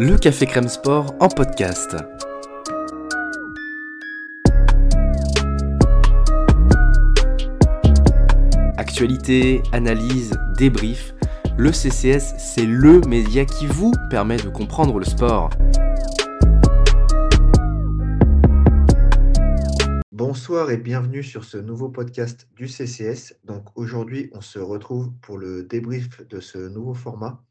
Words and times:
le 0.00 0.16
Café 0.16 0.46
Crème 0.46 0.68
Sport 0.68 1.16
en 1.18 1.26
podcast. 1.26 1.96
Actualité, 8.76 9.60
analyse, 9.72 10.38
débrief, 10.56 11.14
le 11.56 11.72
CCS, 11.72 12.36
c'est 12.38 12.64
le 12.64 13.00
média 13.08 13.44
qui 13.44 13.66
vous 13.66 13.92
permet 14.08 14.36
de 14.36 14.48
comprendre 14.48 15.00
le 15.00 15.04
sport. 15.04 15.50
Bonsoir 20.12 20.70
et 20.70 20.76
bienvenue 20.76 21.24
sur 21.24 21.42
ce 21.42 21.58
nouveau 21.58 21.88
podcast 21.88 22.46
du 22.54 22.68
CCS. 22.68 23.40
Donc 23.42 23.64
aujourd'hui, 23.74 24.30
on 24.32 24.40
se 24.42 24.60
retrouve 24.60 25.10
pour 25.22 25.38
le 25.38 25.64
débrief 25.64 26.24
de 26.28 26.38
ce 26.38 26.68
nouveau 26.68 26.94
format 26.94 27.42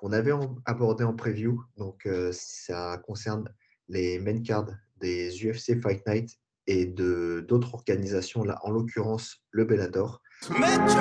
qu'on 0.00 0.12
avait 0.12 0.32
abordé 0.64 1.04
en 1.04 1.14
preview. 1.14 1.62
Donc, 1.76 2.06
euh, 2.06 2.30
ça 2.32 2.98
concerne 3.06 3.44
les 3.88 4.18
main 4.18 4.42
cards 4.42 4.70
des 5.00 5.30
UFC 5.44 5.80
Fight 5.80 6.02
Night 6.06 6.30
et 6.66 6.86
de 6.86 7.44
d'autres 7.46 7.74
organisations, 7.74 8.42
là, 8.44 8.58
en 8.62 8.70
l'occurrence 8.70 9.36
le 9.50 9.64
Bellator. 9.64 10.22
Metro! 10.58 11.00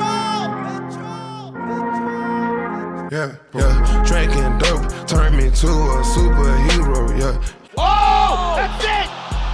Yeah, 3.12 3.32
yeah. 3.56 4.04
Drinking 4.06 4.58
dope 4.60 4.88
turned 5.08 5.36
me 5.36 5.50
to 5.50 5.68
a 5.68 6.04
superhero, 6.04 7.18
yeah. 7.18 7.40
Oh! 7.78 8.56
That's 8.58 8.84
it! 8.84 9.10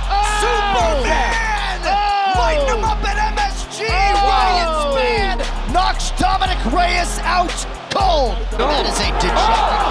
Oh! 0.09 0.41
Superman! 0.41 1.80
Oh! 1.86 2.39
Lighten 2.39 2.77
him 2.77 2.84
up 2.84 3.03
at 3.05 3.17
MSG! 3.36 3.86
Oh! 3.88 4.16
Ryan 4.27 5.38
Span 5.38 5.73
knocks 5.73 6.12
Dominic 6.20 6.59
Reyes 6.73 7.20
out 7.20 7.74
cold. 7.95 8.35
No. 8.59 8.67
That 8.67 8.85
is 8.85 8.99
a 8.99 9.05
dejected. 9.05 9.31
Oh! 9.35 9.85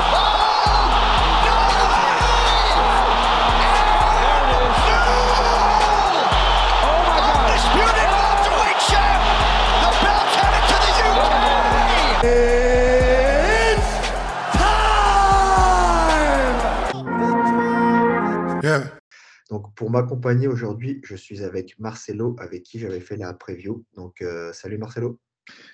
Donc, 19.50 19.75
pour 19.75 19.91
m'accompagner 19.91 20.48
aujourd'hui, 20.48 21.00
je 21.05 21.15
suis 21.15 21.45
avec 21.45 21.78
Marcelo, 21.78 22.34
avec 22.41 22.62
qui 22.62 22.78
j'avais 22.78 22.98
fait 22.98 23.17
la 23.17 23.33
preview. 23.34 23.84
Donc, 23.95 24.23
euh, 24.23 24.53
salut 24.53 24.78
Marcelo. 24.78 25.21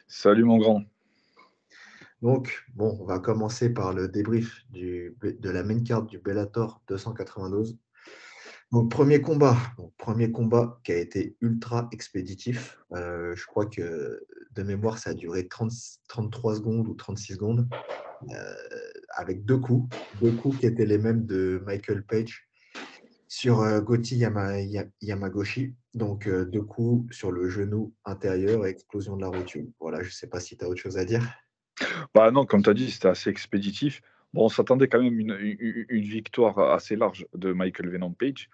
Salut 0.08 0.44
mon 0.44 0.58
grand. 0.58 0.82
Donc, 2.22 2.64
bon, 2.74 2.98
on 3.00 3.04
va 3.04 3.18
commencer 3.18 3.70
par 3.70 3.94
le 3.94 4.08
débrief 4.08 4.66
de 4.72 5.50
la 5.50 5.62
main 5.62 5.82
carte 5.82 6.08
du 6.08 6.18
Bellator 6.18 6.82
292. 6.88 7.78
Donc, 8.72 8.88
premier 8.90 9.20
combat. 9.20 9.56
premier 9.98 10.30
combat 10.30 10.80
qui 10.84 10.92
a 10.92 10.96
été 10.96 11.36
ultra 11.41 11.88
expéditif. 11.92 12.78
Euh, 12.92 13.34
je 13.34 13.44
crois 13.46 13.66
que 13.66 14.24
de 14.52 14.62
mémoire, 14.62 14.98
ça 14.98 15.10
a 15.10 15.14
duré 15.14 15.48
30, 15.48 15.72
33 16.08 16.56
secondes 16.56 16.86
ou 16.86 16.94
36 16.94 17.34
secondes. 17.34 17.68
Euh, 18.30 18.54
avec 19.16 19.44
deux 19.44 19.58
coups. 19.58 19.96
Deux 20.20 20.30
coups 20.32 20.58
qui 20.58 20.66
étaient 20.66 20.86
les 20.86 20.98
mêmes 20.98 21.26
de 21.26 21.60
Michael 21.66 22.04
Page 22.04 22.48
sur 23.26 23.60
euh, 23.60 23.80
Gotti 23.80 24.22
Yamagoshi. 25.00 25.74
Donc, 25.94 26.28
deux 26.28 26.62
coups 26.62 27.12
sur 27.16 27.32
le 27.32 27.48
genou 27.48 27.92
intérieur 28.04 28.66
et 28.66 28.70
explosion 28.70 29.16
de 29.16 29.22
la 29.22 29.28
rotule. 29.28 29.72
Voilà, 29.80 30.02
je 30.02 30.08
ne 30.08 30.12
sais 30.12 30.28
pas 30.28 30.38
si 30.38 30.56
tu 30.56 30.64
as 30.64 30.68
autre 30.68 30.80
chose 30.80 30.98
à 30.98 31.04
dire. 31.04 31.26
Bah 32.14 32.30
non, 32.30 32.44
comme 32.44 32.62
tu 32.62 32.70
as 32.70 32.74
dit, 32.74 32.90
c'était 32.90 33.08
assez 33.08 33.30
expéditif. 33.30 34.02
Bon, 34.32 34.44
on 34.44 34.48
s'attendait 34.48 34.88
quand 34.88 35.02
même 35.02 35.18
une, 35.18 35.36
une, 35.40 36.04
victoire 36.04 36.58
assez 36.58 36.94
large 36.96 37.26
de 37.34 37.52
Michael 37.52 37.90
Venom 37.90 38.12
Page. 38.12 38.48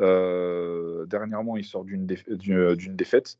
Euh, 0.00 1.06
dernièrement, 1.06 1.56
il 1.56 1.64
sort 1.64 1.84
d'une 1.84 2.06
défaite. 2.06 3.38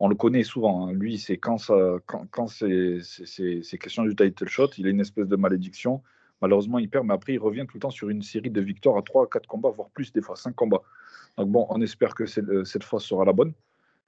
On 0.00 0.08
le 0.08 0.14
connaît 0.14 0.42
souvent. 0.42 0.88
Hein. 0.88 0.92
Lui, 0.92 1.18
c'est 1.18 1.36
quand, 1.36 1.70
quand, 2.06 2.26
quand 2.30 2.48
c'est 2.48 3.00
question 3.80 4.04
du 4.04 4.16
title 4.16 4.48
shot, 4.48 4.70
il 4.78 4.86
a 4.86 4.90
une 4.90 5.00
espèce 5.00 5.28
de 5.28 5.36
malédiction. 5.36 6.02
Malheureusement, 6.40 6.78
il 6.78 6.88
perd, 6.88 7.06
mais 7.06 7.14
après, 7.14 7.34
il 7.34 7.38
revient 7.38 7.66
tout 7.68 7.76
le 7.76 7.80
temps 7.80 7.90
sur 7.90 8.08
une 8.08 8.22
série 8.22 8.50
de 8.50 8.60
victoires 8.60 8.96
à 8.96 9.02
3 9.02 9.28
4 9.28 9.46
combats, 9.46 9.70
voire 9.70 9.90
plus, 9.90 10.12
des 10.12 10.22
fois 10.22 10.36
5 10.36 10.54
combats. 10.54 10.82
Donc 11.36 11.50
bon, 11.50 11.66
on 11.70 11.80
espère 11.80 12.14
que 12.14 12.26
cette 12.26 12.84
fois 12.84 13.00
sera 13.00 13.24
la 13.24 13.32
bonne. 13.32 13.52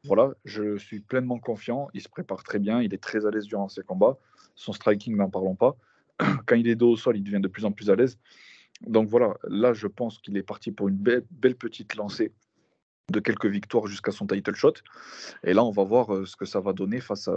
Voilà, 0.04 0.32
je 0.44 0.78
suis 0.78 1.00
pleinement 1.00 1.38
confiant. 1.38 1.88
Il 1.92 2.00
se 2.00 2.08
prépare 2.08 2.42
très 2.42 2.58
bien. 2.58 2.80
Il 2.80 2.94
est 2.94 3.02
très 3.02 3.26
à 3.26 3.30
l'aise 3.30 3.46
durant 3.46 3.68
ses 3.68 3.82
combats. 3.82 4.18
Son 4.54 4.72
striking, 4.72 5.16
n'en 5.16 5.30
parlons 5.30 5.54
pas. 5.54 5.76
Quand 6.46 6.56
il 6.56 6.68
est 6.68 6.74
dos 6.74 6.92
au 6.92 6.96
sol, 6.96 7.16
il 7.16 7.22
devient 7.22 7.40
de 7.40 7.48
plus 7.48 7.64
en 7.64 7.72
plus 7.72 7.90
à 7.90 7.96
l'aise. 7.96 8.18
Donc 8.86 9.08
voilà, 9.08 9.34
là, 9.44 9.72
je 9.72 9.86
pense 9.86 10.18
qu'il 10.18 10.36
est 10.36 10.42
parti 10.42 10.72
pour 10.72 10.88
une 10.88 10.96
belle, 10.96 11.56
petite 11.56 11.96
lancée 11.96 12.32
de 13.10 13.20
quelques 13.20 13.46
victoires 13.46 13.86
jusqu'à 13.86 14.12
son 14.12 14.26
title 14.26 14.54
shot. 14.54 14.74
Et 15.44 15.52
là, 15.52 15.64
on 15.64 15.70
va 15.70 15.84
voir 15.84 16.14
euh, 16.14 16.24
ce 16.24 16.36
que 16.36 16.44
ça 16.44 16.60
va 16.60 16.72
donner 16.72 17.00
face 17.00 17.28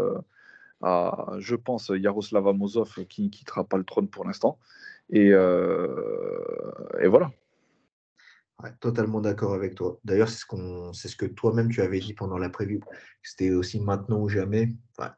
à, 0.81 1.35
je 1.39 1.55
pense, 1.55 1.91
Yaroslav 1.93 2.47
Amosov 2.47 3.05
qui 3.07 3.23
ne 3.23 3.29
quittera 3.29 3.63
pas 3.63 3.77
le 3.77 3.83
trône 3.83 4.07
pour 4.07 4.25
l'instant. 4.25 4.59
Et, 5.09 5.31
euh, 5.31 7.07
voilà 7.07 7.31
totalement 8.79 9.21
d'accord 9.21 9.53
avec 9.53 9.75
toi. 9.75 9.99
D'ailleurs, 10.05 10.29
c'est 10.29 11.07
ce, 11.07 11.15
que 11.15 11.25
toi-même 11.25 11.69
tu 11.69 11.81
avais 11.81 11.99
dit 11.99 12.13
pendant 12.13 12.37
la 12.37 12.49
prévue. 12.49 12.81
C'était 13.21 13.51
aussi 13.51 13.79
maintenant 13.79 14.21
ou 14.21 14.29
jamais, 14.29 14.69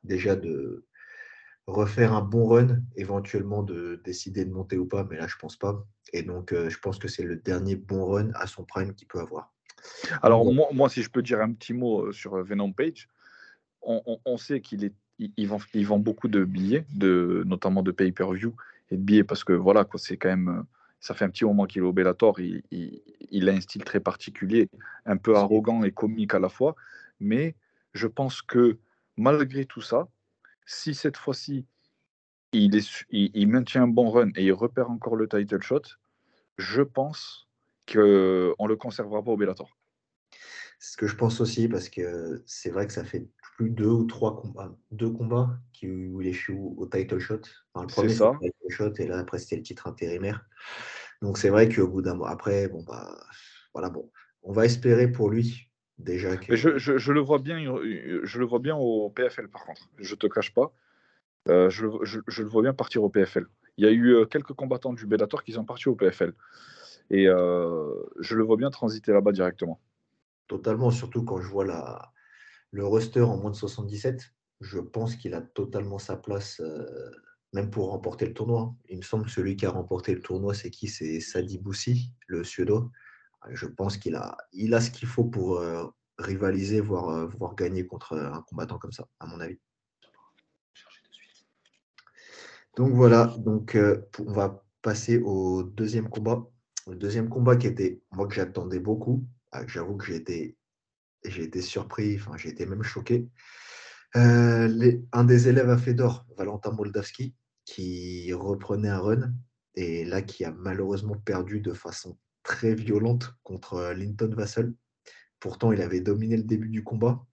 déjà 0.03 0.35
de 0.35 0.85
refaire 1.67 2.13
un 2.13 2.21
bon 2.21 2.47
run, 2.47 2.81
éventuellement 2.95 3.63
de 3.63 4.01
décider 4.03 4.45
de 4.45 4.51
monter 4.51 4.77
ou 4.77 4.85
pas, 4.85 5.03
mais 5.09 5.17
là 5.17 5.27
je 5.27 5.35
pense 5.37 5.57
pas. 5.57 5.85
Et 6.13 6.23
donc 6.23 6.53
euh, 6.53 6.69
je 6.69 6.77
pense 6.79 6.99
que 6.99 7.07
c'est 7.07 7.23
le 7.23 7.35
dernier 7.35 7.75
bon 7.75 8.05
run 8.05 8.29
à 8.35 8.47
son 8.47 8.63
prime 8.63 8.93
qu'il 8.93 9.07
peut 9.07 9.19
avoir. 9.19 9.51
Alors 10.21 10.51
moi, 10.73 10.89
si 10.89 11.03
je 11.03 11.09
peux 11.09 11.21
dire 11.21 11.41
un 11.41 11.53
petit 11.53 11.73
mot 11.73 12.07
euh, 12.07 12.11
sur 12.11 12.35
euh, 12.35 12.43
Venom 12.43 12.73
Page, 12.73 13.07
on, 13.87 14.37
sait 14.37 14.61
qu'il 14.61 14.83
est, 14.83 14.95
il, 15.19 15.47
vend, 15.47 15.59
il 15.75 15.85
vend 15.85 15.99
beaucoup 15.99 16.27
de 16.27 16.43
billets, 16.43 16.87
de, 16.95 17.43
notamment 17.45 17.83
de 17.83 17.91
pay-per-view 17.91 18.55
et 18.89 18.97
de 18.97 19.01
billets 19.01 19.23
parce 19.23 19.43
que 19.43 19.53
voilà, 19.53 19.85
quoi, 19.85 19.99
c'est 19.99 20.17
quand 20.17 20.29
même 20.29 20.65
ça 21.05 21.13
fait 21.13 21.25
un 21.25 21.29
petit 21.29 21.45
moment 21.45 21.65
qu'il 21.65 21.83
est 21.83 21.85
au 21.85 21.93
Bellator. 21.93 22.39
Il, 22.39 23.49
a 23.49 23.51
un 23.51 23.61
style 23.61 23.83
très 23.83 23.99
particulier, 23.99 24.69
un 25.05 25.17
peu 25.17 25.35
arrogant 25.35 25.83
et 25.83 25.91
comique 25.91 26.33
à 26.33 26.39
la 26.39 26.49
fois. 26.49 26.75
Mais 27.19 27.55
je 27.93 28.07
pense 28.07 28.41
que 28.41 28.79
malgré 29.15 29.65
tout 29.65 29.81
ça, 29.81 30.07
si 30.65 30.93
cette 30.93 31.17
fois-ci 31.17 31.65
il, 32.53 32.79
il, 33.09 33.47
maintient 33.47 33.83
un 33.83 33.87
bon 33.87 34.09
run 34.09 34.29
et 34.35 34.45
il 34.45 34.53
repère 34.53 34.89
encore 34.89 35.15
le 35.15 35.27
title 35.27 35.61
shot, 35.61 35.81
je 36.57 36.81
pense 36.81 37.49
qu'on 37.91 37.99
ne 37.99 38.67
le 38.67 38.75
conservera 38.75 39.23
pas 39.23 39.31
au 39.31 39.37
Bellator. 39.37 39.77
C'est 40.79 40.93
ce 40.93 40.97
que 40.97 41.07
je 41.07 41.15
pense 41.15 41.41
aussi, 41.41 41.67
parce 41.67 41.89
que 41.89 42.43
c'est 42.45 42.69
vrai 42.69 42.87
que 42.87 42.93
ça 42.93 43.03
fait 43.03 43.27
plus 43.55 43.69
deux 43.69 43.87
ou 43.87 44.05
trois 44.05 44.41
combats, 44.41 44.75
deux 44.91 45.09
combats 45.09 45.57
qui, 45.73 45.87
où 45.87 46.21
il 46.21 46.27
échoue 46.27 46.75
au 46.77 46.85
title 46.85 47.19
shot. 47.19 47.41
le 47.75 47.87
premier, 47.87 48.13
c'est 48.13 48.25
le 48.25 48.39
title 48.39 48.69
shot, 48.69 48.93
et 48.97 49.07
là, 49.07 49.19
après, 49.19 49.39
c'était 49.39 49.57
le 49.57 49.63
titre 49.63 49.87
intérimaire. 49.87 50.45
Donc, 51.21 51.37
c'est 51.37 51.49
vrai 51.49 51.69
qu'au 51.69 51.87
bout 51.87 52.01
d'un 52.01 52.15
mois, 52.15 52.29
après, 52.29 52.67
bon, 52.67 52.83
bah, 52.83 53.17
voilà, 53.73 53.89
bon, 53.89 54.11
on 54.43 54.51
va 54.51 54.65
espérer 54.65 55.11
pour 55.11 55.29
lui 55.29 55.69
déjà. 55.97 56.29
Je, 56.49 56.77
je, 56.77 57.11
le 57.11 57.19
vois 57.19 57.39
bien, 57.39 57.57
je 57.57 58.39
le 58.39 58.45
vois 58.45 58.59
bien 58.59 58.75
au 58.75 59.09
PFL, 59.09 59.47
par 59.47 59.65
contre. 59.65 59.89
Je 59.97 60.15
te 60.15 60.27
cache 60.27 60.53
pas. 60.53 60.73
Euh, 61.47 61.69
je, 61.69 61.85
je, 62.03 62.41
le 62.41 62.49
vois 62.49 62.63
bien 62.63 62.73
partir 62.73 63.03
au 63.03 63.09
PFL. 63.09 63.45
Il 63.77 63.85
y 63.85 63.87
a 63.87 63.91
eu 63.91 64.15
euh, 64.15 64.25
quelques 64.25 64.53
combattants 64.53 64.93
du 64.93 65.05
Bellator 65.05 65.43
qui 65.43 65.53
sont 65.53 65.65
partis 65.65 65.89
au 65.89 65.95
PFL. 65.95 66.33
Et 67.11 67.27
euh, 67.27 67.93
je 68.19 68.35
le 68.35 68.43
vois 68.43 68.57
bien 68.57 68.69
transiter 68.69 69.11
là-bas 69.11 69.31
directement. 69.31 69.79
Totalement, 70.47 70.91
surtout 70.91 71.23
quand 71.23 71.39
je 71.39 71.47
vois 71.47 71.65
la, 71.65 72.13
le 72.71 72.85
roster 72.85 73.21
en 73.21 73.37
moins 73.37 73.51
de 73.51 73.55
77, 73.55 74.33
je 74.61 74.79
pense 74.79 75.15
qu'il 75.15 75.33
a 75.33 75.41
totalement 75.41 75.99
sa 75.99 76.15
place, 76.15 76.59
euh, 76.61 77.11
même 77.53 77.69
pour 77.69 77.89
remporter 77.89 78.25
le 78.25 78.33
tournoi. 78.33 78.73
Il 78.89 78.97
me 78.97 79.03
semble 79.03 79.25
que 79.25 79.31
celui 79.31 79.55
qui 79.55 79.65
a 79.65 79.69
remporté 79.69 80.13
le 80.13 80.21
tournoi, 80.21 80.53
c'est 80.53 80.71
qui? 80.71 80.87
C'est 80.87 81.19
Sadi 81.19 81.57
Boussi, 81.57 82.11
le 82.27 82.43
suédois. 82.43 82.89
Je 83.51 83.65
pense 83.65 83.97
qu'il 83.97 84.15
a, 84.15 84.37
il 84.53 84.73
a 84.73 84.81
ce 84.81 84.91
qu'il 84.91 85.07
faut 85.07 85.25
pour 85.25 85.57
euh, 85.57 85.85
rivaliser, 86.17 86.81
voire, 86.81 87.09
euh, 87.09 87.27
voire 87.27 87.55
gagner 87.55 87.85
contre 87.85 88.17
un 88.17 88.41
combattant 88.43 88.77
comme 88.77 88.91
ça, 88.91 89.07
à 89.19 89.27
mon 89.27 89.39
avis. 89.39 89.59
Donc 92.75 92.93
voilà, 92.93 93.33
donc 93.37 93.77
on 94.19 94.31
va 94.33 94.61
passer 94.81 95.17
au 95.19 95.63
deuxième 95.63 96.09
combat. 96.09 96.45
Le 96.87 96.95
deuxième 96.95 97.29
combat 97.29 97.55
qui 97.55 97.67
était, 97.67 98.01
moi 98.11 98.27
que 98.27 98.33
j'attendais 98.33 98.79
beaucoup. 98.79 99.25
Ah, 99.51 99.65
j'avoue 99.65 99.95
que 99.95 100.05
j'ai 100.05 100.15
été 100.15 100.57
j'ai 101.29 101.43
été 101.43 101.61
surpris, 101.61 102.15
enfin, 102.15 102.37
j'ai 102.37 102.49
été 102.49 102.65
même 102.65 102.83
choqué. 102.83 103.27
Euh, 104.15 104.97
un 105.11 105.23
des 105.23 105.47
élèves 105.47 105.69
à 105.69 105.77
Fedor, 105.77 106.25
Valentin 106.37 106.71
Moldavski, 106.71 107.35
qui 107.65 108.31
reprenait 108.33 108.89
un 108.89 108.99
run 108.99 109.33
et 109.75 110.05
là 110.05 110.21
qui 110.21 110.45
a 110.45 110.51
malheureusement 110.51 111.15
perdu 111.15 111.59
de 111.59 111.73
façon 111.73 112.17
très 112.45 112.75
violente 112.75 113.35
contre 113.43 113.73
euh, 113.73 113.93
Linton 113.93 114.33
Vassell. 114.33 114.73
Pourtant, 115.41 115.73
il 115.73 115.81
avait 115.81 115.99
dominé 115.99 116.37
le 116.37 116.43
début 116.43 116.69
du 116.69 116.83
combat. 116.83 117.25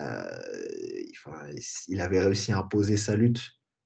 Euh, 0.00 0.24
il 1.86 2.00
avait 2.00 2.20
réussi 2.20 2.52
à 2.52 2.58
imposer 2.58 2.96
sa 2.96 3.14
lutte. 3.14 3.40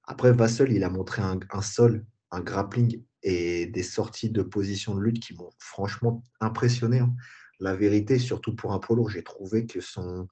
Après, 0.05 0.33
Vassell, 0.33 0.73
il 0.73 0.83
a 0.83 0.89
montré 0.89 1.23
un, 1.23 1.63
sol, 1.63 2.05
un 2.31 2.41
grappling 2.41 3.05
et 3.23 3.67
des 3.67 3.83
sorties 3.83 4.31
de 4.31 4.43
position 4.43 4.95
de 4.95 5.01
lutte 5.01 5.21
qui 5.21 5.35
m'ont 5.35 5.51
franchement 5.59 6.25
impressionné. 6.41 7.01
Hein. 7.01 7.15
La 7.61 7.77
vérité, 7.77 8.19
surtout 8.19 8.57
pour 8.57 8.73
un 8.73 8.81
lourd, 8.95 9.11
j'ai 9.11 9.23
trouvé 9.23 9.67
que 9.67 9.81
son, 9.81 10.27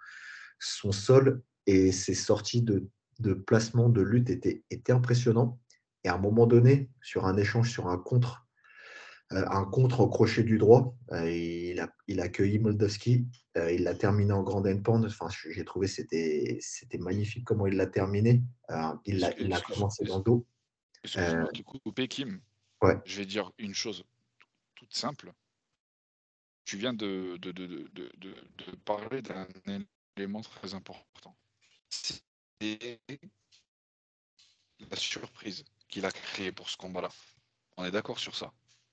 sol 0.59 1.43
et 1.67 1.93
ses 1.93 2.15
sorties 2.15 2.63
de, 2.63 2.89
placement 3.47 3.89
de 3.89 4.01
lutte 4.01 4.31
étaient, 4.31 4.65
étaient 4.71 4.93
impressionnants. 4.93 5.61
Et 6.05 6.09
à 6.09 6.15
un 6.15 6.19
moment 6.19 6.47
donné, 6.47 6.91
sur 7.03 7.27
un 7.27 7.37
échange, 7.37 7.71
sur 7.71 7.89
un 7.89 7.99
contre, 7.99 8.48
un 9.31 9.65
contre 9.65 10.01
au 10.01 10.09
crochet 10.09 10.43
du 10.43 10.57
droit, 10.57 10.95
euh, 11.13 11.31
il, 11.31 11.81
a, 11.81 11.93
il 12.07 12.21
a 12.21 12.25
accueilli 12.25 12.59
Moldovski, 12.59 13.27
euh, 13.57 13.71
il 13.71 13.83
l'a 13.83 13.95
terminé 13.95 14.33
en 14.33 14.43
grande 14.43 14.67
end 14.67 14.81
Enfin, 15.05 15.29
j'ai 15.51 15.65
trouvé 15.65 15.87
c'était 15.87 16.57
c'était 16.61 16.99
magnifique 16.99 17.45
comment 17.45 17.67
il 17.67 17.77
l'a 17.77 17.87
terminé. 17.87 18.43
il 19.05 19.19
l'a 19.19 19.61
commencé 19.61 20.05
dans 20.05 20.19
le 20.19 20.25
dos. 20.25 20.47
De 21.05 21.63
couper, 21.63 22.09
Kim. 22.09 22.41
Je 23.05 23.19
vais 23.19 23.27
dire 23.27 23.53
une 23.59 23.75
chose 23.75 24.05
toute 24.75 24.95
simple. 24.95 25.33
Tu 26.65 26.77
viens 26.77 26.93
de, 26.93 27.37
de, 27.39 27.51
de, 27.53 27.91
de 27.95 28.77
parler 28.85 29.23
d'un 29.23 29.47
élément 30.17 30.43
très 30.43 30.75
important. 30.75 31.37
C'est 31.91 33.01
la 34.91 34.97
surprise 34.97 35.65
qu'il 35.89 36.05
a 36.05 36.11
créée 36.11 36.53
pour 36.53 36.69
ce 36.69 36.77
combat-là. 36.77 37.09
On 37.77 37.85
est 37.85 37.91
d'accord 37.91 38.19
sur 38.19 38.37
ça 38.37 38.53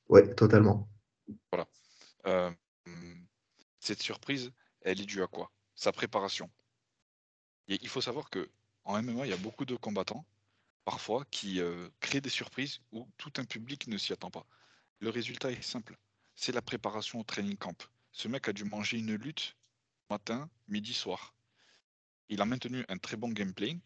Oui, 0.09 0.21
totalement. 0.35 0.87
Voilà. 1.51 1.67
Euh, 2.27 2.51
cette 3.79 4.01
surprise, 4.01 4.51
elle 4.81 5.01
est 5.01 5.05
due 5.05 5.23
à 5.23 5.27
quoi? 5.27 5.51
Sa 5.75 5.91
préparation. 5.91 6.49
Et 7.67 7.79
il 7.81 7.87
faut 7.87 8.01
savoir 8.01 8.29
que 8.29 8.49
en 8.83 9.01
MMA, 9.01 9.25
il 9.25 9.29
y 9.29 9.33
a 9.33 9.37
beaucoup 9.37 9.65
de 9.65 9.75
combattants, 9.75 10.25
parfois, 10.83 11.25
qui 11.31 11.59
euh, 11.59 11.89
créent 11.99 12.21
des 12.21 12.29
surprises 12.29 12.79
où 12.91 13.07
tout 13.17 13.33
un 13.37 13.45
public 13.45 13.87
ne 13.87 13.97
s'y 13.97 14.13
attend 14.13 14.29
pas. 14.29 14.45
Le 14.99 15.09
résultat 15.09 15.51
est 15.51 15.61
simple. 15.61 15.97
C'est 16.35 16.51
la 16.51 16.61
préparation 16.61 17.19
au 17.19 17.23
training 17.23 17.57
camp. 17.57 17.75
Ce 18.11 18.27
mec 18.27 18.47
a 18.47 18.53
dû 18.53 18.63
manger 18.63 18.99
une 18.99 19.15
lutte 19.15 19.55
matin, 20.09 20.49
midi, 20.67 20.93
soir. 20.93 21.33
Il 22.29 22.41
a 22.41 22.45
maintenu 22.45 22.85
un 22.87 22.97
très 22.97 23.17
bon 23.17 23.29
gameplay 23.29 23.79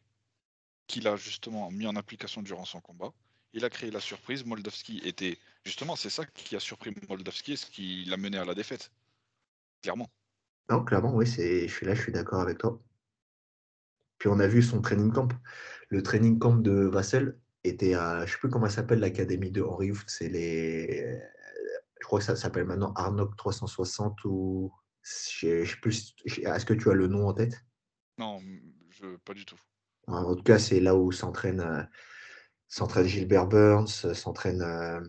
qu'il 0.88 1.07
a 1.07 1.16
justement 1.16 1.71
mis 1.71 1.88
en 1.88 1.95
application 1.95 2.42
durant 2.42 2.66
son 2.66 2.81
combat. 2.81 3.13
Il 3.54 3.66
a 3.66 3.69
créé 3.69 3.92
la 3.92 4.00
surprise. 4.00 4.46
Moldavski 4.46 5.00
était. 5.00 5.38
Justement, 5.66 5.96
c'est 5.96 6.10
ça 6.10 6.25
qui 6.25 6.56
a 6.56 6.60
surpris 6.60 6.94
Moldavski 7.10 7.54
et 7.54 7.56
ce 7.56 7.66
qui 7.66 8.06
l'a 8.06 8.18
mené 8.18 8.38
à 8.38 8.46
la 8.46 8.54
défaite. 8.54 8.92
Clairement. 9.81 10.10
Non, 10.69 10.84
clairement, 10.84 11.16
oui, 11.16 11.25
c'est... 11.25 11.68
je 11.68 11.74
suis 11.74 11.86
là, 11.86 11.96
je 11.96 12.01
suis 12.01 12.12
d'accord 12.12 12.42
avec 12.42 12.60
toi. 12.60 12.80
Puis 14.19 14.30
on 14.30 14.40
a 14.40 14.48
vu 14.48 14.62
son 14.62 14.81
training 14.81 15.12
camp. 15.12 15.30
Le 15.90 16.04
training 16.04 16.38
camp 16.38 16.56
de 16.56 16.72
Vassel 16.72 17.40
était 17.63 17.96
à. 17.96 18.19
Je 18.19 18.22
ne 18.24 18.28
sais 18.28 18.38
plus 18.38 18.50
comment 18.50 18.68
ça 18.68 18.75
s'appelle 18.75 19.00
l'académie 19.00 19.52
de 19.52 19.62
Henri 19.62 19.92
C'est 20.07 20.30
les. 20.30 21.19
Je 22.00 22.06
crois 22.06 22.19
que 22.19 22.25
ça 22.25 22.36
s'appelle 22.36 22.66
maintenant 22.66 22.94
Arnoc 22.94 23.36
360 23.38 24.24
ou. 24.25 24.72
Je 25.02 25.66
sais 25.66 25.75
plus. 25.81 26.16
Est-ce 26.25 26.66
que 26.66 26.74
tu 26.74 26.90
as 26.92 26.94
le 26.94 27.07
nom 27.07 27.28
en 27.28 27.34
tête? 27.34 27.63
Non, 28.18 28.40
je... 28.90 29.16
pas 29.24 29.34
du 29.34 29.45
tout. 29.45 29.60
En 30.07 30.36
tout 30.36 30.44
cas, 30.44 30.60
c'est 30.60 30.81
là 30.81 30.95
où 30.95 31.12
s'entraîne 31.12 31.62
euh, 31.62 31.84
s'entraîne 32.69 33.07
Gilbert 33.07 33.48
Burns, 33.48 34.13
s'entraîne. 34.13 34.62
Euh, 34.62 35.01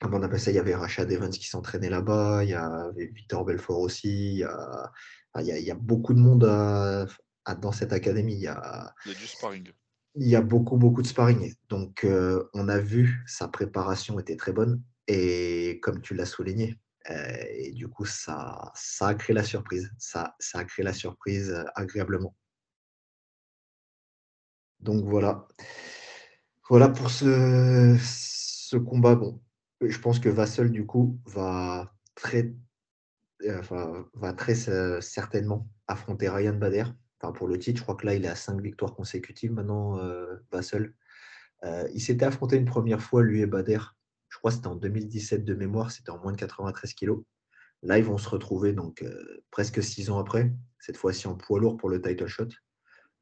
comment 0.00 0.18
on 0.18 0.22
appelle 0.22 0.40
ça? 0.40 0.50
Il 0.50 0.54
y 0.54 0.58
avait 0.58 0.74
Rachad 0.74 1.10
Evans 1.10 1.30
qui 1.30 1.46
s'entraînait 1.46 1.90
là-bas, 1.90 2.44
il 2.44 2.50
y 2.50 2.54
avait 2.54 3.06
Victor 3.08 3.44
Belfort 3.44 3.80
aussi, 3.80 4.34
il 4.34 4.38
y 4.38 4.44
a, 4.44 4.90
il 5.36 5.46
y 5.46 5.70
a, 5.70 5.74
beaucoup 5.74 6.14
de 6.14 6.20
monde 6.20 6.44
dans 7.60 7.72
cette 7.72 7.92
académie. 7.92 8.34
Il 8.34 8.40
y, 8.40 8.46
a, 8.46 8.94
il 9.04 9.12
y 9.12 9.14
a 9.14 9.18
du 9.18 9.26
sparring. 9.26 9.72
Il 10.14 10.28
y 10.28 10.36
a 10.36 10.40
beaucoup, 10.40 10.76
beaucoup 10.76 11.02
de 11.02 11.06
sparring. 11.06 11.54
Donc, 11.68 12.04
euh, 12.04 12.48
on 12.54 12.68
a 12.68 12.78
vu 12.78 13.22
sa 13.26 13.48
préparation 13.48 14.18
était 14.18 14.36
très 14.36 14.52
bonne. 14.52 14.82
Et 15.06 15.80
comme 15.82 16.00
tu 16.00 16.14
l'as 16.14 16.26
souligné, 16.26 16.78
et 17.08 17.72
du 17.72 17.88
coup, 17.88 18.04
ça, 18.04 18.70
ça 18.74 19.08
a 19.08 19.14
créé 19.14 19.34
la 19.34 19.42
surprise. 19.42 19.90
Ça, 19.98 20.36
ça 20.38 20.60
a 20.60 20.64
créé 20.64 20.84
la 20.84 20.92
surprise 20.92 21.64
agréablement. 21.74 22.36
Donc 24.80 25.04
voilà. 25.04 25.46
Voilà 26.70 26.88
pour 26.88 27.10
ce, 27.10 28.76
combat. 28.76 29.16
Bon, 29.16 29.42
je 29.80 29.98
pense 29.98 30.20
que 30.20 30.28
Vassel, 30.28 30.70
du 30.70 30.86
coup, 30.86 31.20
va 31.26 31.92
très, 32.14 32.54
euh, 33.42 33.60
euh, 34.12 35.00
certainement 35.00 35.68
affronter 35.88 36.28
Ryan 36.28 36.54
Bader 36.54 36.84
enfin, 37.20 37.32
pour 37.32 37.48
le 37.48 37.58
titre. 37.58 37.78
Je 37.78 37.82
crois 37.82 37.96
que 37.96 38.06
là, 38.06 38.14
il 38.14 38.24
a 38.24 38.36
cinq 38.36 38.60
victoires 38.60 38.94
consécutives 38.94 39.50
maintenant, 39.50 39.98
euh, 39.98 40.36
Vassel. 40.52 40.94
il 41.92 42.00
s'était 42.00 42.24
affronté 42.24 42.54
une 42.56 42.66
première 42.66 43.02
fois, 43.02 43.24
lui 43.24 43.40
et 43.40 43.46
Bader. 43.46 43.80
Je 44.28 44.38
crois 44.38 44.52
que 44.52 44.58
c'était 44.58 44.68
en 44.68 44.76
2017 44.76 45.44
de 45.44 45.54
mémoire, 45.54 45.90
c'était 45.90 46.10
en 46.10 46.20
moins 46.22 46.30
de 46.30 46.36
93 46.36 46.94
kilos. 46.94 47.24
Là, 47.82 47.98
ils 47.98 48.04
vont 48.04 48.16
se 48.16 48.28
retrouver 48.28 48.72
donc 48.74 49.04
presque 49.50 49.82
six 49.82 50.08
ans 50.08 50.20
après, 50.20 50.52
cette 50.78 50.96
fois-ci 50.96 51.26
en 51.26 51.34
poids 51.34 51.58
lourd 51.58 51.78
pour 51.78 51.88
le 51.88 52.00
title 52.00 52.28
shot. 52.28 52.48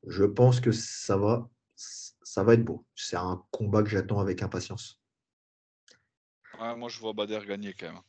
Je 0.07 0.25
pense 0.25 0.61
que 0.61 0.71
ça 0.71 1.17
va, 1.17 1.49
ça 1.79 2.43
va 2.43 2.55
être 2.55 2.65
beau. 2.65 2.85
C'est 2.95 3.17
un 3.17 3.45
combat 3.51 3.83
que 3.83 3.89
j'attends 3.89 4.21
avec 4.21 4.43
impatience. 4.43 5.01
moi, 6.59 6.89
je 6.89 6.99
vois 6.99 7.13
Bader 7.13 7.41
gagner 7.47 7.73
quand 7.75 7.93
même. 7.93 8.03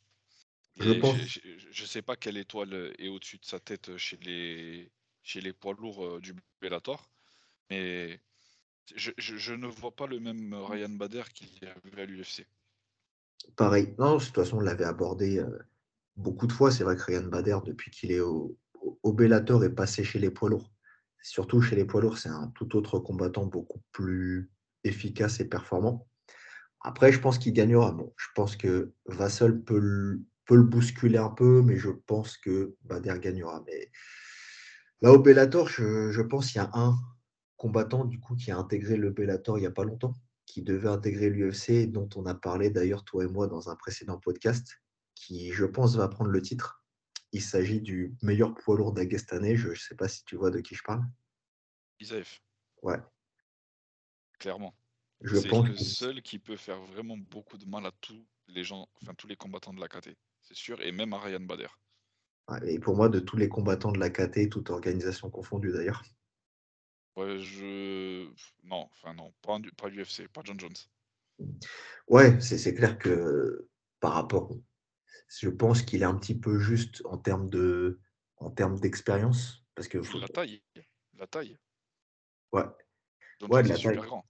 Je 0.77 1.81
ne 1.81 1.87
sais 1.87 2.01
pas 2.01 2.15
quelle 2.15 2.37
étoile 2.37 2.93
est 2.97 3.09
au-dessus 3.09 3.37
de 3.37 3.45
sa 3.45 3.59
tête 3.59 3.95
chez 3.97 4.17
les, 4.17 4.91
chez 5.23 5.41
les 5.41 5.53
poids 5.53 5.73
lourds 5.73 6.05
euh, 6.05 6.19
du 6.19 6.33
Bellator, 6.61 7.09
mais 7.69 8.21
je, 8.95 9.53
ne 9.53 9.67
vois 9.67 9.95
pas 9.95 10.07
le 10.07 10.19
même 10.19 10.53
Ryan 10.53 10.89
Bader 10.89 11.23
qu'il 11.33 11.49
y 11.61 11.65
avait 11.65 12.01
à 12.01 12.05
l'UFC. 12.05 12.47
Pareil. 13.55 13.93
Non, 13.99 14.17
de 14.17 14.23
toute 14.23 14.33
façon, 14.33 14.57
on 14.57 14.61
l'avait 14.61 14.85
abordé 14.85 15.39
euh, 15.39 15.59
beaucoup 16.15 16.47
de 16.47 16.53
fois. 16.53 16.71
C'est 16.71 16.83
vrai 16.83 16.95
que 16.95 17.03
Ryan 17.03 17.27
Bader, 17.27 17.59
depuis 17.65 17.91
qu'il 17.91 18.11
est 18.11 18.19
au, 18.19 18.57
au 19.03 19.13
Bellator, 19.13 19.63
est 19.63 19.75
passé 19.75 20.03
chez 20.03 20.19
les 20.19 20.31
poids 20.31 20.49
lourds. 20.49 20.71
Surtout 21.21 21.61
chez 21.61 21.75
les 21.75 21.85
poids 21.85 22.01
lourds, 22.01 22.17
c'est 22.17 22.29
un 22.29 22.51
tout 22.55 22.75
autre 22.75 22.99
combattant 22.99 23.45
beaucoup 23.45 23.81
plus 23.91 24.51
efficace 24.83 25.39
et 25.39 25.45
performant. 25.45 26.07
Après, 26.81 27.11
je 27.11 27.19
pense 27.19 27.37
qu'il 27.37 27.53
gagnera. 27.53 27.95
Je 28.17 28.27
pense 28.35 28.55
que 28.55 28.93
Vassel 29.05 29.61
peut 29.61 29.79
le, 29.79 30.23
bousculer 30.63 31.17
un 31.17 31.29
peu, 31.29 31.61
mais 31.61 31.77
je 31.77 31.89
pense 31.89 32.37
que 32.37 32.75
Bader 32.83 33.19
gagnera. 33.19 33.63
Mais 33.67 33.91
là, 35.01 35.11
au 35.11 35.19
Bellator, 35.19 35.67
je, 35.67 36.21
pense 36.21 36.47
qu'il 36.47 36.61
y 36.61 36.65
a 36.65 36.71
un 36.73 36.95
combattant 37.57 38.05
du 38.05 38.19
coup 38.19 38.35
qui 38.35 38.51
a 38.51 38.57
intégré 38.57 38.95
le 38.95 39.11
Bellator 39.11 39.57
il 39.57 39.61
n'y 39.61 39.67
a 39.67 39.71
pas 39.71 39.83
longtemps, 39.83 40.13
qui 40.45 40.63
devait 40.63 40.87
intégrer 40.87 41.29
l'UFC, 41.29 41.91
dont 41.91 42.09
on 42.15 42.25
a 42.25 42.33
parlé 42.33 42.69
d'ailleurs 42.69 43.03
toi 43.03 43.25
et 43.25 43.27
moi 43.27 43.47
dans 43.47 43.69
un 43.69 43.75
précédent 43.75 44.17
podcast, 44.17 44.77
qui 45.13 45.51
je 45.51 45.65
pense 45.65 45.95
va 45.97 46.07
prendre 46.07 46.31
le 46.31 46.41
titre. 46.41 46.78
Il 47.31 47.41
s'agit 47.41 47.81
du 47.81 48.15
meilleur 48.21 48.55
poids 48.55 48.77
lourd 48.77 48.93
d'Aguestanais. 48.93 49.55
Je 49.55 49.69
ne 49.69 49.75
sais 49.75 49.95
pas 49.95 50.07
si 50.07 50.23
tu 50.25 50.35
vois 50.35 50.51
de 50.51 50.59
qui 50.59 50.75
je 50.75 50.83
parle. 50.83 51.03
Isaef. 51.99 52.41
Ouais. 52.81 52.97
Clairement. 54.39 54.73
C'est 55.25 55.51
le 55.51 55.75
seul 55.75 56.21
qui 56.21 56.39
peut 56.39 56.55
faire 56.55 56.79
vraiment 56.81 57.17
beaucoup 57.17 57.57
de 57.57 57.65
mal 57.65 57.85
à 57.85 57.91
tous 57.99 58.25
les 58.47 58.63
gens, 58.63 58.87
enfin 59.01 59.13
tous 59.13 59.27
les 59.27 59.35
combattants 59.35 59.73
de 59.73 59.79
la 59.79 59.89
KT, 59.89 60.15
c'est 60.41 60.55
sûr, 60.55 60.81
et 60.81 60.91
même 60.91 61.13
à 61.13 61.19
Ryan 61.19 61.41
Bader. 61.41 61.67
et 62.65 62.79
pour 62.79 62.95
moi, 62.95 63.09
de 63.09 63.19
tous 63.19 63.35
les 63.35 63.49
combattants 63.49 63.91
de 63.91 63.99
la 63.99 64.09
KT, 64.09 64.49
toute 64.49 64.69
organisation 64.69 65.29
confondue 65.29 65.71
d'ailleurs. 65.73 66.03
Ouais, 67.15 67.37
je. 67.39 68.29
Non, 68.63 68.87
enfin 68.93 69.13
non, 69.13 69.33
pas, 69.41 69.57
pas 69.77 69.89
l'UFC, 69.89 70.29
pas 70.29 70.41
John 70.45 70.59
Jones. 70.59 71.49
Ouais, 72.07 72.39
c'est 72.39 72.73
clair 72.73 72.97
que 72.97 73.67
par 73.99 74.13
rapport 74.13 74.51
je 75.29 75.49
pense 75.49 75.81
qu'il 75.83 76.01
est 76.01 76.05
un 76.05 76.15
petit 76.15 76.37
peu 76.37 76.59
juste 76.59 77.01
en 77.05 77.17
termes 77.17 77.49
de 77.49 77.99
en 78.37 78.49
termes 78.49 78.79
d'expérience 78.79 79.63
parce 79.75 79.87
que 79.87 79.99
la 80.19 80.27
taille 80.27 80.61
la 81.17 81.27
taille. 81.27 81.57
Ouais. 82.51 82.63
Ouais 83.49 83.63
la 83.63 83.77
taille. 83.77 83.97
grand. 83.97 84.25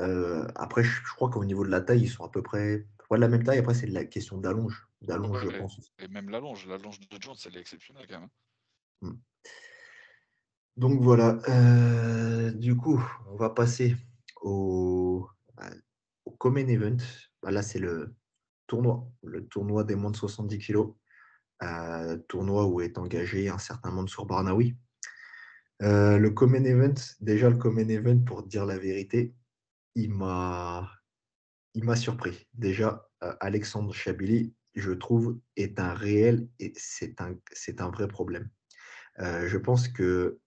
Euh, 0.00 0.46
après 0.56 0.82
je, 0.82 1.02
crois 1.14 1.30
qu'au 1.30 1.44
niveau 1.44 1.64
de 1.64 1.70
la 1.70 1.80
taille 1.80 2.02
ils 2.02 2.10
sont 2.10 2.24
à 2.24 2.30
peu 2.30 2.42
près 2.42 2.86
de 3.10 3.16
la 3.16 3.28
même 3.28 3.44
taille. 3.44 3.58
Après 3.58 3.74
c'est 3.74 3.86
la 3.86 4.04
question 4.04 4.38
d'allonge. 4.38 4.88
D'allonge 5.02 5.44
je 5.44 5.58
pense 5.58 5.78
et 5.98 6.08
même 6.08 6.30
l'allonge 6.30 6.66
l'allonge 6.66 6.98
de 7.00 7.20
Jones 7.20 7.36
elle 7.44 7.56
est 7.56 7.60
exceptionnelle 7.60 8.06
quand 8.08 8.20
même 8.20 8.30
hein. 9.02 9.08
mmh. 9.08 9.18
donc 10.78 11.00
voilà. 11.02 11.38
Euh, 11.48 12.50
du 12.52 12.76
coup 12.76 13.04
on 13.28 13.36
va 13.36 13.50
passer 13.50 13.96
au, 14.40 15.28
au 16.24 16.30
Common 16.30 16.66
Event. 16.66 16.96
Bah, 17.42 17.50
là 17.50 17.62
c'est 17.62 17.78
le 17.78 18.14
tournoi, 18.66 19.06
le 19.22 19.46
tournoi 19.46 19.84
des 19.84 19.94
moins 19.94 20.10
de 20.10 20.16
70 20.16 20.58
kg, 20.58 20.94
euh, 21.62 22.16
tournoi 22.28 22.66
où 22.66 22.80
est 22.80 22.98
engagé 22.98 23.48
un 23.48 23.58
certain 23.58 23.90
Mansour 23.90 24.26
Barnaoui. 24.26 24.76
Euh, 25.82 26.18
le 26.18 26.30
Common 26.30 26.64
Event, 26.64 26.94
déjà 27.20 27.50
le 27.50 27.56
Common 27.56 27.88
Event, 27.88 28.18
pour 28.24 28.42
dire 28.42 28.66
la 28.66 28.78
vérité, 28.78 29.34
il 29.94 30.12
m'a, 30.12 30.90
surpris. 31.94 32.46
Déjà, 32.54 33.08
euh, 33.22 33.34
Alexandre 33.40 33.92
Chabili, 33.94 34.54
je 34.74 34.92
trouve, 34.92 35.38
est 35.56 35.78
un 35.78 35.94
réel 35.94 36.48
et 36.58 36.72
c'est 36.76 37.20
un, 37.20 37.34
c'est 37.52 37.80
un 37.80 37.90
vrai 37.90 38.08
problème. 38.08 38.48
je 39.18 39.56
pense 39.56 39.88
que 39.88 40.40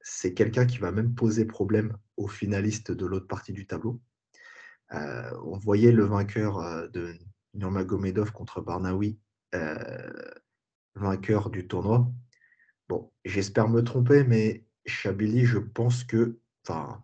c'est 0.00 0.32
quelqu'un 0.32 0.64
qui 0.64 0.78
va 0.78 0.92
même 0.92 1.14
poser 1.14 1.44
problème 1.44 1.98
aux 2.16 2.28
finalistes 2.28 2.92
de 2.92 3.04
l'autre 3.04 3.26
partie 3.26 3.52
du 3.52 3.66
tableau 3.66 4.00
on 4.90 5.58
voyait 5.58 5.92
le 5.92 6.04
vainqueur 6.04 6.88
de 6.90 7.14
Nurmagomedov 7.54 8.32
contre 8.32 8.60
Barnaoui, 8.60 9.18
vainqueur 10.94 11.50
du 11.50 11.66
tournoi. 11.66 12.10
Bon, 12.88 13.10
j'espère 13.24 13.68
me 13.68 13.82
tromper, 13.82 14.24
mais 14.24 14.64
Chabili, 14.86 15.44
je 15.44 15.58
pense 15.58 16.04
que, 16.04 16.38
enfin, 16.66 17.02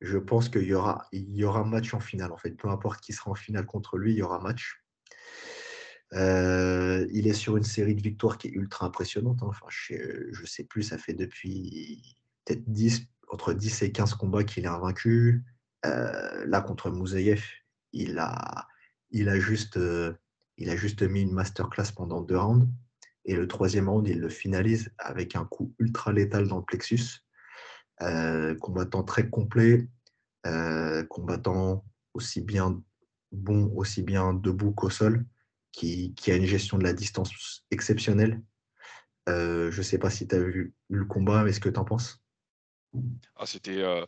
je 0.00 0.18
qu'il 0.48 0.62
y 0.64 0.74
aura, 0.74 1.06
il 1.12 1.34
match 1.64 1.94
en 1.94 2.00
finale. 2.00 2.32
En 2.32 2.36
fait, 2.36 2.50
peu 2.50 2.68
importe 2.68 3.00
qui 3.00 3.12
sera 3.12 3.30
en 3.30 3.34
finale 3.34 3.66
contre 3.66 3.96
lui, 3.96 4.12
il 4.12 4.18
y 4.18 4.22
aura 4.22 4.38
match. 4.40 4.84
Euh, 6.12 7.06
il 7.12 7.26
est 7.26 7.34
sur 7.34 7.56
une 7.56 7.64
série 7.64 7.94
de 7.94 8.02
victoires 8.02 8.38
qui 8.38 8.48
est 8.48 8.52
ultra 8.52 8.86
impressionnante. 8.86 9.42
Hein. 9.42 9.48
Enfin, 9.48 9.66
je 9.68 10.40
ne 10.40 10.46
sais 10.46 10.64
plus, 10.64 10.82
ça 10.82 10.98
fait 10.98 11.14
depuis 11.14 12.16
peut-être 12.44 12.64
10, 12.70 13.06
entre 13.28 13.54
10 13.54 13.82
et 13.82 13.92
15 13.92 14.14
combats 14.14 14.44
qu'il 14.44 14.64
est 14.64 14.68
invaincu. 14.68 15.42
Euh, 15.84 16.44
là, 16.46 16.60
contre 16.60 16.90
Mouzaïev, 16.90 17.42
il 17.92 18.18
a, 18.18 18.66
il, 19.10 19.28
a 19.28 19.38
juste, 19.38 19.76
euh, 19.76 20.14
il 20.56 20.70
a 20.70 20.76
juste 20.76 21.02
mis 21.02 21.22
une 21.22 21.32
masterclass 21.32 21.92
pendant 21.94 22.20
deux 22.20 22.38
rounds. 22.38 22.68
Et 23.24 23.34
le 23.34 23.48
troisième 23.48 23.88
round, 23.88 24.06
il 24.06 24.20
le 24.20 24.28
finalise 24.28 24.90
avec 24.98 25.36
un 25.36 25.44
coup 25.44 25.74
ultra 25.78 26.12
létal 26.12 26.48
dans 26.48 26.58
le 26.58 26.64
plexus. 26.64 27.24
combattant 28.60 29.02
très 29.02 29.30
complet, 29.30 29.88
combattant 31.08 31.84
aussi 32.12 32.42
bien 32.42 32.82
bon, 33.32 33.72
aussi 33.74 34.02
bien 34.02 34.34
debout 34.34 34.72
qu'au 34.72 34.90
sol 34.90 35.24
qui, 35.74 36.14
a 36.28 36.36
une 36.36 36.46
gestion 36.46 36.78
de 36.78 36.84
la 36.84 36.92
distance 36.92 37.64
exceptionnelle. 37.70 38.40
Euh, 39.28 39.70
je 39.70 39.78
ne 39.78 39.82
sais 39.82 39.98
pas 39.98 40.10
si 40.10 40.28
tu 40.28 40.34
as 40.34 40.40
vu 40.40 40.74
le 40.88 41.04
combat, 41.04 41.42
mais 41.44 41.52
ce 41.52 41.60
que 41.60 41.68
tu 41.68 41.78
en 41.78 41.84
penses? 41.84 42.22
Ah, 43.36 43.46
C'était 43.46 43.82
euh, 43.82 44.04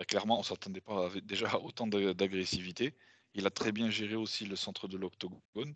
bah, 0.00 0.06
clairement, 0.06 0.36
on 0.36 0.40
ne 0.40 0.44
s'attendait 0.44 0.80
pas 0.80 1.08
à 1.08 1.20
déjà 1.20 1.58
autant 1.60 1.86
d'agressivité. 1.86 2.94
Il 3.34 3.46
a 3.46 3.50
très 3.50 3.70
bien 3.70 3.90
géré 3.90 4.14
aussi 4.16 4.46
le 4.46 4.56
centre 4.56 4.88
de 4.88 4.96
l'octogone. 4.96 5.74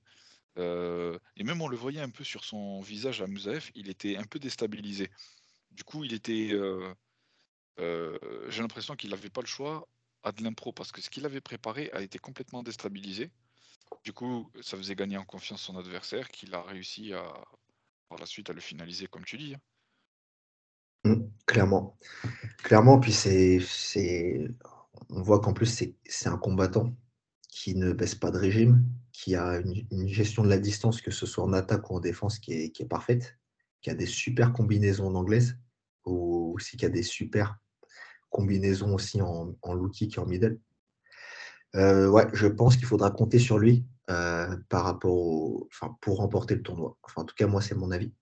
Euh, 0.56 1.18
et 1.36 1.44
même 1.44 1.60
on 1.60 1.68
le 1.68 1.76
voyait 1.76 2.00
un 2.00 2.08
peu 2.08 2.24
sur 2.24 2.42
son 2.42 2.80
visage 2.80 3.20
à 3.20 3.26
Musaef, 3.26 3.70
il 3.74 3.90
était 3.90 4.16
un 4.16 4.24
peu 4.24 4.38
déstabilisé. 4.38 5.10
Du 5.72 5.84
coup, 5.84 6.04
il 6.04 6.14
était. 6.14 6.58
J'ai 7.78 8.62
l'impression 8.62 8.96
qu'il 8.96 9.10
n'avait 9.10 9.28
pas 9.28 9.42
le 9.42 9.46
choix 9.46 9.86
à 10.22 10.32
de 10.32 10.42
l'impro 10.42 10.72
parce 10.72 10.90
que 10.90 11.02
ce 11.02 11.10
qu'il 11.10 11.26
avait 11.26 11.42
préparé 11.42 11.90
a 11.92 12.00
été 12.00 12.18
complètement 12.18 12.62
déstabilisé. 12.62 13.30
Du 14.04 14.14
coup, 14.14 14.50
ça 14.62 14.78
faisait 14.78 14.94
gagner 14.94 15.18
en 15.18 15.26
confiance 15.26 15.60
son 15.60 15.76
adversaire, 15.76 16.30
qu'il 16.30 16.54
a 16.54 16.62
réussi 16.62 17.12
à, 17.12 17.30
par 18.08 18.18
la 18.18 18.24
suite 18.24 18.48
à 18.48 18.54
le 18.54 18.62
finaliser, 18.62 19.06
comme 19.06 19.26
tu 19.26 19.36
dis. 19.36 19.54
Hein. 19.54 19.60
Mmh, 21.04 21.14
clairement. 21.46 21.98
Clairement, 22.62 22.98
puis 22.98 23.12
c'est, 23.12 23.60
on 25.10 25.22
voit 25.22 25.40
qu'en 25.40 25.52
plus, 25.52 25.66
c'est, 25.66 25.94
c'est 26.06 26.28
un 26.28 26.38
combattant 26.38 26.94
qui 27.48 27.74
ne 27.76 27.92
baisse 27.92 28.14
pas 28.14 28.30
de 28.30 28.38
régime, 28.38 28.84
qui 29.12 29.36
a 29.36 29.60
une, 29.90 30.08
gestion 30.08 30.42
de 30.42 30.48
la 30.48 30.58
distance, 30.58 31.00
que 31.00 31.10
ce 31.10 31.26
soit 31.26 31.44
en 31.44 31.52
attaque 31.52 31.90
ou 31.90 31.96
en 31.96 32.00
défense, 32.00 32.38
qui 32.38 32.52
est, 32.54 32.70
qui 32.70 32.82
est 32.82 32.86
parfaite, 32.86 33.38
qui 33.82 33.90
a 33.90 33.94
des 33.94 34.06
super 34.06 34.52
combinaisons 34.52 35.06
en 35.06 35.14
anglaise, 35.14 35.58
ou 36.06 36.54
aussi 36.54 36.76
qui 36.76 36.86
a 36.86 36.88
des 36.88 37.02
super 37.02 37.58
combinaisons 38.30 38.94
aussi 38.94 39.22
en, 39.22 39.54
en 39.62 39.74
low 39.74 39.88
kick 39.88 40.16
et 40.16 40.20
en 40.20 40.26
middle. 40.26 40.58
Euh, 41.76 42.08
ouais, 42.08 42.26
je 42.32 42.46
pense 42.46 42.76
qu'il 42.76 42.86
faudra 42.86 43.10
compter 43.10 43.38
sur 43.38 43.58
lui 43.58 43.84
euh, 44.10 44.56
par 44.68 44.84
rapport 44.84 45.14
au, 45.14 45.68
enfin, 45.72 45.96
pour 46.00 46.18
remporter 46.18 46.54
le 46.54 46.62
tournoi. 46.62 46.96
Enfin, 47.02 47.22
en 47.22 47.24
tout 47.24 47.34
cas, 47.34 47.46
moi, 47.46 47.60
c'est 47.60 47.74
mon 47.74 47.90
avis. 47.90 48.12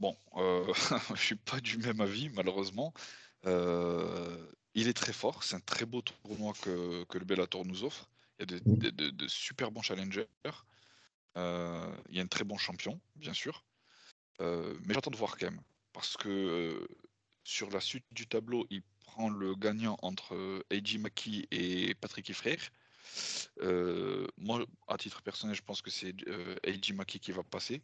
Bon, 0.00 0.16
euh, 0.36 0.72
je 1.08 1.12
ne 1.12 1.16
suis 1.16 1.36
pas 1.36 1.60
du 1.60 1.78
même 1.78 2.00
avis, 2.00 2.28
malheureusement. 2.30 2.92
il 3.44 4.88
est 4.88 4.96
très 4.96 5.12
fort. 5.12 5.44
C'est 5.44 5.56
un 5.56 5.60
très 5.60 5.86
beau 5.86 6.02
tournoi 6.02 6.52
que, 6.62 7.04
le 7.12 7.24
Bellator 7.24 7.64
nous 7.64 7.84
offre. 7.84 8.08
Il 8.40 8.50
y 8.50 8.86
a 8.86 8.90
de, 8.90 9.28
super 9.28 9.70
bons 9.70 9.82
challengers. 9.82 10.28
il 11.36 12.14
y 12.16 12.20
a 12.20 12.22
un 12.22 12.26
très 12.26 12.44
bon 12.44 12.56
champion, 12.56 13.00
bien 13.16 13.34
sûr. 13.34 13.64
mais 14.40 14.94
j'attends 14.94 15.10
de 15.10 15.16
voir 15.16 15.36
quand 15.36 15.50
même. 15.50 15.60
Parce 15.92 16.16
que 16.16 16.86
sur 17.44 17.70
la 17.70 17.80
suite 17.80 18.04
du 18.12 18.26
tableau, 18.26 18.66
il 18.70 18.82
prend 19.04 19.28
le 19.28 19.54
gagnant 19.54 19.98
entre 20.02 20.34
euh, 20.34 20.62
Eiji 20.70 20.98
Maki 20.98 21.48
et 21.50 21.94
Patrick 21.94 22.32
Frère. 22.32 22.70
Euh, 23.62 24.26
moi, 24.38 24.64
à 24.86 24.96
titre 24.96 25.22
personnel, 25.22 25.56
je 25.56 25.62
pense 25.62 25.82
que 25.82 25.90
c'est 25.90 26.14
euh, 26.28 26.56
Eiji 26.62 26.92
Maki 26.92 27.18
qui 27.18 27.32
va 27.32 27.42
passer. 27.42 27.82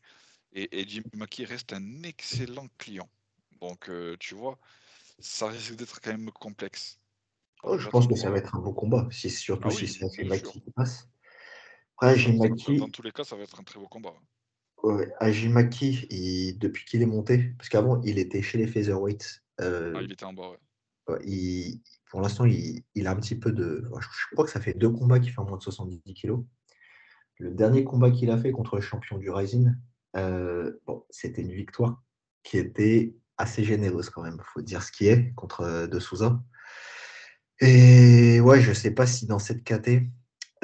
Et 0.57 0.81
Eiji 0.81 1.03
Maki 1.15 1.45
reste 1.45 1.73
un 1.73 2.03
excellent 2.03 2.67
client. 2.79 3.09
Donc, 3.61 3.89
euh, 3.89 4.17
tu 4.19 4.35
vois, 4.35 4.59
ça 5.19 5.49
risque 5.49 5.77
d'être 5.77 6.01
quand 6.01 6.11
même 6.11 6.31
complexe. 6.31 6.99
Oh, 7.63 7.79
je 7.79 7.89
pense 7.89 8.07
que 8.07 8.17
ça 8.17 8.31
va 8.31 8.39
être 8.39 8.57
un 8.57 8.61
beau 8.61 8.73
combat, 8.73 9.07
si, 9.11 9.31
surtout 9.31 9.69
ah 9.69 9.71
si 9.71 9.87
c'est 9.87 10.07
Eiji 10.07 10.25
Maki 10.25 10.63
qui 10.63 10.71
passe. 10.71 11.09
Après, 11.99 12.33
Maki... 12.33 12.79
Dans 12.79 12.89
tous 12.89 13.03
les 13.03 13.13
cas, 13.13 13.25
ça 13.25 13.37
va 13.37 13.43
être 13.43 13.61
un 13.61 13.65
très 13.65 13.79
beau 13.79 13.87
combat. 13.87 14.15
Ouais, 14.83 15.13
Ajimaki, 15.21 16.09
depuis 16.59 16.85
qu'il 16.85 17.03
est 17.03 17.07
monté, 17.07 17.55
parce 17.59 17.69
qu'avant, 17.69 18.01
il 18.03 18.19
était 18.19 18.43
chez 18.43 18.59
les 18.59 18.67
Featherweights. 18.67 19.43
Euh, 19.61 19.95
ah, 19.95 20.03
il 20.03 20.13
était 20.13 20.25
en 20.25 20.33
bas, 20.33 20.51
ouais 20.51 20.59
pour 22.11 22.21
l'instant, 22.21 22.45
il, 22.45 23.07
a 23.07 23.11
un 23.11 23.17
petit 23.17 23.37
peu 23.37 23.53
de. 23.53 23.89
Je 24.01 24.09
crois 24.33 24.45
que 24.45 24.51
ça 24.51 24.61
fait 24.61 24.75
deux 24.75 24.91
combats 24.91 25.21
qu'il 25.21 25.33
fait 25.33 25.39
en 25.39 25.45
moins 25.45 25.59
de 25.59 25.63
70 25.63 26.03
kg. 26.15 26.43
Le 27.39 27.51
dernier 27.51 27.85
combat 27.85 28.11
qu'il 28.11 28.31
a 28.31 28.39
fait 28.39 28.51
contre 28.51 28.77
le 28.77 28.83
champion 28.83 29.19
du 29.19 29.31
Rising, 29.31 29.73
euh, 30.17 30.73
bon, 30.87 31.05
c'était 31.11 31.43
une 31.43 31.53
victoire 31.53 32.03
qui 32.43 32.59
était 32.59 33.15
assez 33.39 33.65
généreuse 33.65 34.11
quand 34.11 34.23
même, 34.23 34.41
faut 34.55 34.63
dire 34.63 34.83
ce 34.83 34.93
qui 34.93 35.09
est, 35.09 35.33
contre 35.35 35.63
euh, 35.63 35.87
De 35.87 35.99
Souza. 35.99 36.43
Et 37.61 38.41
ouais, 38.41 38.61
je 38.61 38.71
ne 38.71 38.75
sais 38.75 38.91
pas 38.91 39.07
si 39.07 39.27
dans 39.27 39.39
cette 39.39 39.65
KT, 39.65 40.09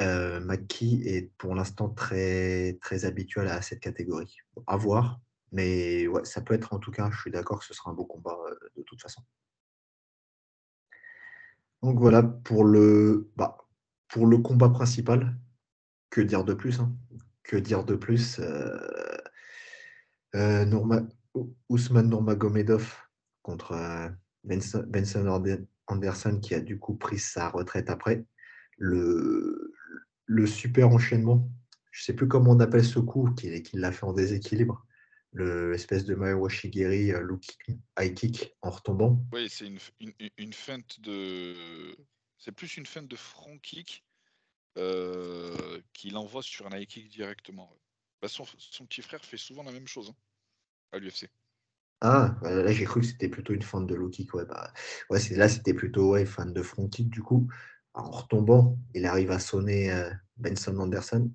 euh, 0.01 0.57
est 0.81 1.31
pour 1.37 1.55
l'instant 1.55 1.89
très, 1.89 2.77
très 2.81 3.05
habituel 3.05 3.47
à 3.47 3.61
cette 3.61 3.79
catégorie. 3.79 4.37
à 4.67 4.77
voir, 4.77 5.21
mais 5.51 6.05
ça 6.23 6.41
peut 6.41 6.53
être 6.53 6.73
en 6.73 6.79
tout 6.79 6.91
cas, 6.91 7.09
je 7.11 7.19
suis 7.21 7.31
d'accord 7.31 7.59
que 7.59 7.65
ce 7.65 7.73
sera 7.73 7.91
un 7.91 7.93
beau 7.93 8.05
combat 8.05 8.37
euh, 8.47 8.55
de 8.75 8.83
toute 8.83 9.01
façon. 9.01 9.21
Donc 11.81 11.99
voilà 11.99 12.23
pour 12.23 12.63
le, 12.63 13.31
bah, 13.35 13.57
pour 14.07 14.25
le 14.25 14.37
combat 14.37 14.69
principal. 14.69 15.37
Que 16.09 16.21
dire 16.21 16.43
de 16.43 16.53
plus 16.53 16.79
hein? 16.79 16.95
Que 17.43 17.57
dire 17.57 17.83
de 17.83 17.95
plus 17.95 18.39
euh, 20.35 20.65
Norma, 20.65 21.01
Ousmane 21.69 22.09
Nurmagomedov 22.09 22.95
contre 23.41 23.73
euh, 23.73 24.09
Benson, 24.43 25.57
Anderson 25.87 26.39
qui 26.39 26.55
a 26.55 26.59
du 26.59 26.79
coup 26.79 26.95
pris 26.95 27.19
sa 27.19 27.49
retraite 27.49 27.89
après. 27.89 28.25
Le, 28.77 29.71
super 30.45 30.89
enchaînement, 30.89 31.49
je 31.91 32.01
ne 32.01 32.05
sais 32.05 32.13
plus 32.13 32.27
comment 32.27 32.51
on 32.51 32.59
appelle 32.59 32.83
ce 32.83 32.99
coup, 32.99 33.29
qu'il 33.35 33.79
l'a 33.79 33.91
fait 33.91 34.05
en 34.05 34.13
déséquilibre 34.13 34.85
le 35.33 35.73
espèce 35.73 36.05
de 36.05 36.15
Mayo 36.15 36.37
Washigiri 36.37 37.11
euh, 37.11 37.37
high 37.99 38.13
kick 38.13 38.55
en 38.61 38.69
retombant. 38.69 39.25
Oui, 39.31 39.49
c'est 39.49 39.67
une, 39.67 40.53
feinte 40.53 40.99
de. 41.01 41.55
C'est 42.37 42.51
plus 42.51 42.77
une 42.77 42.85
feinte 42.85 43.07
de 43.07 43.15
front 43.15 43.57
kick 43.59 44.05
euh, 44.77 45.81
qu'il 45.93 46.17
envoie 46.17 46.43
sur 46.43 46.67
un 46.67 46.77
high 46.77 46.87
kick 46.87 47.09
directement. 47.09 47.75
Bah, 48.23 48.29
son, 48.29 48.45
son, 48.57 48.85
petit 48.85 49.01
frère 49.01 49.21
fait 49.21 49.35
souvent 49.35 49.63
la 49.63 49.73
même 49.73 49.85
chose 49.85 50.09
hein, 50.09 50.15
à 50.93 50.97
l'UFC. 50.97 51.27
Ah, 51.99 52.37
bah, 52.41 52.63
là 52.63 52.71
j'ai 52.71 52.85
cru 52.85 53.01
que 53.01 53.05
c'était 53.05 53.27
plutôt 53.27 53.51
une 53.51 53.61
feinte 53.61 53.85
de 53.85 53.95
low 53.95 54.09
kick. 54.09 54.33
Ouais, 54.33 54.45
bah, 54.45 54.71
ouais 55.09 55.19
là 55.31 55.49
c'était 55.49 55.73
plutôt 55.73 56.11
ouais, 56.11 56.25
feinte 56.25 56.53
de 56.53 56.61
front 56.61 56.87
kick 56.87 57.09
du 57.09 57.21
coup. 57.21 57.49
En 57.93 58.09
retombant, 58.09 58.77
il 58.93 59.05
arrive 59.05 59.29
à 59.31 59.39
sonner 59.39 59.91
euh, 59.91 60.09
Benson 60.37 60.77
Anderson. 60.79 61.29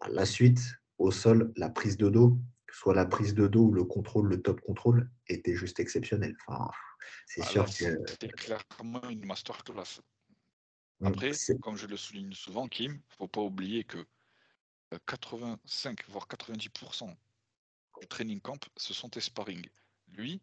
Bah, 0.00 0.06
la 0.12 0.24
suite, 0.24 0.60
au 0.98 1.10
sol, 1.10 1.52
la 1.56 1.70
prise 1.70 1.96
de 1.96 2.08
dos, 2.08 2.38
soit 2.70 2.94
la 2.94 3.04
prise 3.04 3.34
de 3.34 3.48
dos 3.48 3.64
ou 3.64 3.72
le 3.72 3.82
contrôle, 3.82 4.28
le 4.28 4.40
top 4.40 4.60
contrôle, 4.60 5.10
était 5.26 5.56
juste 5.56 5.80
exceptionnel. 5.80 6.36
Enfin, 6.46 6.70
c'est 7.26 7.42
sûr 7.42 7.64
que. 7.64 7.98
C'était 8.06 8.28
clairement 8.28 9.10
une 9.10 9.26
masterclass. 9.26 10.00
Mmh, 11.00 11.06
Après, 11.08 11.32
comme 11.60 11.76
je 11.76 11.88
le 11.88 11.96
souligne 11.96 12.32
souvent, 12.32 12.68
Kim, 12.68 12.92
il 12.92 12.94
ne 12.94 13.16
faut 13.18 13.26
pas 13.26 13.40
oublier 13.40 13.82
que 13.82 14.06
85 15.06 16.00
euh, 16.00 16.04
voire 16.08 16.26
90% 16.28 17.14
du 18.00 18.06
training 18.08 18.40
camp, 18.40 18.58
ce 18.76 18.94
sont 18.94 19.08
tes 19.08 19.20
sparring. 19.20 19.66
Lui, 20.08 20.40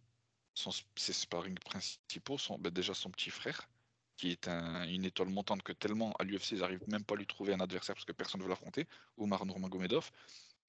ses 0.95 1.13
sparring 1.13 1.57
principaux 1.59 2.37
sont 2.37 2.57
ben, 2.57 2.71
déjà 2.71 2.93
son 2.93 3.09
petit 3.11 3.29
frère, 3.29 3.69
qui 4.17 4.31
est 4.31 4.47
une 4.47 5.05
étoile 5.05 5.29
montante 5.29 5.63
que 5.63 5.73
tellement 5.73 6.13
à 6.19 6.23
l'UFC, 6.23 6.51
ils 6.51 6.59
n'arrivent 6.59 6.87
même 6.89 7.03
pas 7.03 7.15
à 7.15 7.17
lui 7.17 7.27
trouver 7.27 7.53
un 7.53 7.59
adversaire 7.59 7.95
parce 7.95 8.05
que 8.05 8.11
personne 8.11 8.39
ne 8.39 8.45
veut 8.45 8.49
l'affronter, 8.49 8.87
Omar 9.17 9.45
Nurmagomedov. 9.45 10.11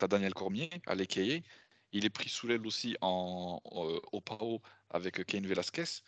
Daniel 0.07 0.35
Cormier 0.35 0.71
à 0.87 0.95
l'EKA. 0.95 1.45
Il 1.93 2.05
est 2.05 2.11
pris 2.11 2.29
sous 2.29 2.47
l'aile 2.47 2.67
aussi 2.67 2.97
en, 3.01 3.61
euh, 3.73 4.01
au 4.13 4.21
PAO 4.21 4.63
avec 4.91 5.25
Kane 5.27 5.47
Velasquez. 5.47 6.03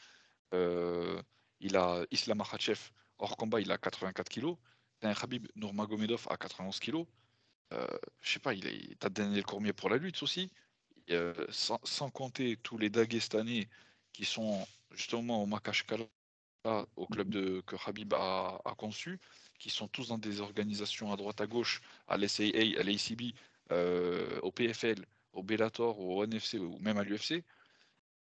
Euh, 0.55 1.21
il 1.61 1.76
a 1.76 2.05
Islam 2.11 2.38
Makhachev 2.38 2.79
hors 3.19 3.37
combat, 3.37 3.61
il 3.61 3.71
a 3.73 3.79
84 3.79 4.29
kg. 4.29 4.55
T'as 5.00 5.11
un 5.11 5.14
Khabib 5.14 5.49
Nurmagomedov 5.57 6.26
à 6.31 6.37
91 6.37 6.79
kg. 6.79 7.05
Euh, 7.73 7.87
je 8.21 8.33
sais 8.33 8.38
pas, 8.38 8.55
il 8.55 8.97
a, 9.00 9.09
Daniel 9.09 9.45
Cormier 9.45 9.73
pour 9.73 9.91
la 9.91 9.97
lutte 9.97 10.23
aussi. 10.23 10.50
sans, 11.50 12.11
compter 12.11 12.57
tous 12.62 12.79
les 12.79 12.91
Dagestanais 12.91 13.69
qui 14.12 14.25
sont 14.25 14.67
justement 14.93 15.43
au 15.43 15.47
Makashkala 15.47 16.07
au 16.97 17.07
club 17.07 17.33
que 17.64 17.76
Habib 17.87 18.14
a, 18.14 18.61
conçu, 18.76 19.19
qui 19.59 19.71
sont 19.71 19.88
tous 19.88 20.09
dans 20.09 20.19
des 20.19 20.41
organisations 20.41 21.12
à 21.12 21.17
droite 21.17 21.41
à 21.41 21.47
gauche, 21.47 21.81
à 22.09 22.17
l'SAA, 22.17 22.79
à 22.79 22.83
l'ACB, 22.83 23.35
euh, 23.71 24.38
au 24.43 24.50
PFL, 24.50 25.05
au 25.33 25.43
Bellator, 25.43 25.99
au 25.99 26.25
NFC 26.25 26.59
ou 26.59 26.79
même 26.79 26.99
à 26.99 27.05
l'UFC, 27.05 27.45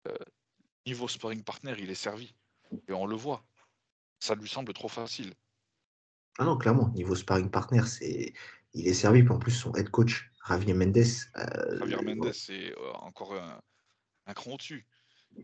euh, 0.07 0.15
niveau 0.85 1.07
sparring 1.07 1.43
partner, 1.43 1.75
il 1.77 1.89
est 1.89 1.95
servi. 1.95 2.33
Et 2.87 2.93
on 2.93 3.05
le 3.05 3.15
voit. 3.15 3.43
Ça 4.19 4.35
lui 4.35 4.49
semble 4.49 4.73
trop 4.73 4.87
facile. 4.87 5.33
Ah 6.37 6.45
non, 6.45 6.57
clairement, 6.57 6.89
niveau 6.89 7.15
sparring 7.15 7.49
partner, 7.49 7.85
c'est 7.85 8.33
il 8.75 8.87
est 8.87 8.93
servi. 8.93 9.23
Puis 9.23 9.33
en 9.33 9.39
plus, 9.39 9.51
son 9.51 9.73
head 9.75 9.89
coach, 9.89 10.29
Javier 10.47 10.73
Mendes. 10.73 10.97
Euh, 10.97 11.87
Javier 11.87 12.15
Mendes, 12.15 12.33
c'est 12.33 12.75
encore 12.95 13.33
un, 13.33 13.59
un 14.27 14.33
cran 14.33 14.51
au-dessus. 14.51 14.85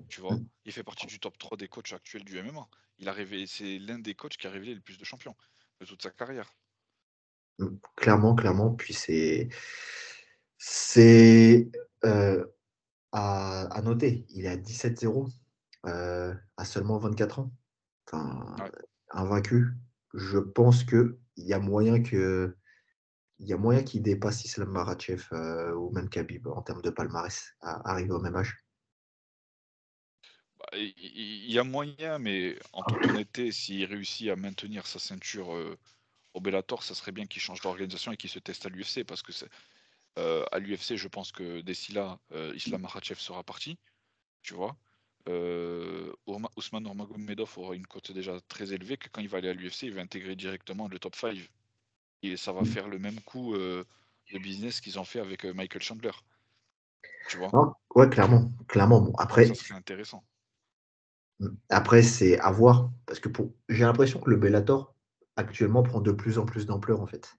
Tu 0.08 0.22
vois, 0.22 0.38
il 0.66 0.72
fait 0.72 0.84
partie 0.84 1.06
du 1.08 1.20
top 1.20 1.38
3 1.38 1.58
des 1.58 1.68
coachs 1.68 1.92
actuels 1.92 2.24
du 2.24 2.42
MMA. 2.42 2.68
Il 3.00 3.10
a 3.10 3.16
c'est 3.48 3.80
l'un 3.80 4.00
des 4.00 4.14
coachs 4.14 4.38
qui 4.38 4.48
a 4.48 4.50
révélé 4.50 4.76
le 4.76 4.82
plus 4.82 4.98
de 4.98 5.04
champions 5.04 5.36
de 5.80 5.86
toute 5.86 6.02
sa 6.02 6.12
carrière. 6.12 6.54
Mmh, 7.60 7.78
clairement, 7.96 8.36
clairement. 8.36 8.74
Puis 8.74 8.94
c'est. 8.94 9.50
C'est 10.58 11.72
euh, 12.06 12.46
à, 13.12 13.82
noter. 13.84 14.26
Il 14.30 14.46
est 14.46 14.50
à 14.50 14.58
17-0 14.58 15.32
euh, 15.88 16.34
à 16.58 16.66
seulement 16.66 17.00
24 17.00 17.40
ans. 17.40 17.52
Enfin, 18.06 18.56
invaincu. 19.10 19.74
Je 20.14 20.38
pense 20.38 20.84
qu'il 20.84 21.18
y 21.38 21.54
a 21.54 21.60
moyen 21.60 22.02
que. 22.02 22.56
Il 23.42 23.48
y 23.48 23.54
a 23.54 23.58
moyen 23.58 23.82
qu'il 23.82 24.04
dépasse 24.04 24.46
Islam 24.46 24.70
Marachev 24.70 25.26
euh, 25.34 25.74
ou 25.74 25.90
même 25.92 26.10
Khabib 26.10 26.46
en 26.48 26.62
termes 26.62 26.84
de 26.84 26.92
palmarès, 26.92 27.56
à 27.62 27.90
arriver 27.90 28.12
au 28.12 28.20
même 28.20 28.36
âge? 28.36 28.56
Il 30.74 31.52
y 31.52 31.58
a 31.58 31.64
moyen, 31.64 32.20
mais 32.20 32.56
en 32.72 32.84
toute 32.84 33.04
honnêteté, 33.04 33.52
s'il 33.52 33.84
réussit 33.86 34.30
à 34.30 34.36
maintenir 34.36 34.86
sa 34.86 35.00
ceinture 35.00 35.56
euh, 35.56 35.76
au 36.36 36.40
Bellator, 36.40 36.84
ça 36.84 36.94
serait 36.94 37.12
bien 37.12 37.26
qu'il 37.26 37.42
change 37.42 37.62
d'organisation 37.62 38.12
et 38.12 38.18
qu'il 38.18 38.30
se 38.30 38.38
teste 38.38 38.68
à 38.68 38.70
l'UFC. 38.70 39.04
Parce 39.04 39.24
que 39.24 39.32
euh, 40.20 40.46
à 40.52 40.60
l'UFC, 40.60 40.96
je 40.96 41.08
pense 41.08 41.32
que 41.32 41.62
d'ici 41.62 41.94
là, 41.94 42.20
Islam 42.54 42.82
Makhachev 42.82 43.20
sera 43.20 43.44
parti. 43.44 43.80
Tu 44.44 44.54
vois 44.54 44.78
Ousmane 45.28 46.84
Nurmagomedov 46.84 47.58
aura 47.58 47.76
une 47.76 47.88
cote 47.88 48.12
déjà 48.12 48.40
très 48.42 48.72
élevée 48.72 48.98
que 48.98 49.10
quand 49.10 49.22
il 49.22 49.30
va 49.30 49.40
aller 49.40 49.50
à 49.50 49.54
l'UFC, 49.54 49.84
il 49.84 49.96
va 49.96 50.02
intégrer 50.02 50.36
directement 50.36 50.88
le 50.88 51.00
top 51.00 51.16
5. 51.16 51.38
Et 52.24 52.38
ça 52.38 52.52
va 52.52 52.64
faire 52.64 52.88
le 52.88 53.00
même 53.00 53.20
coup 53.22 53.56
de 53.56 53.86
business 54.40 54.82
qu'ils 54.82 55.00
ont 55.00 55.06
fait 55.06 55.20
avec 55.20 55.46
Michael 55.46 55.82
Chandler. 55.82 56.12
Tu 57.30 57.38
vois? 57.38 57.78
Ouais, 57.96 58.10
clairement. 58.10 58.52
clairement. 58.68 59.02
Bon, 59.02 59.14
après, 59.18 59.48
ça 59.48 59.56
serait 59.56 59.76
intéressant. 59.76 60.24
Après, 61.70 62.04
c'est 62.04 62.40
à 62.40 62.52
voir, 62.52 62.92
parce 63.06 63.20
que 63.20 63.30
pour... 63.30 63.54
j'ai 63.70 63.84
l'impression 63.84 64.20
que 64.20 64.30
le 64.30 64.36
Bellator 64.38 64.94
actuellement 65.36 65.84
prend 65.84 66.02
de 66.02 66.12
plus 66.12 66.38
en 66.38 66.46
plus 66.46 66.66
d'ampleur 66.66 67.02
en 67.02 67.08
fait. 67.08 67.36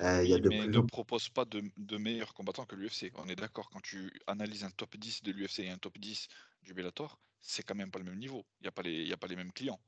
Euh, 0.00 0.22
il 0.22 0.30
y 0.30 0.34
a 0.34 0.38
de 0.38 0.48
mais 0.48 0.66
ne 0.66 0.80
propose 0.80 1.28
pas 1.30 1.44
de, 1.46 1.96
meilleurs 1.96 2.34
combattants 2.34 2.66
que 2.66 2.76
l'UFC. 2.76 3.12
On 3.14 3.28
est 3.28 3.36
d'accord, 3.36 3.70
quand 3.70 3.80
tu 3.80 4.12
analyses 4.26 4.64
un 4.64 4.70
top 4.70 4.96
10 4.96 5.22
de 5.22 5.32
l'UFC 5.32 5.60
et 5.60 5.70
un 5.70 5.78
top 5.78 5.96
10 5.98 6.28
du 6.62 6.74
Bellator, 6.74 7.18
c'est 7.40 7.62
quand 7.62 7.74
même 7.74 7.90
pas 7.90 7.98
le 7.98 8.04
même 8.04 8.18
niveau. 8.18 8.44
Il 8.60 8.64
n'y 8.64 8.68
a, 8.68 8.72
pas 8.72 8.82
les... 8.82 9.10
a 9.10 9.16
pas 9.16 9.26
les 9.26 9.36
mêmes 9.36 9.52
clients. 9.52 9.80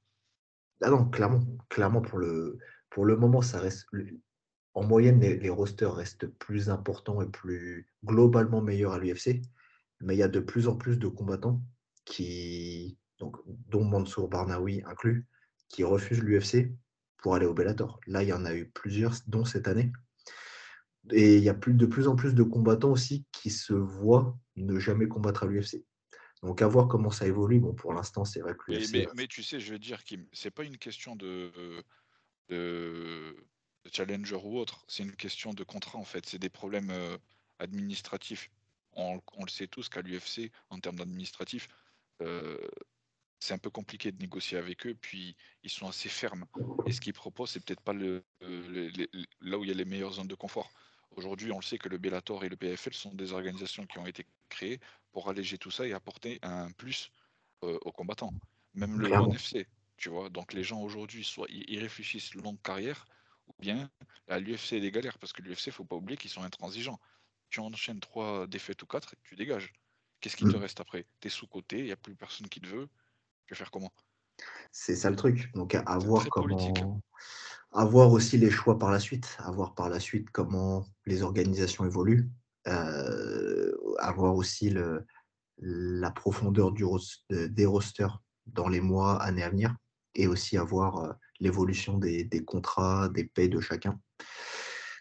Ah 0.81 0.91
non, 0.91 1.05
clairement, 1.11 1.43
clairement 1.69 2.01
pour 2.01 2.19
le, 2.19 2.59
pour 2.89 3.05
le 3.05 3.17
moment, 3.17 3.43
ça 3.43 3.59
reste. 3.59 3.87
En 4.79 4.85
moyenne, 4.85 5.19
les, 5.19 5.37
les 5.37 5.51
rosters 5.51 5.93
restent 5.93 6.29
plus 6.29 6.71
importants 6.71 7.21
et 7.21 7.29
plus 7.29 7.89
globalement 8.05 8.63
meilleurs 8.63 8.93
à 8.93 9.01
l'UFC, 9.01 9.43
mais 10.01 10.15
il 10.15 10.19
y 10.19 10.23
a 10.23 10.29
de 10.29 10.39
plus 10.39 10.69
en 10.69 10.77
plus 10.77 11.01
de 11.01 11.09
combattants 11.09 11.61
qui, 12.05 12.97
donc, 13.19 13.37
dont 13.47 13.83
Mansour 13.83 14.29
Barnaoui 14.29 14.85
inclus, 14.87 15.27
qui 15.69 15.83
refuse 15.83 16.23
l'UFC 16.23 16.71
pour 17.17 17.35
aller 17.35 17.45
au 17.45 17.55
Bellator. 17.55 17.99
Là, 18.07 18.23
il 18.23 18.29
y 18.29 18.33
en 18.33 18.45
a 18.45 18.55
eu 18.55 18.69
plusieurs, 18.69 19.15
dont 19.27 19.45
cette 19.45 19.67
année. 19.67 19.91
Et 21.11 21.39
il 21.39 21.43
y 21.43 21.49
a 21.49 21.55
plus, 21.55 21.75
de 21.75 21.87
plus 21.87 22.07
en 22.07 22.15
plus 22.15 22.33
de 22.33 22.45
combattants 22.45 22.93
aussi 22.93 23.27
qui 23.33 23.51
se 23.51 23.73
voient 23.73 24.39
ne 24.55 24.79
jamais 24.79 25.09
combattre 25.09 25.43
à 25.43 25.47
l'UFC. 25.47 25.85
Donc, 26.45 26.63
à 26.63 26.69
voir 26.69 26.87
comment 26.87 27.11
ça 27.11 27.27
évolue. 27.27 27.59
Bon, 27.59 27.75
pour 27.75 27.95
l'instant, 27.95 28.25
c'est 28.25 28.43
vrai 28.43 28.55
que 28.55 28.71
l'UFC. 28.71 29.09
Mais, 29.17 29.27
tu 29.27 29.43
sais, 29.43 29.59
je 29.59 29.73
veux 29.73 29.81
dire, 29.81 30.05
Kim, 30.05 30.25
c'est 30.33 30.53
pas 30.53 30.63
une 30.63 30.79
question 30.79 31.17
de, 31.17 31.51
de, 32.49 33.35
challenger 33.93 34.37
ou 34.43 34.59
autre. 34.59 34.85
C'est 34.89 35.03
une 35.03 35.17
question 35.17 35.53
de 35.53 35.65
contrat, 35.65 35.99
en 35.99 36.05
fait. 36.05 36.27
C'est 36.27 36.39
des 36.39 36.49
problèmes 36.49 36.91
euh, 36.91 37.17
administratifs. 37.59 38.51
On, 38.95 39.21
le 39.41 39.49
sait 39.51 39.69
tous 39.69 39.89
qu'à 39.89 40.03
l'UFC, 40.03 40.51
en 40.71 40.81
termes 40.81 40.97
d'administratif, 40.97 41.69
euh, 42.23 42.59
c'est 43.39 43.55
un 43.55 43.59
peu 43.59 43.71
compliqué 43.71 44.11
de 44.11 44.21
négocier 44.21 44.59
avec 44.59 44.87
eux, 44.87 44.95
puis 44.95 45.37
ils 45.63 45.71
sont 45.71 45.89
assez 45.89 46.09
fermes. 46.09 46.45
Et 46.87 46.93
ce 46.93 47.01
qu'ils 47.01 47.13
proposent, 47.13 47.51
c'est 47.51 47.65
peut-être 47.65 47.81
pas 47.81 47.93
le, 47.93 48.25
là 49.41 49.59
où 49.59 49.65
il 49.65 49.69
y 49.69 49.71
a 49.71 49.75
les 49.75 49.85
meilleures 49.85 50.15
zones 50.15 50.27
de 50.27 50.35
confort. 50.35 50.73
Aujourd'hui, 51.17 51.53
on 51.53 51.59
le 51.59 51.63
sait 51.63 51.79
que 51.79 51.89
le 51.89 51.99
Bellator 51.99 52.45
et 52.45 52.49
le 52.49 52.57
PFL 52.57 52.95
sont 52.95 53.15
des 53.15 53.33
organisations 53.33 53.87
qui 53.87 53.99
ont 53.99 54.07
été 54.07 54.27
créées 54.49 54.81
pour 55.13 55.29
alléger 55.29 55.59
tout 55.59 55.71
ça 55.71 55.87
et 55.87 55.93
apporter 55.93 56.39
un 56.43 56.71
plus 56.73 57.11
euh, 57.65 57.79
aux 57.83 57.93
combattants. 57.93 58.33
Même 58.75 59.01
le 59.01 59.13
NFC, 59.13 59.67
tu 59.97 60.09
vois. 60.11 60.29
Donc 60.29 60.53
les 60.53 60.63
gens 60.63 60.81
aujourd'hui, 60.81 61.29
ils 61.49 61.81
réfléchissent 61.81 62.35
longue 62.35 62.61
carrière, 62.63 63.07
ou 63.49 63.55
bien 63.59 63.91
à 64.29 64.39
l'UFC 64.39 64.75
des 64.75 64.91
galères, 64.91 65.19
parce 65.19 65.33
que 65.33 65.43
l'UFC, 65.43 65.71
faut 65.71 65.85
pas 65.85 65.97
oublier 65.97 66.17
qu'ils 66.17 66.31
sont 66.31 66.43
intransigeants. 66.43 67.01
Tu 67.51 67.61
enchaînes 67.61 68.01
trois 68.01 68.47
défaites 68.47 68.83
ou 68.83 68.87
quatre, 68.87 69.15
tu 69.23 69.37
dégages. 69.37 69.73
Qu'est-ce 70.21 70.37
qui 70.37 70.45
te 70.45 70.57
mm. 70.57 70.61
reste 70.61 70.81
après? 70.81 71.07
Tu 71.21 71.29
es 71.29 71.31
sous-côté, 71.31 71.79
il 71.79 71.85
n'y 71.85 71.93
a 71.93 71.97
plus 71.97 72.15
personne 72.15 72.49
qui 72.49 72.61
te 72.61 72.67
veut 72.67 72.89
faire 73.55 73.71
comment? 73.71 73.93
C'est 74.71 74.97
ça 74.97 75.11
le 75.11 75.17
truc. 75.17 75.53
Donc 75.55 75.75
à, 75.75 75.99
voir 75.99 76.27
comment. 76.29 77.01
À 77.73 77.85
voir 77.85 78.13
aussi 78.13 78.39
les 78.39 78.51
choix 78.51 78.79
par 78.79 78.91
la 78.91 79.01
suite, 79.01 79.37
à 79.41 79.51
voir 79.51 79.75
par 79.75 79.89
la 79.89 80.01
suite 80.01 80.31
comment 80.31 80.87
les 81.07 81.23
organisations 81.23 81.85
évoluent, 81.85 82.31
euh, 82.67 83.73
à 83.99 84.13
voir 84.13 84.35
aussi 84.35 84.71
le, 84.71 85.07
la 85.59 86.11
profondeur 86.11 86.73
du, 86.73 86.85
des 87.31 87.67
rosters 87.67 88.23
dans 88.47 88.69
les 88.69 88.81
mois, 88.81 89.23
années 89.23 89.43
à 89.43 89.51
venir, 89.51 89.75
et 90.15 90.27
aussi 90.27 90.57
à 90.57 90.65
voir 90.65 90.97
euh, 90.99 91.13
l'évolution 91.41 91.99
des, 91.99 92.25
des, 92.25 92.45
contrats, 92.45 93.09
des 93.09 93.25
paies 93.25 93.49
de 93.49 93.61
chacun. 93.61 94.01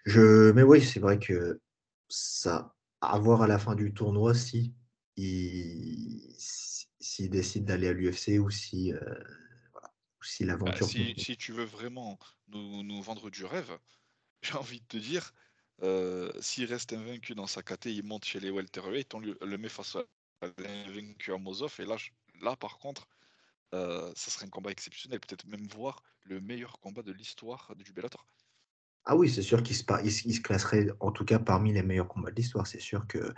Je, 0.05 0.51
mais 0.51 0.63
oui, 0.63 0.81
c'est 0.81 0.99
vrai 0.99 1.19
que 1.19 1.59
ça, 2.07 2.73
à 3.01 3.19
voir 3.19 3.41
à 3.41 3.47
la 3.47 3.59
fin 3.59 3.75
du 3.75 3.93
tournoi 3.93 4.33
si, 4.33 4.73
il, 5.15 6.33
s'il 6.37 7.29
décide 7.29 7.65
d'aller 7.65 7.87
à 7.87 7.93
l'UFC 7.93 8.39
ou 8.39 8.49
si, 8.49 8.93
euh, 8.93 8.99
si 10.21 10.45
bah, 10.45 10.53
l'aventure. 10.53 10.87
si, 10.87 11.37
tu 11.37 11.51
veux 11.51 11.65
vraiment 11.65 12.17
nous, 12.49 13.01
vendre 13.01 13.29
du 13.29 13.45
rêve, 13.45 13.77
j'ai 14.41 14.53
envie 14.53 14.79
de 14.79 14.85
te 14.85 14.97
dire, 14.97 15.33
euh, 15.83 16.31
s'il 16.39 16.65
reste 16.65 16.93
invaincu 16.93 17.35
dans 17.35 17.47
sa 17.47 17.61
KT, 17.61 17.87
il 17.87 18.03
monte 18.03 18.25
chez 18.25 18.39
les 18.39 18.49
welterweight, 18.49 19.13
on 19.13 19.19
le, 19.19 19.57
met 19.57 19.69
face 19.69 19.95
à 19.95 20.47
l'invaincu 20.57 21.33
à 21.33 21.37
Mozov, 21.37 21.75
et 21.79 21.85
là, 21.85 21.97
là 22.41 22.55
par 22.55 22.77
contre, 22.77 23.07
ça 23.71 24.31
serait 24.31 24.45
un 24.45 24.49
combat 24.49 24.71
exceptionnel, 24.71 25.19
peut-être 25.19 25.45
même 25.45 25.67
voir 25.67 26.01
le 26.23 26.39
meilleur 26.41 26.79
combat 26.79 27.03
de 27.03 27.11
l'histoire 27.11 27.73
du 27.75 27.93
Bellator. 27.93 28.25
Ah 29.09 29.15
oui, 29.15 29.29
c'est 29.29 29.41
sûr 29.41 29.63
qu'il 29.63 29.75
se, 29.75 29.83
il, 30.03 30.11
se 30.35 30.41
classerait 30.41 30.87
en 30.99 31.13
tout 31.13 31.23
cas 31.23 31.39
parmi 31.39 31.71
les 31.71 31.81
meilleurs 31.81 32.09
combats 32.09 32.29
de 32.29 32.35
l'histoire. 32.35 32.67
C'est 32.67 32.81
sûr 32.81 33.07
que 33.07 33.33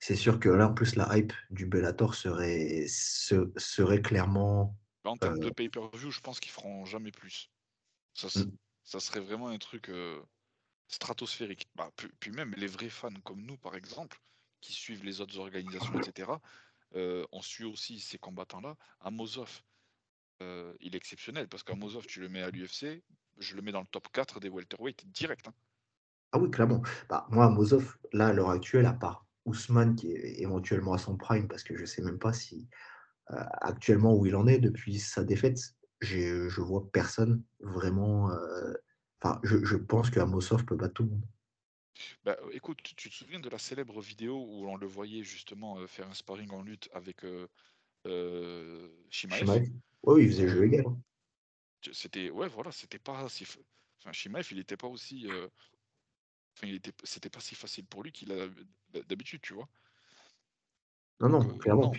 c'est 0.00 0.16
sûr 0.16 0.38
que 0.38 0.50
là, 0.50 0.68
en 0.68 0.74
plus, 0.74 0.96
la 0.96 1.16
hype 1.16 1.32
du 1.48 1.64
Bellator 1.64 2.14
serait, 2.14 2.84
serait 2.88 4.02
clairement. 4.02 4.76
En 5.04 5.16
termes 5.16 5.38
de 5.38 5.46
euh 5.46 5.50
pay-per-view, 5.50 6.10
je 6.10 6.20
pense 6.20 6.40
qu'ils 6.40 6.52
feront 6.52 6.84
jamais 6.84 7.10
plus. 7.10 7.50
Ça, 8.12 8.28
ça 8.84 9.00
serait 9.00 9.20
vraiment 9.20 9.48
un 9.48 9.56
truc 9.56 9.88
euh, 9.88 10.20
stratosphérique. 10.88 11.66
Bah, 11.74 11.90
puis, 12.20 12.30
même 12.30 12.52
les 12.58 12.66
vrais 12.66 12.90
fans 12.90 13.08
comme 13.24 13.40
nous, 13.40 13.56
par 13.56 13.76
exemple, 13.76 14.20
qui 14.60 14.74
suivent 14.74 15.04
les 15.04 15.22
autres 15.22 15.38
organisations, 15.38 15.98
etc., 16.00 16.32
euh, 16.32 16.36
on 16.94 17.42
suit 17.42 17.64
aussi 17.64 18.00
ces 18.00 18.18
combattants-là. 18.18 18.76
Amosov, 19.00 19.62
il 20.40 20.94
est 20.94 20.96
exceptionnel 20.96 21.48
parce 21.48 21.62
qu'Amosov, 21.62 22.06
tu 22.06 22.20
le 22.20 22.28
mets 22.28 22.42
à 22.42 22.50
l'UFC, 22.50 23.02
je 23.38 23.56
le 23.56 23.62
mets 23.62 23.72
dans 23.72 23.80
le 23.80 23.86
top 23.86 24.08
4 24.12 24.40
des 24.40 24.48
welterweight 24.48 25.06
direct. 25.10 25.48
Hein. 25.48 25.54
Ah 26.32 26.38
oui, 26.38 26.50
clairement. 26.50 26.82
Bah, 27.08 27.26
moi, 27.30 27.48
Mozov, 27.48 27.96
là, 28.12 28.28
à 28.28 28.32
l'heure 28.32 28.50
actuelle, 28.50 28.86
à 28.86 28.92
part 28.92 29.26
Ousmane, 29.46 29.96
qui 29.96 30.12
est 30.12 30.40
éventuellement 30.40 30.92
à 30.92 30.98
son 30.98 31.16
prime, 31.16 31.48
parce 31.48 31.62
que 31.62 31.74
je 31.74 31.82
ne 31.82 31.86
sais 31.86 32.02
même 32.02 32.18
pas 32.18 32.32
si 32.32 32.68
euh, 33.30 33.42
actuellement 33.60 34.14
où 34.14 34.26
il 34.26 34.36
en 34.36 34.46
est 34.46 34.58
depuis 34.58 34.98
sa 34.98 35.24
défaite, 35.24 35.58
je 36.00 36.60
vois 36.60 36.90
personne 36.92 37.42
vraiment. 37.60 38.30
Euh, 38.30 38.72
enfin, 39.20 39.40
je, 39.42 39.76
pense 39.76 40.10
que 40.10 40.20
Amosov 40.20 40.64
peut 40.64 40.76
battre 40.76 40.94
tout 40.94 41.04
le 41.04 41.10
monde. 41.10 41.26
Bah, 42.24 42.36
écoute, 42.52 42.82
tu 42.82 43.10
te 43.10 43.14
souviens 43.14 43.40
de 43.40 43.48
la 43.48 43.58
célèbre 43.58 44.00
vidéo 44.00 44.36
où 44.36 44.68
on 44.68 44.76
le 44.76 44.86
voyait 44.86 45.22
justement 45.22 45.78
euh, 45.78 45.86
faire 45.86 46.08
un 46.08 46.14
sparring 46.14 46.50
en 46.50 46.62
lutte 46.62 46.88
avec 46.92 47.24
euh, 47.24 47.46
Shimaev? 49.10 49.70
Oui, 50.04 50.24
il 50.24 50.28
faisait 50.28 50.48
jeu 50.48 50.64
égal. 50.64 50.84
C'était 51.92 52.30
ouais, 52.30 52.48
voilà, 52.48 52.72
c'était 52.72 52.98
pas 52.98 53.28
si. 53.28 53.44
Enfin, 54.00 54.12
Shimaev, 54.12 54.46
il 54.50 54.58
n'était 54.58 54.76
pas 54.76 54.88
aussi. 54.88 55.26
Enfin, 56.56 56.66
il 56.66 56.74
était, 56.74 56.92
c'était 57.04 57.30
pas 57.30 57.40
si 57.40 57.54
facile 57.54 57.86
pour 57.86 58.02
lui 58.02 58.12
qu'il 58.12 58.32
a 58.32 58.48
d'habitude, 59.08 59.40
tu 59.42 59.54
vois? 59.54 59.68
Non, 61.20 61.28
non, 61.28 61.58
clairement. 61.58 61.92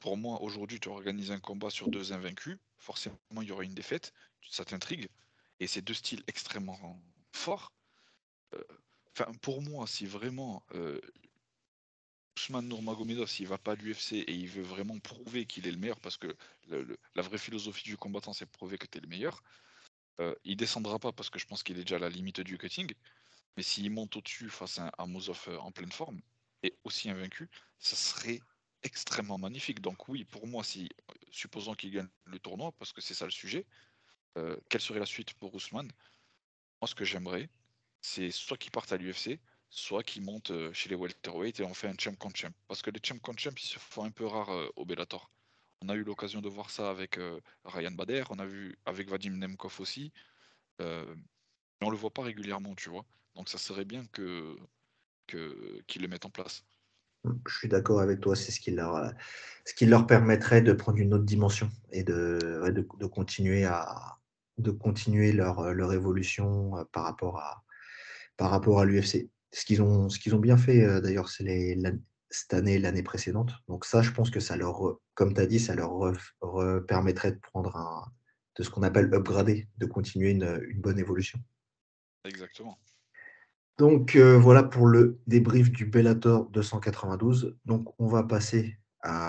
pour 0.00 0.16
moi, 0.16 0.40
aujourd'hui, 0.42 0.80
tu 0.80 0.88
organises 0.88 1.30
un 1.30 1.40
combat 1.40 1.70
sur 1.70 1.88
deux 1.88 2.12
invaincus, 2.12 2.58
forcément, 2.78 3.16
il 3.40 3.48
y 3.48 3.52
aura 3.52 3.64
une 3.64 3.74
défaite, 3.74 4.12
ça 4.48 4.64
t'intrigue. 4.64 5.08
Et 5.60 5.66
c'est 5.66 5.82
deux 5.82 5.94
styles 5.94 6.22
extrêmement 6.26 7.00
forts. 7.32 7.72
Euh, 9.20 9.24
pour 9.42 9.62
moi, 9.62 9.86
si 9.86 10.06
vraiment 10.06 10.62
euh, 10.74 11.00
Ousmane 12.36 12.68
Nurmagomedov, 12.68 13.28
s'il 13.28 13.46
va 13.46 13.58
pas 13.58 13.72
à 13.72 13.74
l'UFC 13.76 14.12
et 14.14 14.32
il 14.34 14.48
veut 14.48 14.62
vraiment 14.62 14.98
prouver 14.98 15.46
qu'il 15.46 15.66
est 15.66 15.72
le 15.72 15.78
meilleur, 15.78 16.00
parce 16.00 16.16
que 16.16 16.36
la 16.68 17.22
vraie 17.22 17.38
philosophie 17.38 17.84
du 17.84 17.96
combattant, 17.96 18.32
c'est 18.32 18.46
prouver 18.46 18.78
que 18.78 18.86
tu 18.86 18.98
es 18.98 19.00
le 19.00 19.08
meilleur, 19.08 19.42
euh, 20.20 20.34
il 20.44 20.56
descendra 20.56 20.98
pas 20.98 21.12
parce 21.12 21.30
que 21.30 21.38
je 21.38 21.46
pense 21.46 21.62
qu'il 21.62 21.78
est 21.78 21.82
déjà 21.82 21.96
à 21.96 21.98
la 22.00 22.08
limite 22.10 22.40
du 22.40 22.58
cutting. 22.58 22.92
Mais 23.56 23.62
s'il 23.62 23.90
monte 23.90 24.16
au-dessus 24.16 24.50
face 24.50 24.78
à 24.78 24.92
un 24.98 25.06
Mozov 25.06 25.44
euh, 25.48 25.58
en 25.58 25.72
pleine 25.72 25.92
forme 25.92 26.20
et 26.62 26.76
aussi 26.84 27.10
invaincu, 27.10 27.48
ça 27.78 27.96
serait 27.96 28.40
extrêmement 28.82 29.38
magnifique. 29.38 29.80
Donc 29.80 30.08
oui, 30.08 30.24
pour 30.24 30.46
moi, 30.46 30.64
si 30.64 30.88
supposons 31.30 31.74
qu'il 31.74 31.92
gagne 31.92 32.08
le 32.24 32.38
tournoi, 32.38 32.72
parce 32.72 32.92
que 32.92 33.00
c'est 33.00 33.14
ça 33.14 33.24
le 33.24 33.30
sujet, 33.30 33.66
euh, 34.38 34.56
quelle 34.68 34.80
serait 34.80 35.00
la 35.00 35.06
suite 35.06 35.34
pour 35.34 35.54
Ousmane? 35.54 35.90
Moi, 36.80 36.88
ce 36.88 36.94
que 36.94 37.04
j'aimerais, 37.04 37.48
c'est 38.04 38.30
soit 38.30 38.58
qu'il 38.58 38.70
parte 38.70 38.92
à 38.92 38.98
l'UFC, 38.98 39.40
soit 39.70 40.02
qu'il 40.02 40.22
monte 40.22 40.50
euh, 40.50 40.72
chez 40.74 40.90
les 40.90 40.94
welterweight 40.94 41.58
et 41.60 41.64
on 41.64 41.72
fait 41.72 41.88
un 41.88 41.94
champ 41.98 42.14
contre 42.14 42.36
champ. 42.36 42.52
Parce 42.68 42.82
que 42.82 42.90
les 42.90 43.00
champ 43.02 43.18
contre 43.18 43.40
champ, 43.40 43.50
ils 43.56 43.66
se 43.66 43.78
font 43.78 44.04
un 44.04 44.10
peu 44.10 44.26
rares 44.26 44.70
au 44.76 44.84
Bellator. 44.84 45.30
On 45.80 45.88
a 45.88 45.94
eu 45.94 46.04
l'occasion 46.04 46.40
de 46.40 46.48
voir 46.48 46.70
ça 46.70 46.90
avec 46.90 47.18
Ryan 47.64 47.90
Bader, 47.90 48.24
on 48.30 48.38
a 48.38 48.46
vu 48.46 48.78
avec 48.86 49.08
Vadim 49.10 49.36
Nemkov 49.36 49.80
aussi. 49.80 50.12
mais 50.78 51.04
on 51.82 51.90
le 51.90 51.96
voit 51.96 52.12
pas 52.12 52.22
régulièrement, 52.22 52.74
tu 52.74 52.88
vois. 52.88 53.04
Donc 53.34 53.48
ça 53.48 53.58
serait 53.58 53.84
bien 53.84 54.06
que 54.12 54.56
qu'ils 55.26 56.02
le 56.02 56.08
mettent 56.08 56.24
en 56.24 56.30
place. 56.30 56.64
Je 57.46 57.56
suis 57.56 57.68
d'accord 57.68 58.00
avec 58.00 58.20
toi, 58.20 58.36
c'est 58.36 58.52
ce 58.52 58.60
qui 58.60 58.70
leur, 58.70 59.12
ce 59.64 60.04
permettrait 60.06 60.60
de 60.62 60.72
prendre 60.72 60.98
une 60.98 61.14
autre 61.14 61.24
dimension 61.24 61.70
et 61.90 62.04
de, 62.04 62.62
de, 62.70 62.86
de 64.58 64.70
continuer 64.70 65.32
leur, 65.32 65.92
évolution 65.92 66.76
euh, 66.76 66.84
par 66.92 67.04
rapport 67.04 67.38
à 67.38 67.63
par 68.36 68.50
rapport 68.50 68.80
à 68.80 68.84
l'UFC. 68.84 69.30
Ce 69.52 69.64
qu'ils 69.64 69.82
ont 69.82 70.08
ce 70.08 70.18
qu'ils 70.18 70.34
ont 70.34 70.40
bien 70.40 70.56
fait 70.56 70.82
euh, 70.84 71.00
d'ailleurs, 71.00 71.28
c'est 71.28 71.44
les, 71.44 71.78
cette 72.30 72.54
année 72.54 72.78
l'année 72.78 73.02
précédente. 73.02 73.52
Donc 73.68 73.84
ça, 73.84 74.02
je 74.02 74.10
pense 74.10 74.30
que 74.30 74.40
ça 74.40 74.56
leur, 74.56 74.98
comme 75.14 75.34
tu 75.34 75.40
as 75.40 75.46
dit, 75.46 75.60
ça 75.60 75.74
leur 75.74 76.12
permettrait 76.86 77.32
de 77.32 77.38
prendre 77.38 77.76
un 77.76 78.12
de 78.56 78.62
ce 78.62 78.70
qu'on 78.70 78.82
appelle 78.82 79.12
upgrader, 79.12 79.68
de 79.78 79.86
continuer 79.86 80.30
une, 80.30 80.60
une 80.68 80.80
bonne 80.80 80.98
évolution. 80.98 81.40
Exactement. 82.24 82.78
Donc 83.78 84.14
euh, 84.14 84.38
voilà 84.38 84.62
pour 84.62 84.86
le 84.86 85.18
débrief 85.26 85.70
du 85.70 85.86
Bellator 85.86 86.48
292. 86.50 87.56
Donc 87.64 87.92
on 87.98 88.06
va 88.06 88.22
passer 88.22 88.78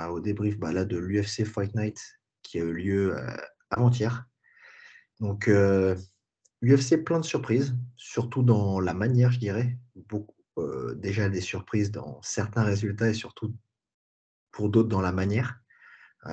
au 0.09 0.21
débrief 0.21 0.57
bah, 0.57 0.71
là, 0.71 0.85
de 0.85 0.97
l'UFC 0.97 1.43
Fight 1.43 1.75
Night 1.75 1.99
qui 2.43 2.59
a 2.59 2.63
eu 2.63 2.73
lieu 2.73 3.17
euh, 3.17 3.35
avant-hier. 3.71 4.25
Donc 5.19 5.49
UFC 6.63 6.93
euh, 6.93 7.03
plein 7.03 7.19
de 7.19 7.25
surprises, 7.25 7.75
surtout 7.95 8.43
dans 8.43 8.79
la 8.79 8.93
manière, 8.93 9.31
je 9.31 9.39
dirais. 9.39 9.77
Beaucoup, 9.95 10.35
déjà 10.95 11.27
des 11.27 11.41
surprises 11.41 11.91
dans 11.91 12.21
certains 12.21 12.63
résultats 12.63 13.09
et 13.09 13.13
surtout 13.13 13.53
pour 14.51 14.69
d'autres 14.69 14.87
dans 14.87 15.01
la 15.01 15.11
manière. 15.11 15.59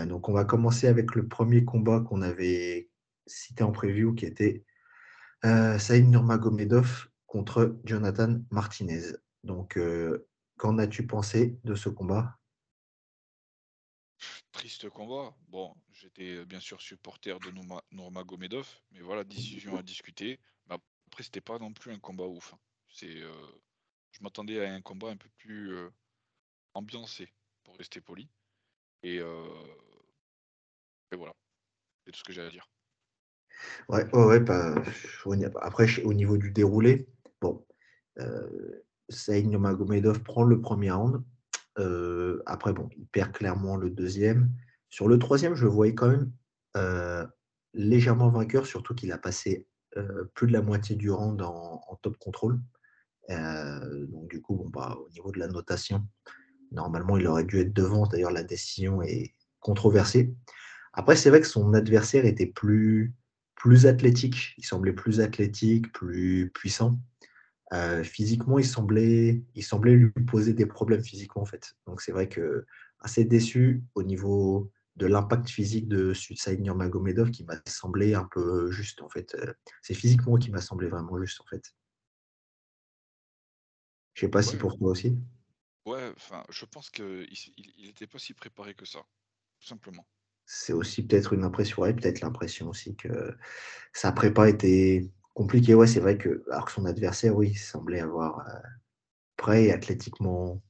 donc 0.06 0.28
on 0.28 0.32
va 0.32 0.44
commencer 0.44 0.86
avec 0.86 1.16
le 1.16 1.26
premier 1.26 1.64
combat 1.64 2.00
qu'on 2.00 2.22
avait 2.22 2.88
cité 3.26 3.64
en 3.64 3.72
preview 3.72 4.14
qui 4.14 4.24
était 4.24 4.64
Saïd 5.42 6.08
Nurmagomedov 6.08 7.08
contre 7.32 7.80
Jonathan 7.84 8.40
Martinez. 8.50 9.16
Donc, 9.42 9.78
euh, 9.78 10.28
qu'en 10.58 10.76
as-tu 10.76 11.06
pensé 11.06 11.58
de 11.64 11.74
ce 11.74 11.88
combat? 11.88 12.38
Triste 14.52 14.88
combat. 14.88 15.34
Bon, 15.48 15.74
j'étais 15.92 16.36
euh, 16.36 16.44
bien 16.44 16.60
sûr 16.60 16.80
supporter 16.80 17.38
de 17.40 17.50
Nurmagomedov, 17.92 18.68
mais 18.92 19.00
voilà, 19.00 19.24
décision 19.24 19.76
à 19.76 19.82
discuter. 19.82 20.38
Mais 20.68 20.76
après, 21.06 21.22
c'était 21.22 21.40
pas 21.40 21.58
non 21.58 21.72
plus 21.72 21.92
un 21.92 21.98
combat 21.98 22.26
ouf. 22.26 22.54
Hein. 22.54 22.58
C'est, 22.88 23.20
euh, 23.22 23.32
je 24.12 24.22
m'attendais 24.22 24.64
à 24.64 24.72
un 24.72 24.82
combat 24.82 25.10
un 25.10 25.16
peu 25.16 25.28
plus 25.38 25.74
ambiancé, 26.74 27.32
pour 27.64 27.76
rester 27.76 28.00
poli. 28.00 28.28
Et, 29.02 29.20
voilà, 31.14 31.34
c'est 32.04 32.12
tout 32.12 32.18
ce 32.18 32.24
que 32.24 32.32
j'ai 32.32 32.42
à 32.42 32.50
dire. 32.50 32.68
Ouais, 33.88 34.04
ouais, 34.14 34.40
après, 35.60 36.02
au 36.04 36.14
niveau 36.14 36.36
du 36.36 36.50
déroulé, 36.50 37.06
Bon, 37.42 37.66
euh, 38.20 38.84
Saïd 39.08 39.50
Nomagomedov 39.50 40.22
prend 40.22 40.44
le 40.44 40.60
premier 40.60 40.92
round. 40.92 41.24
Euh, 41.78 42.42
après, 42.46 42.72
bon, 42.72 42.88
il 42.96 43.06
perd 43.06 43.32
clairement 43.32 43.76
le 43.76 43.90
deuxième. 43.90 44.50
Sur 44.90 45.08
le 45.08 45.18
troisième, 45.18 45.54
je 45.54 45.64
le 45.64 45.70
voyais 45.70 45.94
quand 45.94 46.08
même 46.08 46.32
euh, 46.76 47.26
légèrement 47.74 48.28
vainqueur, 48.28 48.66
surtout 48.66 48.94
qu'il 48.94 49.12
a 49.12 49.18
passé 49.18 49.66
euh, 49.96 50.24
plus 50.34 50.46
de 50.46 50.52
la 50.52 50.62
moitié 50.62 50.96
du 50.96 51.10
round 51.10 51.40
en, 51.42 51.80
top 52.02 52.16
contrôle. 52.18 52.60
donc, 53.28 54.28
du 54.28 54.40
coup, 54.40 54.56
bon, 54.56 54.68
bah, 54.68 54.96
au 54.98 55.08
niveau 55.10 55.30
de 55.30 55.38
la 55.38 55.48
notation, 55.48 56.06
normalement, 56.72 57.16
il 57.16 57.26
aurait 57.26 57.44
dû 57.44 57.60
être 57.60 57.72
devant. 57.72 58.06
D'ailleurs, 58.06 58.32
la 58.32 58.42
décision 58.42 59.02
est 59.02 59.34
controversée. 59.60 60.34
Après, 60.92 61.16
c'est 61.16 61.30
vrai 61.30 61.40
que 61.40 61.46
son 61.46 61.72
adversaire 61.74 62.26
était 62.26 62.46
plus, 62.46 63.14
plus 63.54 63.86
athlétique. 63.86 64.54
Il 64.58 64.64
semblait 64.64 64.92
plus 64.92 65.20
athlétique, 65.20 65.92
plus 65.92 66.50
puissant. 66.52 66.98
Euh, 67.72 68.04
physiquement, 68.04 68.58
il 68.58 68.66
semblait, 68.66 69.42
il 69.54 69.64
semblait 69.64 69.94
lui 69.94 70.10
poser 70.26 70.52
des 70.52 70.66
problèmes 70.66 71.02
physiquement 71.02 71.42
en 71.42 71.46
fait. 71.46 71.74
Donc 71.86 72.02
c'est 72.02 72.12
vrai 72.12 72.28
que 72.28 72.66
assez 73.00 73.24
déçu 73.24 73.82
au 73.94 74.02
niveau 74.02 74.70
de 74.96 75.06
l'impact 75.06 75.48
physique 75.48 75.88
de 75.88 76.12
Saïd 76.12 76.60
Nurmagomedov 76.60 77.30
qui 77.30 77.44
m'a 77.44 77.54
semblé 77.66 78.14
un 78.14 78.28
peu 78.30 78.70
juste 78.70 79.00
en 79.00 79.08
fait. 79.08 79.34
Euh, 79.36 79.54
c'est 79.80 79.94
physiquement 79.94 80.36
qui 80.36 80.50
m'a 80.50 80.60
semblé 80.60 80.88
vraiment 80.88 81.18
juste 81.18 81.40
en 81.40 81.46
fait. 81.46 81.74
Je 84.14 84.20
sais 84.20 84.30
pas 84.30 84.42
si 84.42 84.56
pour 84.56 84.76
toi 84.76 84.90
aussi. 84.90 85.16
Ouais, 85.86 86.12
enfin, 86.14 86.44
je 86.50 86.66
pense 86.66 86.90
qu'il 86.90 87.26
n'était 87.78 88.06
pas 88.06 88.18
si 88.18 88.34
préparé 88.34 88.74
que 88.74 88.84
ça, 88.84 89.00
tout 89.58 89.66
simplement. 89.66 90.06
C'est 90.44 90.74
aussi 90.74 91.06
peut-être 91.06 91.32
une 91.32 91.44
impression, 91.44 91.82
ouais, 91.82 91.94
peut-être 91.94 92.20
l'impression 92.20 92.68
aussi 92.68 92.94
que 92.94 93.34
sa 93.94 94.12
prépa 94.12 94.50
était 94.50 95.10
Compliqué, 95.34 95.74
ouais, 95.74 95.86
c'est 95.86 96.00
vrai 96.00 96.18
que, 96.18 96.44
alors 96.50 96.66
que 96.66 96.72
son 96.72 96.84
adversaire, 96.84 97.34
oui, 97.34 97.54
semblait 97.54 98.00
avoir 98.00 98.40
euh, 98.40 98.60
prêt 99.36 99.64
et 99.64 99.72
athlétiquement, 99.72 100.62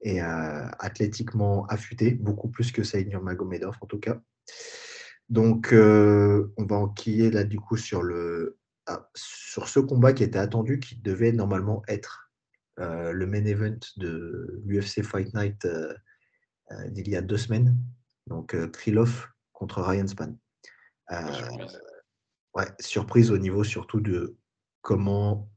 et 0.00 0.22
euh, 0.22 0.66
athlétiquement 0.78 1.66
affûté, 1.66 2.12
beaucoup 2.12 2.48
plus 2.48 2.72
que 2.72 2.82
Saïd 2.82 3.14
Magomedov 3.14 3.76
en 3.82 3.86
tout 3.86 3.98
cas. 3.98 4.18
Donc, 5.28 5.72
euh, 5.72 6.52
on 6.56 6.64
va 6.64 6.76
enquiller 6.76 7.30
là 7.30 7.44
du 7.44 7.60
coup 7.60 7.76
sur, 7.76 8.02
le, 8.02 8.58
ah, 8.86 9.10
sur 9.14 9.68
ce 9.68 9.80
combat 9.80 10.14
qui 10.14 10.22
était 10.22 10.38
attendu, 10.38 10.80
qui 10.80 10.96
devait 10.96 11.32
normalement 11.32 11.82
être 11.88 12.22
le 12.78 13.24
main 13.24 13.42
event 13.46 13.78
de 13.96 14.60
l'UFC 14.66 15.02
Fight 15.02 15.32
Night 15.32 15.66
d'il 16.88 17.08
y 17.08 17.16
a 17.16 17.22
deux 17.22 17.38
semaines. 17.38 17.74
Donc, 18.26 18.54
Krylov 18.72 19.28
contre 19.54 19.80
Ryan 19.80 20.06
Span 20.06 20.34
ouais, 22.56 22.66
surprise 22.80 23.30
au 23.30 23.38
niveau 23.38 23.62
surtout 23.64 24.00
de 24.00 24.36
comment, 24.80 25.48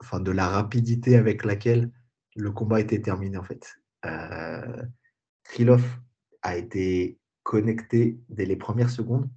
enfin, 0.00 0.20
de 0.20 0.30
la 0.30 0.48
rapidité 0.48 1.16
avec 1.16 1.44
laquelle 1.44 1.90
le 2.36 2.50
combat 2.52 2.80
été 2.80 3.00
terminé 3.02 3.36
en 3.36 3.42
fait. 3.42 3.74
Euh, 4.06 4.82
Krylov 5.44 5.84
a 6.42 6.56
été 6.56 7.18
connecté 7.42 8.18
dès 8.28 8.46
les 8.46 8.56
premières 8.56 8.90
secondes, 8.90 9.28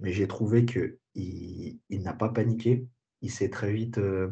mais 0.00 0.12
j'ai 0.12 0.28
trouvé 0.28 0.64
que 0.64 0.98
il, 1.14 1.80
n'a 1.90 2.14
pas 2.14 2.28
paniqué. 2.28 2.86
Il 3.22 3.30
s'est 3.30 3.50
très 3.50 3.72
vite, 3.72 3.98
euh, 3.98 4.28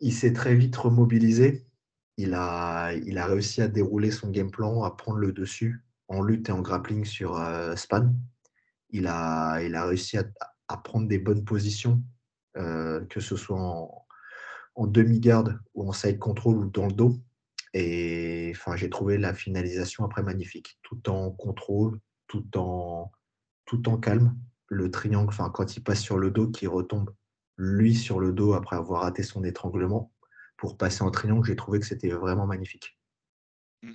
il 0.00 0.12
s'est 0.12 0.32
très 0.32 0.54
vite 0.54 0.76
remobilisé. 0.76 1.66
Il 2.16 2.34
a, 2.34 2.92
il 2.94 3.18
a 3.18 3.26
réussi 3.26 3.62
à 3.62 3.68
dérouler 3.68 4.10
son 4.10 4.30
game 4.30 4.50
plan, 4.50 4.82
à 4.82 4.90
prendre 4.90 5.18
le 5.18 5.32
dessus 5.32 5.84
en 6.08 6.20
lutte 6.20 6.48
et 6.48 6.52
en 6.52 6.62
grappling 6.62 7.04
sur 7.04 7.38
euh, 7.38 7.76
Span. 7.76 8.12
Il 8.90 9.06
a, 9.06 9.62
il 9.62 9.74
a 9.76 9.86
réussi 9.86 10.18
à, 10.18 10.24
à 10.68 10.76
prendre 10.76 11.08
des 11.08 11.18
bonnes 11.18 11.44
positions, 11.44 12.02
euh, 12.56 13.04
que 13.06 13.20
ce 13.20 13.36
soit 13.36 13.60
en, 13.60 14.86
demi-garde 14.86 15.58
ou 15.74 15.88
en 15.88 15.92
side 15.92 16.18
control 16.18 16.56
ou 16.56 16.70
dans 16.70 16.86
le 16.86 16.92
dos. 16.92 17.18
Et 17.74 18.52
enfin, 18.54 18.76
j'ai 18.76 18.88
trouvé 18.88 19.18
la 19.18 19.34
finalisation 19.34 20.04
après 20.04 20.22
magnifique, 20.22 20.78
tout 20.82 21.10
en 21.10 21.30
contrôle, 21.30 22.00
tout 22.26 22.46
en, 22.56 23.10
tout 23.64 23.88
en 23.88 23.98
calme. 23.98 24.38
Le 24.68 24.90
triangle, 24.90 25.28
enfin, 25.28 25.50
quand 25.50 25.76
il 25.76 25.82
passe 25.82 26.00
sur 26.00 26.18
le 26.18 26.30
dos, 26.30 26.48
qui 26.48 26.66
retombe 26.66 27.14
lui 27.56 27.94
sur 27.94 28.20
le 28.20 28.32
dos 28.32 28.54
après 28.54 28.76
avoir 28.76 29.02
raté 29.02 29.22
son 29.22 29.42
étranglement 29.42 30.12
pour 30.56 30.76
passer 30.76 31.02
en 31.02 31.10
triangle, 31.10 31.46
j'ai 31.46 31.56
trouvé 31.56 31.80
que 31.80 31.86
c'était 31.86 32.10
vraiment 32.10 32.46
magnifique. 32.46 32.98
Mmh. 33.82 33.92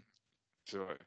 C'est 0.66 0.78
vrai. 0.78 0.98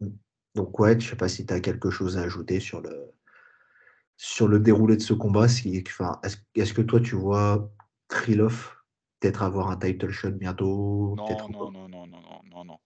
Mmh. 0.00 0.08
Donc 0.54 0.78
ouais, 0.78 0.92
je 0.92 1.06
ne 1.06 1.10
sais 1.10 1.16
pas 1.16 1.28
si 1.28 1.46
tu 1.46 1.54
as 1.54 1.60
quelque 1.60 1.90
chose 1.90 2.18
à 2.18 2.22
ajouter 2.22 2.60
sur 2.60 2.80
le, 2.80 3.15
sur 4.16 4.48
le 4.48 4.60
déroulé 4.60 4.96
de 4.96 5.02
ce 5.02 5.12
combat, 5.12 5.46
est-ce 5.46 6.74
que 6.74 6.82
toi, 6.82 7.00
tu 7.00 7.14
vois 7.14 7.70
Krylov 8.08 8.76
peut-être 9.20 9.42
avoir 9.42 9.70
un 9.70 9.76
title 9.76 10.10
shot 10.10 10.32
bientôt 10.32 11.14
Non, 11.16 11.48
non, 11.48 11.70
non, 11.70 11.88
non, 11.88 12.06
non, 12.06 12.20
non, 12.20 12.42
non, 12.44 12.64
non. 12.64 12.78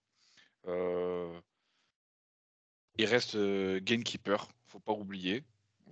Euh, 0.67 1.39
Il 2.97 3.05
reste 3.05 3.35
euh, 3.35 3.79
gamekeeper, 3.81 4.47
faut 4.67 4.79
pas 4.79 4.93
oublier. 4.93 5.43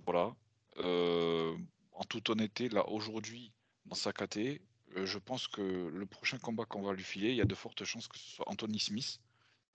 Voilà. 0.06 0.34
Euh, 0.78 1.56
en 1.92 2.04
toute 2.04 2.30
honnêteté, 2.30 2.68
là 2.68 2.88
aujourd'hui, 2.88 3.52
dans 3.86 3.94
sa 3.94 4.12
KT, 4.12 4.60
euh, 4.96 5.06
je 5.06 5.18
pense 5.18 5.48
que 5.48 5.62
le 5.62 6.06
prochain 6.06 6.38
combat 6.38 6.64
qu'on 6.64 6.82
va 6.82 6.92
lui 6.92 7.02
filer, 7.04 7.30
il 7.30 7.36
y 7.36 7.40
a 7.40 7.44
de 7.44 7.54
fortes 7.54 7.84
chances 7.84 8.08
que 8.08 8.18
ce 8.18 8.36
soit 8.36 8.48
Anthony 8.48 8.78
Smith, 8.78 9.20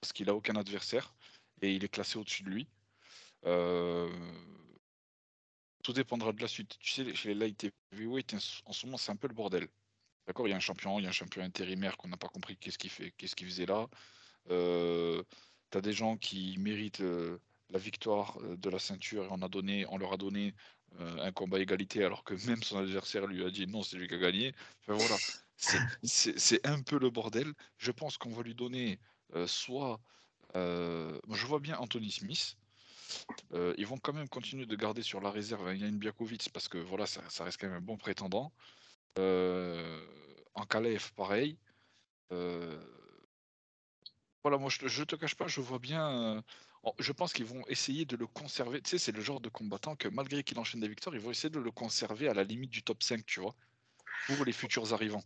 parce 0.01 0.13
qu'il 0.13 0.29
a 0.29 0.35
aucun 0.35 0.55
adversaire 0.55 1.13
et 1.61 1.73
il 1.73 1.83
est 1.83 1.89
classé 1.89 2.17
au-dessus 2.17 2.43
de 2.43 2.49
lui. 2.49 2.67
Euh, 3.45 4.09
tout 5.85 5.93
dépendra 5.93 6.33
de 6.33 6.41
la 6.41 6.47
suite. 6.47 6.77
Tu 6.79 6.91
sais, 6.91 7.13
chez 7.13 7.29
les 7.29 7.35
light 7.35 7.71
heavyweight, 7.91 8.35
en 8.65 8.73
ce 8.73 8.85
moment, 8.87 8.97
c'est 8.97 9.11
un 9.11 9.15
peu 9.15 9.27
le 9.27 9.35
bordel. 9.35 9.67
D'accord 10.25 10.47
Il 10.47 10.49
y 10.49 10.53
a 10.53 10.57
un 10.57 10.59
champion, 10.59 10.97
il 10.97 11.03
y 11.03 11.05
a 11.05 11.09
un 11.09 11.19
champion 11.21 11.43
intérimaire 11.43 11.95
qu'on 11.95 12.07
n'a 12.07 12.17
pas 12.17 12.27
compris 12.27 12.57
qu'est-ce 12.57 12.79
qu'il 12.79 12.89
fait, 12.89 13.11
qu'est-ce 13.11 13.35
qu'il 13.35 13.45
faisait 13.45 13.67
là. 13.67 13.87
Euh, 14.49 15.21
tu 15.69 15.77
as 15.77 15.81
des 15.81 15.93
gens 15.93 16.17
qui 16.17 16.57
méritent 16.57 17.01
euh, 17.01 17.37
la 17.69 17.77
victoire 17.77 18.39
euh, 18.41 18.57
de 18.57 18.69
la 18.71 18.79
ceinture 18.79 19.25
et 19.25 19.27
on, 19.29 19.43
a 19.43 19.47
donné, 19.47 19.85
on 19.89 19.99
leur 19.99 20.13
a 20.13 20.17
donné 20.17 20.55
un 20.97 21.31
combat 21.33 21.59
égalité 21.59 22.05
alors 22.05 22.23
que 22.23 22.33
même 22.47 22.63
son 22.63 22.77
adversaire 22.77 23.27
lui 23.27 23.43
a 23.43 23.51
dit 23.51 23.67
non, 23.67 23.83
c'est 23.83 23.97
lui 23.97 24.07
qui 24.07 24.15
a 24.15 24.17
gagné. 24.17 24.55
Enfin 24.87 24.97
voilà, 24.97 25.17
c'est 26.03 26.65
un 26.65 26.81
peu 26.81 26.97
le 26.97 27.09
bordel. 27.11 27.53
Je 27.77 27.91
pense 27.91 28.17
qu'on 28.17 28.31
va 28.31 28.43
lui 28.43 28.55
donner 28.55 28.97
soit. 29.45 29.99
je 30.55 31.45
vois 31.45 31.59
bien 31.59 31.77
Anthony 31.77 32.11
Smith. 32.11 32.55
Ils 33.77 33.85
vont 33.87 33.97
quand 33.97 34.13
même 34.13 34.29
continuer 34.29 34.65
de 34.65 34.75
garder 34.75 35.01
sur 35.01 35.21
la 35.21 35.31
réserve 35.31 35.75
Yann 35.75 35.97
Biakovic 35.97 36.49
parce 36.53 36.67
que 36.67 36.77
voilà, 36.77 37.05
ça, 37.05 37.21
reste 37.43 37.59
quand 37.59 37.67
même 37.67 37.77
un 37.77 37.81
bon 37.81 37.97
prétendant. 37.97 38.51
en 39.17 40.65
Calais, 40.67 40.97
pareil. 41.15 41.57
Voilà, 44.45 44.59
moi 44.59 44.69
je, 44.69 45.03
te 45.03 45.15
cache 45.15 45.33
pas, 45.33 45.47
je 45.47 45.59
vois 45.59 45.79
bien. 45.79 46.35
Euh, 46.35 46.41
je 46.99 47.11
pense 47.11 47.33
qu'ils 47.33 47.45
vont 47.45 47.63
essayer 47.67 48.05
de 48.05 48.15
le 48.15 48.27
conserver. 48.27 48.79
Tu 48.79 48.91
sais, 48.91 48.99
c'est 48.99 49.11
le 49.11 49.19
genre 49.19 49.41
de 49.41 49.49
combattant 49.49 49.95
que 49.95 50.07
malgré 50.07 50.43
qu'il 50.43 50.59
enchaîne 50.59 50.81
des 50.81 50.87
victoires, 50.87 51.15
ils 51.15 51.19
vont 51.19 51.31
essayer 51.31 51.49
de 51.49 51.59
le 51.59 51.71
conserver 51.71 52.27
à 52.27 52.35
la 52.35 52.43
limite 52.43 52.69
du 52.69 52.83
top 52.83 53.01
5, 53.01 53.25
tu 53.25 53.39
vois, 53.39 53.55
pour 54.27 54.45
les 54.45 54.51
futurs 54.51 54.93
arrivants. 54.93 55.23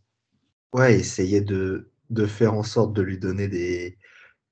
Ouais, 0.72 0.96
essayer 0.96 1.42
de, 1.42 1.92
de 2.10 2.26
faire 2.26 2.54
en 2.54 2.64
sorte 2.64 2.94
de 2.94 3.02
lui 3.02 3.18
donner 3.18 3.50
des, 3.50 3.98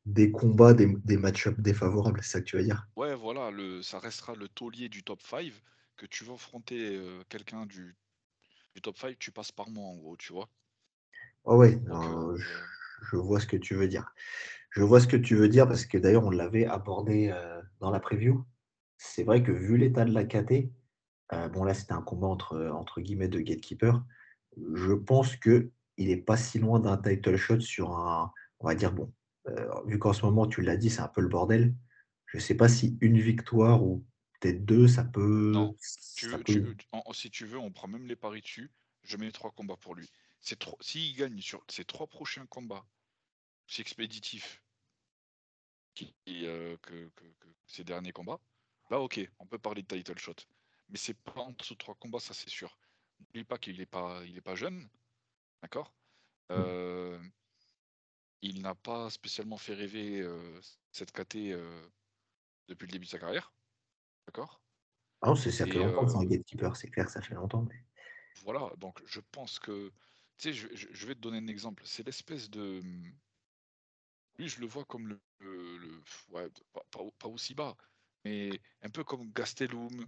des 0.08 0.32
combats, 0.32 0.74
des, 0.74 0.88
des 1.04 1.18
match-ups 1.18 1.60
défavorables, 1.60 2.22
c'est 2.24 2.32
ça 2.32 2.40
que 2.40 2.46
tu 2.46 2.56
vas 2.56 2.64
dire? 2.64 2.88
Ouais, 2.96 3.14
voilà, 3.14 3.52
le, 3.52 3.82
ça 3.82 4.00
restera 4.00 4.36
le 4.36 4.48
taulier 4.48 4.88
du 4.88 5.04
top 5.04 5.22
5, 5.22 5.52
que 5.98 6.06
tu 6.06 6.24
vas 6.24 6.34
affronter 6.34 6.96
euh, 6.96 7.22
quelqu'un 7.28 7.66
du, 7.66 7.96
du 8.74 8.82
top 8.82 8.98
5, 8.98 9.20
tu 9.20 9.32
passes 9.32 9.52
par 9.52 9.70
moi 9.70 9.86
en 9.86 9.96
gros, 9.98 10.16
tu 10.16 10.32
vois. 10.32 10.50
Oh 11.44 11.58
ouais, 11.58 11.78
euh, 11.90 12.38
je, 13.12 13.18
vois 13.18 13.42
ce 13.42 13.48
que 13.48 13.58
tu 13.58 13.76
veux 13.76 13.90
dire. 13.90 14.14
Je 14.72 14.82
vois 14.82 15.02
ce 15.02 15.08
que 15.08 15.18
tu 15.18 15.36
veux 15.36 15.50
dire 15.50 15.68
parce 15.68 15.86
que 15.86 15.98
d'ailleurs, 15.98 16.26
on 16.26 16.30
l'avait 16.30 16.66
abordé 16.66 17.30
euh, 17.30 17.62
dans 17.82 17.92
la 17.92 18.00
preview. 18.00 18.46
C'est 18.98 19.24
vrai 19.24 19.44
que 19.44 19.52
vu 19.52 19.78
l'état 19.78 20.06
de 20.06 20.14
la 20.14 20.24
KT, 20.24 20.72
bon 21.52 21.64
là, 21.66 21.74
c'était 21.74 21.94
un 21.94 22.02
combat 22.02 22.28
entre, 22.28 22.58
entre 22.74 23.02
guillemets 23.02 23.28
de 23.28 23.40
gatekeeper. 23.40 24.04
Je 24.74 24.94
pense 24.94 25.36
qu'il 25.36 25.70
n'est 25.98 26.18
pas 26.18 26.38
si 26.38 26.60
loin 26.60 26.80
d'un 26.80 26.98
title 26.98 27.36
shot 27.36 27.60
sur 27.60 27.96
un, 27.98 28.32
on 28.60 28.68
va 28.68 28.76
dire, 28.76 28.92
bon, 28.92 29.12
vu 29.86 30.00
qu'en 30.00 30.14
ce 30.14 30.24
moment, 30.24 30.48
tu 30.48 30.62
l'as 30.62 30.78
dit, 30.78 30.90
c'est 30.90 31.02
un 31.02 31.08
peu 31.08 31.22
le 31.22 31.30
bordel. 31.30 31.76
Je 32.28 32.38
ne 32.38 32.42
sais 32.42 32.56
pas 32.56 32.68
si 32.68 32.98
une 33.02 33.20
victoire 33.20 33.84
ou 33.84 34.06
peut-être 34.40 34.66
deux, 34.66 34.88
ça 34.88 35.04
peut. 35.04 35.52
Non, 35.52 35.76
si 35.80 37.30
tu 37.32 37.46
veux, 37.46 37.58
on 37.60 37.72
prend 37.72 37.88
même 37.88 38.08
les 38.08 38.16
paris 38.16 38.42
dessus. 38.42 38.72
Je 39.04 39.18
mets 39.18 39.32
trois 39.32 39.52
combats 39.52 39.78
pour 39.78 39.96
lui. 39.96 40.10
S'il 40.82 41.16
gagne 41.16 41.40
sur 41.42 41.64
ses 41.70 41.86
trois 41.86 42.08
prochains 42.08 42.46
combats, 42.46 42.86
c'est 43.68 43.82
expéditif, 43.82 44.62
euh, 46.28 46.78
que, 46.82 47.10
ces 47.66 47.84
derniers 47.84 48.12
combats, 48.12 48.40
là 48.90 49.00
ok, 49.00 49.20
on 49.40 49.46
peut 49.46 49.58
parler 49.58 49.82
de 49.82 49.88
title 49.88 50.18
shot. 50.18 50.36
Mais 50.90 50.98
c'est 50.98 51.18
pas 51.18 51.42
entre 51.42 51.66
ces 51.66 51.76
trois 51.76 51.96
combats, 51.96 52.20
ça 52.20 52.34
c'est 52.34 52.50
sûr. 52.50 52.78
N'oublie 53.20 53.44
pas 53.44 53.58
qu'il 53.58 53.78
n'est 53.78 53.86
pas, 53.86 54.22
il 54.26 54.38
est 54.38 54.42
pas 54.42 54.56
jeune, 54.56 54.88
d'accord? 55.62 55.94
Mmh. 56.50 56.54
euh, 56.54 57.20
Il 58.42 58.62
n'a 58.62 58.76
pas 58.76 59.10
spécialement 59.10 59.58
fait 59.58 59.74
rêver 59.74 60.22
euh, 60.22 60.60
cette 60.92 61.12
KT 61.12 61.56
depuis 62.68 62.86
le 62.86 62.92
début 62.92 63.06
de 63.06 63.10
sa 63.10 63.20
carrière, 63.20 63.52
d'accord? 64.28 64.62
Ah 65.22 65.34
c'est 65.36 65.52
ça 65.52 65.66
fait 65.66 65.74
longtemps 65.74 66.06
que 66.06 66.12
c'est 66.12 66.18
un 66.18 66.26
gatekeeper, 66.26 66.76
c'est 66.76 66.90
clair, 66.90 67.10
ça 67.10 67.22
fait 67.22 67.34
longtemps. 67.34 67.64
Mais... 67.64 67.84
Voilà, 68.44 68.72
donc 68.78 69.02
je 69.06 69.20
pense 69.32 69.58
que, 69.58 69.92
tu 70.38 70.50
sais, 70.50 70.54
je, 70.54 70.68
je 70.74 71.08
vais 71.08 71.16
te 71.16 71.20
donner 71.20 71.40
un 71.40 71.48
exemple. 71.48 71.82
C'est 71.86 72.06
l'espèce 72.06 72.50
de, 72.52 72.82
lui, 74.38 74.48
je 74.48 74.62
le 74.62 74.68
vois 74.68 74.86
comme 74.86 75.08
le, 75.08 75.20
le, 75.40 76.04
ouais, 76.30 76.48
pas, 77.18 77.28
aussi 77.28 77.56
bas, 77.56 77.76
mais 78.24 78.62
un 78.84 78.90
peu 78.90 79.04
comme 79.04 79.32
Gastelum, 79.32 80.06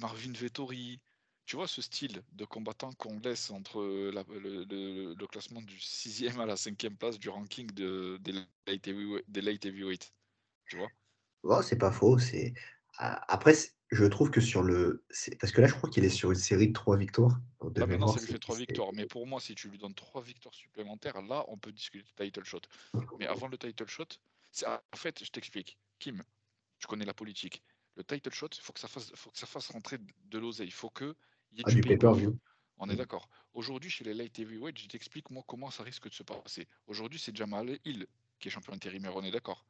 Marvin 0.00 0.32
Vettori. 0.32 1.00
Tu 1.46 1.54
vois 1.54 1.68
ce 1.68 1.80
style 1.80 2.22
de 2.32 2.44
combattant 2.44 2.92
qu'on 2.94 3.20
laisse 3.20 3.52
entre 3.52 3.80
le, 3.80 5.26
classement 5.26 5.62
du 5.62 5.76
6e 5.76 6.40
à 6.40 6.46
la 6.46 6.56
5e 6.56 6.96
place 6.96 7.20
du 7.20 7.28
ranking 7.28 7.70
de, 7.70 8.18
des, 8.18 8.32
light 8.66 9.64
heavyweight, 9.64 10.12
Tu 10.66 10.76
vois? 10.76 11.62
C'est 11.62 11.78
pas 11.78 11.92
faux. 11.92 12.18
C'est 12.18 12.52
Après, 12.98 13.54
je 13.92 14.04
trouve 14.06 14.32
que 14.32 14.40
sur 14.40 14.62
le. 14.62 15.04
Parce 15.40 15.52
que 15.52 15.60
là, 15.60 15.68
je 15.68 15.74
crois 15.74 15.88
qu'il 15.88 16.04
est 16.04 16.10
sur 16.10 16.32
une 16.32 16.38
série 16.38 16.68
de 16.68 16.72
trois 16.72 16.96
victoires. 16.96 17.38
De 17.62 17.84
maintenant, 17.84 18.08
ça 18.08 18.20
lui 18.20 18.26
fait 18.26 18.38
trois 18.40 18.56
victoires. 18.56 18.92
Mais 18.92 19.06
pour 19.06 19.24
moi, 19.28 19.40
si 19.40 19.54
tu 19.54 19.68
lui 19.68 19.78
donnes 19.78 19.94
trois 19.94 20.22
victoires 20.22 20.54
supplémentaires, 20.54 21.22
là, 21.22 21.44
on 21.46 21.58
peut 21.58 21.70
discuter 21.70 22.04
de 22.18 22.24
title 22.24 22.44
shot. 22.44 22.62
Mais 23.20 23.26
avant 23.26 23.46
le 23.46 23.56
title 23.56 23.86
shot, 23.86 24.08
en 24.66 24.96
fait, 24.96 25.24
je 25.24 25.30
t'explique. 25.30 25.78
Kim, 26.00 26.24
tu 26.80 26.88
connais 26.88 27.04
la 27.04 27.14
politique. 27.14 27.62
Le 27.94 28.02
title 28.02 28.32
shot, 28.32 28.48
il 28.52 28.60
faut 28.60 28.72
que 28.72 28.80
ça 28.80 28.88
fasse, 28.88 29.12
faut 29.14 29.30
que 29.30 29.38
ça 29.38 29.46
fasse 29.46 29.68
rentrer 29.68 29.98
de 30.24 30.38
l'oseille. 30.38 30.66
Il 30.66 30.72
faut 30.72 30.90
que 30.90 31.14
ah, 31.64 31.70
du. 31.70 31.82
On 32.78 32.88
est 32.88 32.94
mm. 32.94 32.96
d'accord. 32.96 33.28
Aujourd'hui, 33.54 33.90
chez 33.90 34.04
les 34.04 34.14
light 34.14 34.38
heavyweight, 34.38 34.78
je 34.78 34.86
t'explique 34.88 35.30
moi 35.30 35.42
comment 35.46 35.70
ça 35.70 35.82
risque 35.82 36.08
de 36.08 36.14
se 36.14 36.22
passer. 36.22 36.66
Aujourd'hui, 36.86 37.18
c'est 37.18 37.34
Jamal 37.34 37.78
Hill 37.84 38.06
qui 38.38 38.48
est 38.48 38.50
champion 38.50 38.74
intérimaire. 38.74 39.16
On 39.16 39.22
est 39.22 39.30
d'accord? 39.30 39.66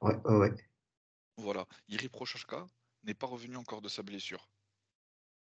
Ouais, 0.00 0.16
ouais, 0.24 0.36
ouais. 0.36 0.54
Voilà. 1.36 1.66
Iri 1.88 2.08
Prochashka, 2.08 2.66
n'est 3.04 3.14
pas 3.14 3.26
revenu 3.26 3.56
encore 3.56 3.80
de 3.80 3.88
sa 3.88 4.02
blessure. 4.02 4.48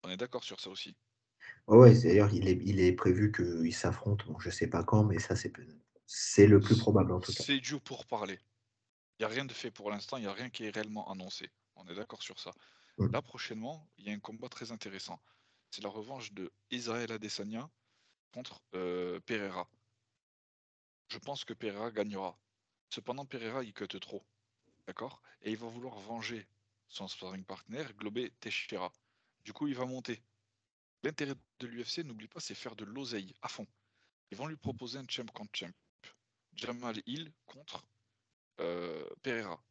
On 0.04 0.10
est 0.10 0.16
d'accord 0.16 0.44
sur 0.44 0.60
ça 0.60 0.70
aussi? 0.70 0.96
ouais, 1.66 1.94
d'ailleurs, 2.02 2.32
il 2.32 2.48
est, 2.48 2.60
il 2.64 2.80
est 2.80 2.92
prévu 2.92 3.32
qu'ils 3.32 3.74
s'affrontent. 3.74 4.24
Bon, 4.26 4.38
je 4.38 4.48
ne 4.48 4.52
sais 4.52 4.68
pas 4.68 4.82
quand, 4.82 5.04
mais 5.04 5.18
ça, 5.18 5.36
c'est, 5.36 5.52
c'est 6.06 6.46
le 6.46 6.60
plus 6.60 6.78
probable 6.78 7.12
en 7.12 7.20
tout 7.20 7.32
cas. 7.32 7.42
C'est 7.42 7.58
dur 7.58 7.80
pour 7.80 8.06
parler. 8.06 8.38
Il 9.18 9.22
n'y 9.22 9.26
a 9.26 9.28
rien 9.28 9.44
de 9.44 9.52
fait 9.52 9.70
pour 9.70 9.90
l'instant, 9.90 10.16
il 10.16 10.22
n'y 10.22 10.26
a 10.26 10.32
rien 10.32 10.50
qui 10.50 10.64
est 10.64 10.70
réellement 10.70 11.10
annoncé. 11.10 11.50
On 11.76 11.86
est 11.86 11.94
d'accord 11.94 12.22
sur 12.22 12.38
ça. 12.40 12.50
Mm. 12.98 13.12
Là, 13.12 13.22
prochainement, 13.22 13.88
il 13.98 14.06
y 14.06 14.10
a 14.10 14.12
un 14.12 14.18
combat 14.18 14.48
très 14.48 14.72
intéressant. 14.72 15.20
C'est 15.72 15.82
la 15.82 15.88
revanche 15.88 16.32
de 16.34 16.52
Israël 16.70 17.10
Adesanya 17.10 17.68
contre 18.30 18.62
euh, 18.74 19.18
Pereira. 19.20 19.66
Je 21.08 21.18
pense 21.18 21.46
que 21.46 21.54
Pereira 21.54 21.90
gagnera. 21.90 22.38
Cependant, 22.90 23.24
Pereira, 23.24 23.64
il 23.64 23.72
cut 23.72 23.88
trop. 23.98 24.22
D'accord? 24.86 25.22
Et 25.40 25.52
il 25.52 25.56
va 25.56 25.68
vouloir 25.68 25.98
venger 26.00 26.46
son 26.88 27.08
sparring 27.08 27.42
partner, 27.44 27.86
Globé 27.96 28.32
Teixeira. 28.40 28.92
Du 29.46 29.54
coup, 29.54 29.66
il 29.66 29.74
va 29.74 29.86
monter. 29.86 30.22
L'intérêt 31.04 31.34
de 31.60 31.66
l'UFC, 31.66 32.04
n'oublie 32.04 32.28
pas, 32.28 32.40
c'est 32.40 32.54
faire 32.54 32.76
de 32.76 32.84
l'oseille 32.84 33.34
à 33.40 33.48
fond. 33.48 33.66
Ils 34.30 34.36
vont 34.36 34.48
lui 34.48 34.56
proposer 34.56 34.98
un 34.98 35.06
champ 35.08 35.24
contre 35.32 35.58
champ. 35.58 35.72
Jamal 36.54 37.02
Hill 37.06 37.32
contre 37.46 37.82
euh, 38.60 39.08
Pereira. 39.22 39.64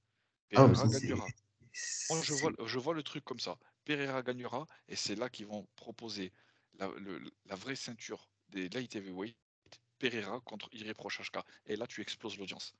Ah, 0.55 0.67
Pereira 0.67 0.87
gagnera. 0.87 1.27
je, 1.73 2.33
vois, 2.33 2.51
je 2.65 2.79
vois 2.79 2.95
le 2.95 3.03
truc 3.03 3.23
comme 3.23 3.39
ça. 3.39 3.55
Pereira 3.85 4.21
gagnera 4.21 4.65
et 4.87 4.95
c'est 4.95 5.15
là 5.15 5.29
qu'ils 5.29 5.47
vont 5.47 5.67
proposer 5.75 6.31
la, 6.79 7.55
vraie 7.55 7.75
ceinture 7.75 8.29
des 8.49 8.69
light 8.69 8.95
heavyweight. 8.95 9.35
Pereira 9.99 10.39
contre 10.41 10.67
Irreprochashka. 10.71 11.45
Et 11.67 11.75
là, 11.75 11.85
tu 11.85 12.01
exploses 12.01 12.37
l'audience. 12.37 12.75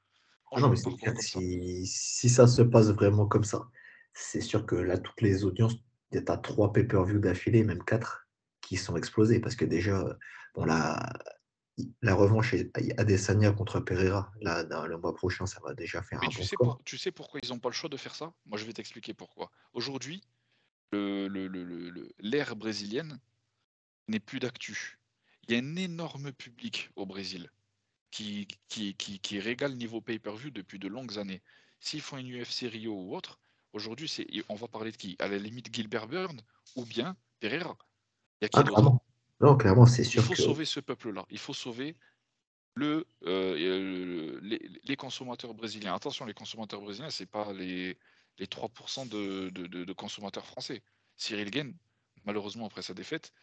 Ah 0.52 0.60
non, 0.60 0.70
mais 0.70 0.76
si, 0.76 1.86
si, 1.86 2.30
ça 2.30 2.48
se 2.48 2.64
passe 2.64 2.88
vraiment 2.88 3.28
comme 3.28 3.44
ça, 3.44 3.70
c'est 4.14 4.42
sûr 4.42 4.66
que 4.66 4.76
là, 4.76 4.98
toutes 4.98 5.22
les 5.22 5.46
audiences, 5.46 5.76
tu 6.12 6.24
as 6.28 6.38
trois 6.38 6.74
pay-per-view 6.74 7.20
d'affilée, 7.20 7.64
même 7.64 7.84
quatre, 7.84 8.28
qui 8.62 8.76
sont 8.76 8.98
explosés. 8.98 9.40
Parce 9.40 9.56
que 9.56 9.66
déjà, 9.66 10.04
bon, 10.56 10.66
la, 10.66 11.14
la 12.02 12.16
revanche 12.16 12.56
Adesanya 12.98 13.52
contre 13.52 13.80
Pereira, 13.80 14.32
là, 14.42 14.64
dans 14.64 14.86
le 14.88 14.98
mois 14.98 15.16
prochain, 15.16 15.46
ça 15.46 15.60
va 15.64 15.74
déjà 15.74 16.02
faire 16.02 16.22
un 16.24 16.28
tu 16.28 16.44
sais 16.44 16.56
tu 16.86 16.98
sais 16.98 17.12
pourquoi 17.12 17.40
ils 17.44 17.50
n'ont 17.50 17.60
pas 17.60 17.70
le 17.70 17.74
choix 17.74 17.90
de 17.90 17.98
faire 17.98 18.16
ça? 18.16 18.34
Moi, 18.46 18.58
je 18.58 18.66
vais 18.66 18.74
t'expliquer 18.74 19.14
pourquoi. 19.14 19.52
Aujourd'hui, 19.74 20.22
l'ère 20.92 22.50
le, 22.50 22.56
brésilienne 22.56 23.20
n'est 24.08 24.20
plus 24.20 24.40
d'actu. 24.40 25.00
Il 25.48 25.54
y 25.54 25.58
a 25.58 25.60
un 25.62 25.76
énorme 25.76 26.32
public 26.32 26.90
au 26.96 27.06
Brésil 27.06 27.50
qui, 28.12 28.48
qui, 28.68 28.96
qui, 28.96 29.20
qui 29.20 29.40
régale 29.40 29.76
niveau 29.76 30.02
pay-per-view 30.02 30.52
depuis 30.52 30.80
de 30.80 30.88
longues 30.88 31.18
années. 31.18 31.42
S'ils 31.80 32.02
font 32.02 32.18
une 32.18 32.42
UFC 32.42 32.70
Rio 32.70 32.94
ou 32.94 33.16
autre, 33.16 33.40
Aujourd'hui, 33.74 34.10
c'est, 34.10 34.28
on 34.50 34.56
va 34.56 34.68
parler 34.68 34.92
de 34.92 34.98
qui? 34.98 35.16
À 35.20 35.28
la 35.28 35.38
limite, 35.38 35.74
Gilbert 35.74 36.08
Burn 36.08 36.40
ou 36.76 36.86
bien 36.86 37.16
Pereira. 37.40 37.78
Il 38.42 38.44
y 38.44 38.46
a 38.46 38.50
qui 38.50 38.60
ah, 38.60 38.64
clairement. 38.64 39.04
Non, 39.40 39.56
clairement, 39.56 39.86
c'est 39.86 40.04
sûr. 40.04 40.22
Il 40.22 40.26
faut 40.26 40.36
sauver 40.36 40.66
ce 40.66 40.80
peuple-là. 40.80 41.26
Il 41.30 41.40
faut 41.40 41.54
sauver 41.54 41.96
le, 42.76 43.06
euh, 43.26 44.40
les, 44.42 44.96
consommateurs 44.96 45.54
brésiliens. 45.54 45.96
Attention, 45.96 46.26
les 46.26 46.34
consommateurs 46.34 46.82
brésiliens, 46.82 47.10
c'est 47.10 47.26
pas 47.26 47.54
les, 47.54 47.98
les 48.38 48.46
3% 48.46 49.08
de, 49.08 49.50
de, 49.50 49.94
consommateurs 49.94 50.46
français. 50.46 50.82
Cyril 51.18 51.52
Gain, 51.52 51.72
malheureusement 52.26 52.66
après 52.66 52.82
sa 52.82 52.94
défaite, 52.94 53.34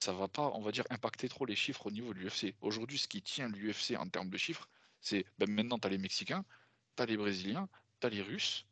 ça 0.00 0.12
va 0.12 0.28
pas, 0.28 0.50
on 0.54 0.60
va 0.60 0.72
dire, 0.72 0.84
impacter 0.90 1.28
trop 1.28 1.44
les 1.44 1.56
chiffres 1.56 1.86
au 1.86 1.90
niveau 1.90 2.14
de 2.14 2.18
l'UFC. 2.18 2.54
Aujourd'hui, 2.60 2.98
ce 2.98 3.08
qui 3.08 3.22
tient 3.22 3.48
l'UFC 3.48 3.96
en 3.98 4.08
termes 4.08 4.30
de 4.30 4.36
chiffres, 4.36 4.68
c'est 5.00 5.24
ben, 5.38 5.50
maintenant, 5.50 5.78
tu 5.78 5.86
as 5.86 5.90
les 5.90 5.98
Mexicains, 5.98 6.44
tu 6.96 7.02
as 7.02 7.06
les 7.06 7.16
Brésiliens, 7.16 7.68
tu 8.00 8.06
as 8.06 8.10
les 8.10 8.22
Russes, 8.22 8.66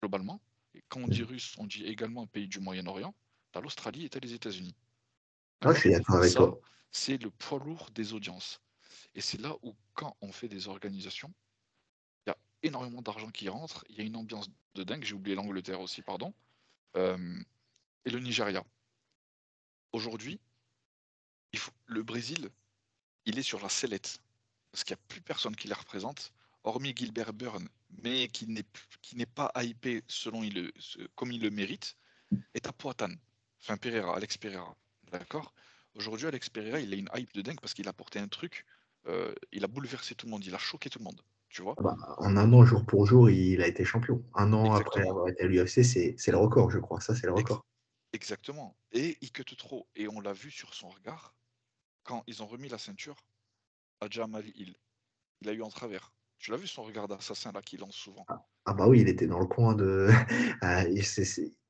globalement. 0.00 0.40
Et 0.74 0.82
quand 0.88 1.00
on 1.00 1.08
dit 1.08 1.22
Russes, 1.22 1.54
on 1.58 1.66
dit 1.66 1.84
également 1.84 2.26
pays 2.26 2.48
du 2.48 2.60
Moyen-Orient, 2.60 3.14
tu 3.52 3.58
as 3.58 3.62
l'Australie 3.62 4.04
et 4.04 4.08
tu 4.08 4.18
as 4.18 4.20
les 4.20 4.34
États-Unis. 4.34 4.74
Ah, 5.62 5.74
je 5.74 5.80
suis 5.80 5.90
d'accord 5.90 6.16
avec 6.16 6.32
toi. 6.32 6.58
C'est 6.90 7.22
le 7.22 7.30
poids 7.30 7.58
lourd 7.58 7.90
des 7.94 8.12
audiences. 8.12 8.60
Et 9.14 9.20
c'est 9.20 9.40
là 9.40 9.54
où, 9.62 9.74
quand 9.94 10.16
on 10.20 10.32
fait 10.32 10.48
des 10.48 10.68
organisations, 10.68 11.32
énormément 12.62 13.02
d'argent 13.02 13.30
qui 13.30 13.48
rentre, 13.48 13.84
il 13.88 13.96
y 13.96 14.00
a 14.00 14.04
une 14.04 14.16
ambiance 14.16 14.50
de 14.74 14.82
dingue, 14.82 15.04
j'ai 15.04 15.14
oublié 15.14 15.34
l'Angleterre 15.34 15.80
aussi, 15.80 16.02
pardon, 16.02 16.32
euh, 16.96 17.40
et 18.04 18.10
le 18.10 18.20
Nigeria. 18.20 18.64
Aujourd'hui, 19.92 20.40
le 21.86 22.02
Brésil, 22.02 22.50
il 23.24 23.38
est 23.38 23.42
sur 23.42 23.60
la 23.60 23.68
sellette, 23.68 24.20
parce 24.70 24.84
qu'il 24.84 24.94
n'y 24.94 25.00
a 25.00 25.06
plus 25.08 25.20
personne 25.20 25.56
qui 25.56 25.68
les 25.68 25.74
représente, 25.74 26.32
hormis 26.64 26.94
Gilbert 26.94 27.32
Byrne, 27.32 27.68
mais 28.02 28.28
qui 28.28 28.46
n'est 28.46 29.26
pas 29.26 29.52
hypé 29.62 30.02
selon 30.06 30.42
il, 30.42 30.70
comme 31.16 31.32
il 31.32 31.42
le 31.42 31.50
mérite, 31.50 31.96
est 32.54 32.66
à 32.66 32.72
Poitin, 32.72 33.12
enfin 33.60 33.76
Pereira, 33.76 34.16
Alex 34.16 34.36
Pereira. 34.36 34.76
D'accord? 35.10 35.52
Aujourd'hui, 35.94 36.26
Alex 36.26 36.48
Pereira, 36.48 36.78
il 36.80 36.92
a 36.92 36.96
une 36.96 37.10
hype 37.14 37.34
de 37.34 37.42
dingue 37.42 37.60
parce 37.60 37.74
qu'il 37.74 37.88
a 37.88 37.92
porté 37.92 38.20
un 38.20 38.28
truc, 38.28 38.64
euh, 39.06 39.34
il 39.50 39.64
a 39.64 39.66
bouleversé 39.66 40.14
tout 40.14 40.26
le 40.26 40.30
monde, 40.30 40.44
il 40.44 40.54
a 40.54 40.58
choqué 40.58 40.88
tout 40.88 41.00
le 41.00 41.04
monde. 41.04 41.20
Tu 41.50 41.62
vois 41.62 41.74
ah 41.78 41.82
bah, 41.82 41.96
en 42.18 42.36
un 42.36 42.52
an, 42.52 42.64
jour 42.64 42.86
pour 42.86 43.06
jour, 43.06 43.28
il 43.28 43.60
a 43.60 43.66
été 43.66 43.84
champion. 43.84 44.24
Un 44.34 44.52
an 44.52 44.72
après 44.72 45.06
avoir 45.06 45.28
été 45.28 45.42
à 45.42 45.46
l'UFC, 45.46 45.82
c'est 45.84 46.30
le 46.30 46.36
record, 46.36 46.70
je 46.70 46.78
crois. 46.78 47.00
Ça, 47.00 47.14
c'est 47.14 47.26
le 47.26 47.34
record. 47.34 47.66
Exactement. 48.12 48.76
Et 48.92 49.18
trop. 49.58 49.88
Et 49.96 50.08
on 50.08 50.20
l'a 50.20 50.32
vu 50.32 50.50
sur 50.50 50.72
son 50.74 50.88
regard 50.88 51.34
quand 52.04 52.22
ils 52.28 52.42
ont 52.42 52.46
remis 52.46 52.68
la 52.68 52.78
ceinture 52.78 53.16
à 54.00 54.06
Jamal 54.08 54.44
Hill. 54.54 54.76
Il 55.40 55.48
a 55.48 55.52
eu 55.52 55.62
en 55.62 55.68
travers. 55.68 56.12
Tu 56.38 56.52
l'as 56.52 56.56
vu 56.56 56.68
son 56.68 56.84
regard 56.84 57.08
d'assassin 57.08 57.50
là 57.52 57.62
qui 57.62 57.76
lance 57.76 57.96
souvent? 57.96 58.24
Ah, 58.28 58.46
ah, 58.66 58.72
bah 58.72 58.86
oui, 58.86 59.00
il 59.00 59.08
était 59.08 59.26
dans 59.26 59.40
le 59.40 59.46
coin 59.46 59.74
de. 59.74 60.08
Ah, 60.62 60.84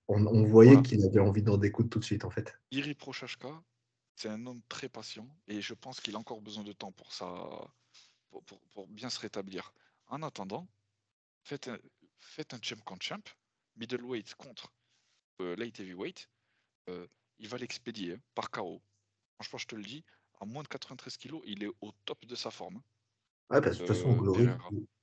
on, 0.08 0.44
voyait 0.44 0.82
qu'il 0.82 1.04
avait 1.04 1.20
envie 1.20 1.42
d'en 1.42 1.56
découdre 1.56 1.88
tout 1.88 2.00
de 2.00 2.04
suite 2.04 2.24
en 2.24 2.30
fait. 2.30 2.52
Iri 2.72 2.94
Prochashka, 2.94 3.62
c'est 4.16 4.28
un 4.28 4.44
homme 4.46 4.60
très 4.68 4.88
patient 4.88 5.28
et 5.46 5.60
je 5.60 5.72
pense 5.72 6.00
qu'il 6.00 6.16
a 6.16 6.18
encore 6.18 6.40
besoin 6.40 6.64
de 6.64 6.72
temps 6.72 6.90
pour, 6.90 7.12
ça, 7.12 7.32
pour, 8.30 8.86
bien 8.88 9.10
se 9.10 9.20
rétablir. 9.20 9.72
En 10.06 10.22
attendant, 10.22 10.68
faites 11.42 11.68
un, 11.68 11.78
faites 12.18 12.54
un 12.54 12.60
champ 12.62 12.80
contre 12.84 13.04
champ, 13.04 13.22
middleweight 13.76 14.34
contre 14.34 14.72
euh, 15.40 15.56
light 15.56 15.78
heavyweight, 15.80 16.28
euh, 16.88 17.06
il 17.38 17.48
va 17.48 17.58
l'expédier 17.58 18.14
hein, 18.14 18.20
par 18.34 18.50
KO. 18.50 18.82
Franchement, 19.34 19.58
je 19.58 19.66
te 19.66 19.76
le 19.76 19.82
dis, 19.82 20.04
à 20.40 20.44
moins 20.44 20.62
de 20.62 20.68
93 20.68 21.16
kg, 21.16 21.40
il 21.44 21.64
est 21.64 21.70
au 21.80 21.92
top 22.04 22.24
de 22.26 22.34
sa 22.34 22.50
forme. 22.50 22.82
Ouais, 23.50 23.60
parce 23.60 23.78
que 23.78 23.82
de 23.82 23.86
toute 23.86 23.96
façon, 23.96 24.12
euh, 24.12 24.20
Glory, 24.20 24.48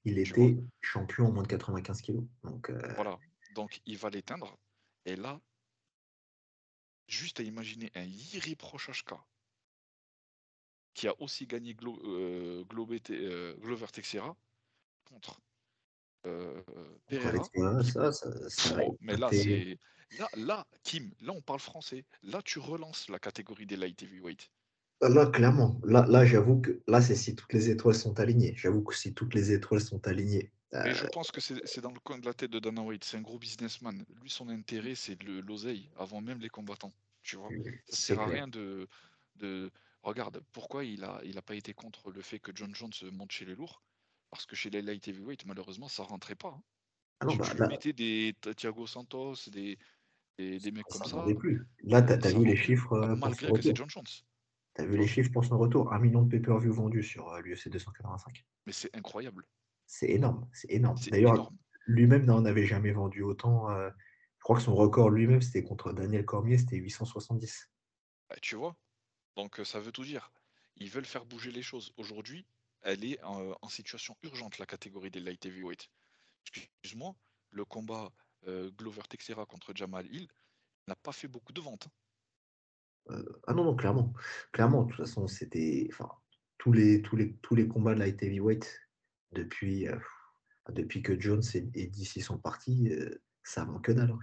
il, 0.06 0.20
était 0.20 0.58
champion 0.82 1.28
en 1.28 1.32
moins 1.32 1.44
de 1.44 1.48
95 1.48 2.02
kg. 2.02 2.20
Donc, 2.44 2.72
Voilà, 2.96 3.18
donc 3.56 3.82
il 3.86 3.98
va 3.98 4.10
l'éteindre. 4.10 4.58
Et 5.06 5.16
là, 5.16 5.42
juste 7.08 7.40
à 7.40 7.44
imaginer 7.44 7.92
un 7.96 8.04
Yiri 8.04 8.56
Prochashka 8.56 9.26
qui 10.98 11.08
a 11.08 11.14
aussi 11.22 11.46
gagné 11.46 11.76
euh, 11.84 11.94
euh, 12.04 12.64
Glover 12.64 13.88
Texera 13.94 14.36
contre 15.06 15.40
euh, 16.26 16.60
Pereira. 17.06 17.48
mais 19.02 19.16
là, 19.16 19.30
c'est. 19.32 19.78
Là, 20.18 20.28
là, 20.36 20.68
Kim, 20.84 21.12
là, 21.22 21.34
on 21.34 21.42
parle 21.42 21.60
français. 21.60 22.04
Là, 22.24 22.42
tu 22.44 22.58
relances 22.60 23.10
la 23.10 23.20
catégorie 23.20 23.68
des 23.68 23.78
light 23.78 24.02
heavyweight. 24.02 24.50
Là, 25.02 25.28
clairement. 25.28 25.80
Là, 25.84 26.06
là 26.08 26.26
j'avoue 26.26 26.62
que 26.62 26.82
là, 26.88 27.00
c'est 27.00 27.16
si 27.16 27.36
toutes 27.36 27.54
les 27.54 27.70
étoiles 27.70 27.94
sont 27.94 28.20
alignées. 28.20 28.56
J'avoue 28.56 28.82
que 28.82 28.96
si 28.96 29.14
toutes 29.14 29.36
les 29.36 29.52
étoiles 29.52 29.82
sont 29.82 30.06
alignées. 30.08 30.52
Mais 30.74 30.96
je 30.96 31.06
pense 31.08 31.32
que 31.32 31.40
c'est 31.40 31.82
dans 31.82 31.92
le 31.92 32.00
coin 32.00 32.18
de 32.18 32.26
la 32.26 32.34
tête 32.34 32.52
de 32.52 32.60
Dana 32.60 32.82
White. 32.82 33.04
C'est 33.04 33.18
un 33.18 33.22
gros 33.22 33.38
businessman. 33.38 34.04
Lui, 34.20 34.32
son 34.32 34.50
intérêt, 34.50 34.96
c'est 34.96 35.22
l'oseille 35.24 35.92
avant 35.98 36.22
même 36.22 36.40
les 36.40 36.50
combattants. 36.50 36.94
Tu 37.22 37.36
vois, 37.36 37.50
ça 37.88 37.96
sert 37.96 38.20
à 38.20 38.26
rien 38.26 38.48
de, 38.48 38.88
de. 39.36 39.70
Regarde, 40.08 40.42
pourquoi 40.54 40.86
il 40.86 41.04
a, 41.04 41.20
il 41.26 41.38
a 41.38 41.42
pas 41.42 41.56
été 41.56 41.74
contre 41.74 42.12
le 42.12 42.22
fait 42.22 42.40
que 42.40 42.54
John 42.56 42.74
Jones 42.74 42.94
monte 43.12 43.34
chez 43.34 43.44
les 43.44 43.56
lourds? 43.56 43.84
Parce 44.30 44.46
que 44.46 44.56
chez 44.56 44.70
les 44.70 44.82
light 44.82 45.06
heavyweight, 45.06 45.46
malheureusement, 45.46 45.90
ça 45.90 46.04
rentrait 46.04 46.36
pas. 46.36 46.56
Hein. 46.58 46.64
Ah 47.20 47.26
tu, 47.28 47.38
bah, 47.38 47.68
mettais 47.68 47.92
des 47.92 48.34
Thiago 48.56 48.88
Santos, 48.88 49.50
des, 49.52 49.78
des, 50.38 50.72
mecs 50.72 50.86
comme 50.86 51.04
ça. 51.04 51.26
Plus. 51.38 51.68
Là, 51.84 52.02
tu 52.02 52.14
as, 52.14 52.34
vu 52.34 52.46
les 52.46 52.56
chiffres. 52.56 52.94
Euh, 52.94 53.18
malgré 53.18 53.52
que 53.52 53.62
c'est 53.62 53.76
John 53.76 53.90
Jones. 53.90 54.06
Tu 54.76 54.82
as 54.82 54.86
vu 54.86 54.96
les 54.96 55.08
chiffres 55.08 55.30
pour 55.30 55.44
son 55.44 55.58
retour? 55.58 55.92
Un 55.92 56.00
million 56.00 56.22
de 56.22 56.30
pay-per-view 56.30 56.72
vendus 56.72 57.04
sur 57.04 57.28
euh, 57.34 57.42
l'UFC 57.42 57.68
285. 57.68 58.46
Mais 58.66 58.72
c'est 58.72 58.96
incroyable. 58.96 59.46
C'est 59.88 60.10
énorme. 60.10 60.48
C'est 60.54 60.72
énorme. 60.72 60.98
D'ailleurs, 61.12 61.52
lui-même 61.86 62.24
n'en 62.24 62.46
avait 62.46 62.66
jamais 62.66 62.94
vendu 62.94 63.24
autant. 63.24 63.70
Euh, 63.72 63.90
crois 64.40 64.56
que 64.56 64.64
son 64.64 64.76
record 64.76 65.10
lui-même, 65.10 65.42
c'était 65.42 65.64
contre 65.64 65.92
Daniel 65.92 66.24
Cormier, 66.24 66.58
c'était 66.58 66.78
870. 66.78 67.70
Bah, 68.30 68.38
tu 68.42 68.56
vois 68.56 68.78
Donc 69.38 69.62
ça 69.64 69.80
veut 69.80 69.92
tout 69.94 70.04
dire. 70.04 70.32
Ils 70.78 70.90
veulent 70.90 71.06
faire 71.06 71.24
bouger 71.24 71.52
les 71.52 71.62
choses. 71.62 71.94
Aujourd'hui, 71.96 72.46
elle 72.82 73.06
est 73.06 73.24
en, 73.24 73.70
situation 73.70 74.18
urgente, 74.24 74.58
la 74.58 74.66
catégorie 74.66 75.12
des 75.12 75.20
light 75.20 75.46
heavyweight. 75.46 75.90
Excuse-moi, 76.42 77.16
le 77.52 77.64
combat 77.64 78.12
Glover 78.46 79.04
Texera 79.10 79.46
contre 79.46 79.74
Jamal 79.76 80.08
Hill 80.08 80.28
n'a 80.88 80.96
pas 80.96 81.12
fait 81.12 81.28
beaucoup 81.28 81.54
de 81.54 81.62
ventes. 81.62 81.88
Hein. 83.10 83.24
ah 83.46 83.54
non, 83.54 83.64
non, 83.64 83.76
clairement. 83.76 84.14
Clairement, 84.52 84.84
de 84.84 84.90
toute 84.90 85.06
façon, 85.06 85.28
c'était. 85.28 85.88
Enfin, 85.92 86.10
tous 86.58 86.74
les, 86.74 87.68
combats 87.68 87.94
de 87.94 88.00
light 88.00 88.22
heavyweight 88.24 88.82
depuis, 89.34 89.88
que 91.04 91.20
Jones 91.20 91.44
et 91.54 91.88
DC 91.88 92.22
sont 92.22 92.40
partis, 92.40 92.92
ça 93.48 93.66
manque 93.66 93.86
que 93.86 93.92
dalle. 93.94 94.12
Hein, 94.12 94.20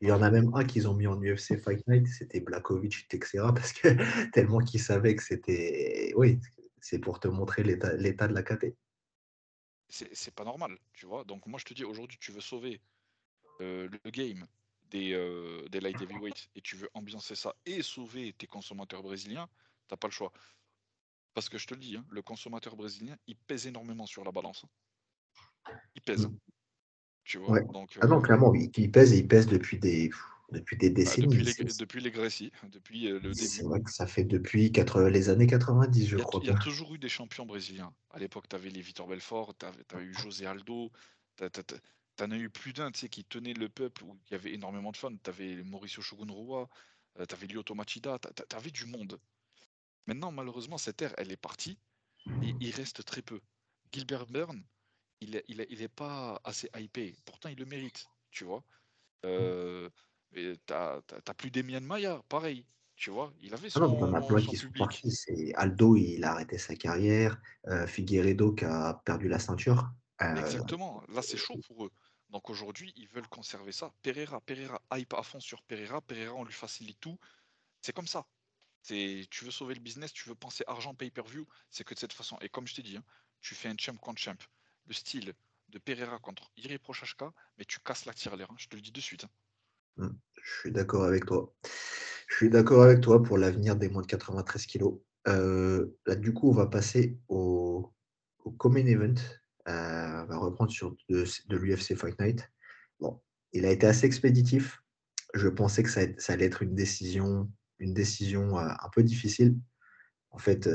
Il 0.00 0.08
y 0.08 0.12
en 0.12 0.22
a 0.22 0.30
même 0.30 0.52
un 0.54 0.64
qu'ils 0.64 0.88
ont 0.88 0.94
mis 0.94 1.06
en 1.06 1.20
UFC 1.20 1.58
Fight 1.58 1.86
Night, 1.86 2.06
c'était 2.06 2.40
Blakovic 2.40 3.06
Texera, 3.08 3.52
parce 3.54 3.72
que 3.72 4.30
tellement 4.30 4.60
qu'ils 4.60 4.80
savaient 4.80 5.14
que 5.14 5.22
c'était. 5.22 6.12
Oui, 6.16 6.40
c'est 6.80 6.98
pour 6.98 7.20
te 7.20 7.28
montrer 7.28 7.62
l'état 7.62 8.28
de 8.28 8.34
la 8.34 8.42
KT. 8.42 8.74
C'est 9.88 10.34
pas 10.34 10.44
normal, 10.44 10.78
tu 10.94 11.04
vois. 11.04 11.24
Donc 11.24 11.46
moi 11.46 11.58
je 11.58 11.66
te 11.66 11.74
dis, 11.74 11.84
aujourd'hui 11.84 12.16
tu 12.18 12.32
veux 12.32 12.40
sauver 12.40 12.80
euh, 13.60 13.88
le 13.90 14.10
game 14.10 14.46
des, 14.90 15.12
euh, 15.12 15.68
des 15.68 15.80
light 15.80 16.00
heavyweight 16.00 16.48
et 16.54 16.62
tu 16.62 16.76
veux 16.76 16.88
ambiancer 16.94 17.34
ça 17.34 17.54
et 17.66 17.82
sauver 17.82 18.32
tes 18.32 18.46
consommateurs 18.46 19.02
brésiliens, 19.02 19.50
t'as 19.88 19.98
pas 19.98 20.08
le 20.08 20.12
choix. 20.12 20.32
Parce 21.34 21.50
que 21.50 21.58
je 21.58 21.66
te 21.66 21.74
le 21.74 21.80
dis, 21.80 21.96
hein, 21.96 22.06
le 22.10 22.22
consommateur 22.22 22.74
brésilien, 22.74 23.16
il 23.26 23.36
pèse 23.36 23.66
énormément 23.66 24.06
sur 24.06 24.24
la 24.24 24.32
balance. 24.32 24.64
Il 25.94 26.00
pèse. 26.02 26.26
Tu 27.24 27.38
vois 27.38 27.60
Donc, 27.60 27.96
ah 28.00 28.06
non, 28.06 28.18
euh, 28.18 28.20
clairement, 28.20 28.54
il, 28.54 28.90
pèse 28.90 29.12
et 29.12 29.18
il 29.18 29.28
pèse 29.28 29.46
depuis 29.46 29.78
des, 29.78 30.10
depuis 30.50 30.76
des 30.76 30.90
bah, 30.90 30.96
décennies. 30.96 31.28
depuis, 31.28 31.44
les, 31.44 31.76
depuis 31.78 32.00
les 32.00 32.10
depuis 32.10 33.08
euh, 33.08 33.14
le 33.14 33.32
début. 33.32 33.34
C'est 33.34 33.62
vrai 33.62 33.80
que 33.80 33.90
ça 33.90 34.06
fait 34.06 34.24
depuis 34.24 34.70
les 34.70 35.28
années 35.28 35.46
90, 35.46 36.08
je 36.08 36.16
crois. 36.16 36.40
Il 36.42 36.48
y 36.48 36.52
a 36.52 36.58
toujours 36.58 36.94
eu 36.94 36.98
des 36.98 37.08
champions 37.08 37.46
brésiliens. 37.46 37.92
À 38.10 38.18
l'époque, 38.18 38.48
tu 38.48 38.56
avais 38.56 38.70
les 38.70 38.80
Vitor 38.80 39.06
Belfort, 39.06 39.54
tu 39.56 39.66
avais, 39.66 40.04
eu 40.04 40.14
José 40.14 40.46
Aldo, 40.46 40.90
tu 41.36 41.44
en 42.24 42.30
as 42.30 42.36
eu 42.36 42.50
plus 42.50 42.72
d'un 42.72 42.90
qui 42.90 43.24
tenait 43.24 43.54
le 43.54 43.68
peuple, 43.68 44.04
où 44.04 44.18
il 44.28 44.32
y 44.32 44.34
avait 44.34 44.52
énormément 44.52 44.90
de 44.92 44.96
fans. 44.96 45.16
Tu 45.22 45.30
avais 45.30 45.62
Mauricio 45.64 46.02
Shogun 46.02 46.30
Rua, 46.30 46.68
euh, 47.18 47.26
tu 47.26 47.34
avais 47.34 47.46
Lyoto 47.46 47.74
Machida, 47.74 48.18
tu 48.18 48.56
avais 48.56 48.70
du 48.70 48.86
monde. 48.86 49.18
Maintenant, 50.06 50.32
malheureusement, 50.32 50.78
cette 50.78 51.00
ère, 51.02 51.14
elle 51.18 51.32
est 51.32 51.36
partie 51.36 51.78
et 52.42 52.54
il 52.60 52.70
reste 52.70 53.04
très 53.04 53.22
peu. 53.22 53.40
Gilbert 53.92 54.26
Byrne, 54.26 54.64
il 55.22 55.30
n'est 55.30 55.66
il, 55.68 55.82
est 55.82 55.88
pas 55.88 56.40
assez 56.44 56.68
hypé. 56.76 57.14
Pourtant, 57.24 57.48
il 57.48 57.58
le 57.58 57.64
mérite, 57.64 58.06
tu 58.30 58.44
vois. 58.44 58.62
Euh, 59.24 59.88
t'as 60.66 61.00
plus 61.36 61.50
Demian 61.50 61.80
Maya, 61.80 62.22
pareil. 62.28 62.66
Tu 62.96 63.10
vois, 63.10 63.32
il 63.40 63.52
avait 63.52 63.68
ah 63.68 63.70
son, 63.70 63.80
non, 63.80 64.28
son 64.28 64.36
qui 64.36 64.56
public. 64.56 65.02
C'est 65.08 65.52
Aldo, 65.54 65.96
il 65.96 66.22
a 66.24 66.32
arrêté 66.32 66.58
sa 66.58 66.76
carrière. 66.76 67.40
Euh, 67.66 67.86
Figueredo 67.86 68.52
qui 68.52 68.64
a 68.64 68.94
perdu 69.04 69.28
la 69.28 69.38
ceinture. 69.38 69.90
Euh, 70.20 70.36
Exactement. 70.36 71.02
Là, 71.08 71.22
c'est 71.22 71.36
chaud 71.36 71.58
pour 71.66 71.86
eux. 71.86 71.90
Donc 72.30 72.48
aujourd'hui, 72.48 72.92
ils 72.96 73.08
veulent 73.08 73.28
conserver 73.28 73.72
ça. 73.72 73.92
Pereira, 74.02 74.40
Pereira 74.40 74.80
hype 74.92 75.14
à 75.14 75.22
fond 75.22 75.40
sur 75.40 75.62
Pereira. 75.62 76.00
Pereira, 76.00 76.34
on 76.34 76.44
lui 76.44 76.52
facilite 76.52 77.00
tout. 77.00 77.18
C'est 77.80 77.92
comme 77.92 78.06
ça. 78.06 78.24
Tu 78.84 79.26
veux 79.42 79.50
sauver 79.50 79.74
le 79.74 79.80
business, 79.80 80.12
tu 80.12 80.28
veux 80.28 80.34
penser 80.34 80.64
argent 80.66 80.94
pay-per-view, 80.94 81.46
c'est 81.70 81.84
que 81.84 81.94
de 81.94 81.98
cette 81.98 82.12
façon. 82.12 82.36
Et 82.40 82.48
comme 82.48 82.66
je 82.66 82.74
t'ai 82.74 82.82
dit, 82.82 82.96
hein, 82.96 83.04
tu 83.40 83.54
fais 83.54 83.68
un 83.68 83.76
champ 83.78 83.96
contre 83.96 84.20
champ 84.20 84.36
le 84.92 84.94
style 84.94 85.32
de 85.70 85.78
Pereira 85.78 86.18
contre 86.18 86.50
Iri 86.58 86.76
Prochashka, 86.76 87.32
mais 87.56 87.64
tu 87.64 87.80
casses 87.80 88.04
la 88.04 88.12
tirelire, 88.12 88.48
hein, 88.50 88.56
je 88.58 88.68
te 88.68 88.76
le 88.76 88.82
dis 88.82 88.92
de 88.92 89.00
suite. 89.00 89.24
Hein. 89.24 89.30
Mmh, 89.96 90.08
je 90.42 90.58
suis 90.60 90.70
d'accord 90.70 91.04
avec 91.04 91.24
toi. 91.24 91.54
Je 92.28 92.36
suis 92.36 92.50
d'accord 92.50 92.82
avec 92.82 93.00
toi 93.00 93.22
pour 93.22 93.38
l'avenir 93.38 93.74
des 93.76 93.88
moins 93.88 94.02
de 94.02 94.06
93 94.06 94.66
kilos. 94.66 94.98
Euh, 95.28 95.98
là, 96.04 96.14
du 96.14 96.34
coup, 96.34 96.50
on 96.50 96.52
va 96.52 96.66
passer 96.66 97.18
au, 97.28 97.90
Common 98.58 98.86
Event. 98.86 99.14
Euh, 99.68 100.24
on 100.24 100.26
va 100.26 100.36
reprendre 100.36 100.70
sur 100.70 100.94
de, 101.08 101.24
l'UFC 101.56 101.96
Fight 101.96 102.20
Night. 102.20 102.46
Bon, 103.00 103.22
il 103.54 103.64
a 103.64 103.70
été 103.70 103.86
assez 103.86 104.04
expéditif. 104.04 104.82
Je 105.32 105.48
pensais 105.48 105.82
que 105.82 105.88
ça, 105.88 106.02
allait 106.28 106.46
être 106.46 106.62
une 106.62 106.74
décision, 106.74 107.50
une 107.78 107.94
décision 107.94 108.58
euh, 108.58 108.68
un 108.68 108.88
peu 108.92 109.02
difficile. 109.02 109.56
En 110.32 110.38
fait, 110.38 110.68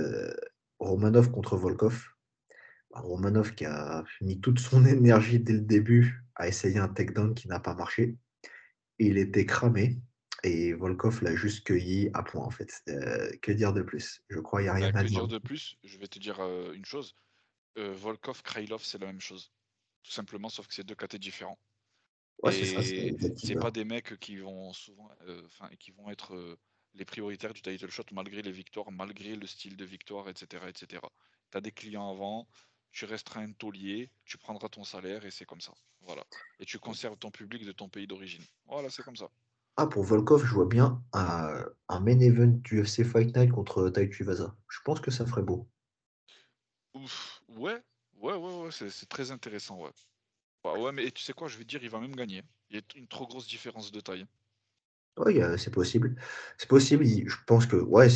Romanov 0.79 1.29
contre 1.29 1.55
Volkov. 1.55 2.16
Bah, 2.97 3.03
Romanov 3.07 3.53
qui 3.53 3.65
a 3.65 4.03
mis 4.21 4.39
toute 4.39 4.59
son 4.59 4.85
énergie 4.85 5.39
dès 5.39 5.53
le 5.53 5.61
début 5.61 6.23
à 6.35 6.47
essayer 6.47 6.77
un 6.79 6.87
takedown 6.87 7.35
qui 7.35 7.47
n'a 7.47 7.59
pas 7.59 7.75
marché. 7.75 8.17
Il 8.99 9.17
était 9.17 9.45
cramé 9.45 9.97
et 10.43 10.73
Volkov 10.73 11.23
l'a 11.23 11.35
juste 11.35 11.65
cueilli 11.65 12.09
à 12.13 12.23
point 12.23 12.43
en 12.43 12.49
fait. 12.49 12.71
Euh, 12.89 13.31
que 13.41 13.51
dire 13.51 13.73
de 13.73 13.81
plus? 13.81 14.21
Je 14.29 14.39
crois 14.39 14.59
qu'il 14.61 14.65
n'y 14.65 14.69
a 14.69 14.73
rien 14.73 14.91
Bah, 14.91 14.99
à 14.99 15.03
que 15.03 15.07
dire. 15.09 15.19
dire 15.19 15.27
de 15.27 15.37
plus? 15.37 15.77
Je 15.83 15.97
vais 15.97 16.07
te 16.07 16.19
dire 16.19 16.39
euh, 16.39 16.73
une 16.73 16.85
chose. 16.85 17.15
Euh, 17.77 17.93
Volkov, 17.93 18.41
Krylov, 18.41 18.83
c'est 18.83 18.97
la 18.99 19.07
même 19.07 19.21
chose. 19.21 19.51
Tout 20.03 20.11
simplement, 20.11 20.49
sauf 20.49 20.67
que 20.67 20.73
c'est 20.73 20.83
deux 20.83 20.95
KT 20.95 21.17
différents. 21.17 21.59
Ouais, 22.43 22.53
Et 22.53 22.65
c'est 22.65 23.07
exactement. 23.07 23.61
pas 23.61 23.71
des 23.71 23.83
mecs 23.83 24.19
qui 24.19 24.37
vont 24.37 24.71
souvent, 24.73 25.09
enfin, 25.45 25.69
qui 25.79 25.91
vont 25.91 26.09
être 26.09 26.57
les 26.93 27.05
prioritaires 27.05 27.53
du 27.53 27.61
title 27.61 27.89
shot 27.89 28.03
malgré 28.11 28.41
les 28.41 28.51
victoires, 28.51 28.91
malgré 28.91 29.35
le 29.35 29.47
style 29.47 29.75
de 29.75 29.85
victoire, 29.85 30.29
etc., 30.29 30.65
etc. 30.67 31.01
T'as 31.49 31.61
des 31.61 31.71
clients 31.71 32.09
avant, 32.09 32.47
tu 32.91 33.05
resteras 33.05 33.41
un 33.41 33.51
taulier, 33.53 34.11
tu 34.25 34.37
prendras 34.37 34.69
ton 34.69 34.83
salaire 34.83 35.25
et 35.25 35.31
c'est 35.31 35.45
comme 35.45 35.61
ça. 35.61 35.73
Voilà. 36.01 36.23
Et 36.59 36.65
tu 36.65 36.79
conserves 36.79 37.17
ton 37.17 37.31
public 37.31 37.65
de 37.65 37.71
ton 37.71 37.89
pays 37.89 38.07
d'origine. 38.07 38.43
Voilà, 38.65 38.89
c'est 38.89 39.03
comme 39.03 39.15
ça. 39.15 39.29
Ah, 39.75 39.87
pour 39.87 40.03
Volkov, 40.03 40.45
je 40.45 40.53
vois 40.53 40.65
bien 40.65 41.03
un, 41.13 41.63
un 41.89 41.99
main 41.99 42.19
event 42.19 42.47
du 42.63 42.81
UFC 42.81 43.03
Fight 43.03 43.35
Night 43.35 43.51
contre 43.51 43.89
Tai 43.89 44.09
Tuivasa. 44.09 44.55
Je 44.69 44.79
pense 44.83 44.99
que 44.99 45.11
ça 45.11 45.25
ferait 45.25 45.43
beau. 45.43 45.69
Ouf, 46.93 47.41
ouais, 47.47 47.81
ouais, 48.15 48.33
ouais, 48.35 48.63
ouais, 48.63 48.71
c'est 48.71 49.07
très 49.07 49.31
intéressant, 49.31 49.79
ouais. 49.81 49.91
Bah 50.63 50.73
ouais, 50.79 50.91
mais 50.91 51.11
tu 51.11 51.23
sais 51.23 51.33
quoi, 51.33 51.47
je 51.47 51.57
vais 51.57 51.65
dire, 51.65 51.83
il 51.83 51.89
va 51.89 51.99
même 51.99 52.15
gagner. 52.15 52.43
Il 52.69 52.77
y 52.77 52.79
a 52.79 52.83
une 52.95 53.07
trop 53.07 53.27
grosse 53.27 53.47
différence 53.47 53.91
de 53.91 54.01
taille. 54.01 54.25
Oui, 55.17 55.39
c'est 55.57 55.71
possible. 55.71 56.15
C'est 56.57 56.69
possible. 56.69 57.05
Je 57.05 57.35
pense 57.45 57.65
que 57.65 57.75
ouais, 57.75 58.07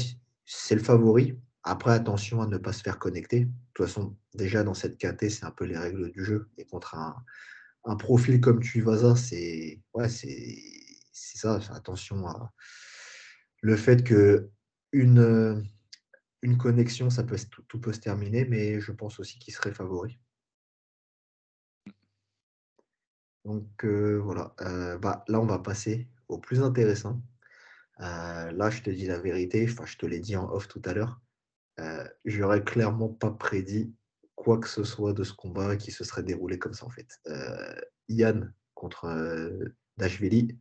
c'est 0.45 0.75
le 0.75 0.83
favori. 0.83 1.39
Après, 1.63 1.91
attention 1.91 2.41
à 2.41 2.47
ne 2.47 2.57
pas 2.57 2.73
se 2.73 2.81
faire 2.81 2.99
connecter. 2.99 3.45
De 3.45 3.51
toute 3.73 3.85
façon, 3.87 4.15
déjà 4.33 4.63
dans 4.63 4.73
cette 4.73 4.97
KT, 4.97 5.29
c'est 5.29 5.45
un 5.45 5.51
peu 5.51 5.65
les 5.65 5.77
règles 5.77 6.11
du 6.11 6.25
jeu. 6.25 6.49
Et 6.57 6.65
contre 6.65 6.95
un, 6.95 7.95
profil 7.97 8.41
comme 8.41 8.59
Tuivasa, 8.61 9.15
c'est 9.15 9.81
ouais, 9.93 10.09
c'est 10.09 10.57
ça. 11.13 11.59
Attention 11.71 12.27
à 12.27 12.51
le 13.61 13.75
fait 13.75 14.03
que 14.03 14.49
une, 14.91 15.63
une 16.41 16.57
connexion, 16.57 17.09
ça 17.09 17.23
peut 17.23 17.37
tout 17.67 17.79
peut 17.79 17.93
se 17.93 17.99
terminer, 17.99 18.45
mais 18.45 18.79
je 18.79 18.91
pense 18.91 19.19
aussi 19.19 19.39
qu'il 19.39 19.53
serait 19.53 19.73
favori. 19.73 20.19
Donc 23.45 23.85
euh, 23.85 24.19
voilà. 24.23 24.53
Euh, 24.61 24.97
bah, 24.97 25.23
là, 25.27 25.39
on 25.39 25.45
va 25.45 25.59
passer 25.59 26.07
au 26.27 26.37
plus 26.37 26.61
intéressant. 26.61 27.21
Euh, 27.99 28.51
là, 28.51 28.69
je 28.69 28.81
te 28.81 28.89
dis 28.89 29.07
la 29.07 29.19
vérité, 29.19 29.67
enfin, 29.69 29.85
je 29.85 29.97
te 29.97 30.05
l'ai 30.05 30.19
dit 30.19 30.35
en 30.35 30.49
off 30.51 30.67
tout 30.67 30.81
à 30.85 30.93
l'heure. 30.93 31.21
Euh, 31.81 32.07
J'aurais 32.25 32.63
clairement 32.63 33.09
pas 33.09 33.31
prédit 33.31 33.93
quoi 34.35 34.59
que 34.59 34.67
ce 34.67 34.83
soit 34.83 35.13
de 35.13 35.23
ce 35.23 35.33
combat 35.33 35.75
qui 35.75 35.91
se 35.91 36.03
serait 36.03 36.23
déroulé 36.23 36.57
comme 36.57 36.73
ça 36.73 36.85
en 36.85 36.89
fait. 36.89 37.19
Euh, 37.27 37.75
Yann 38.07 38.53
contre 38.73 39.05
euh, 39.05 39.75
Dashvili. 39.97 40.57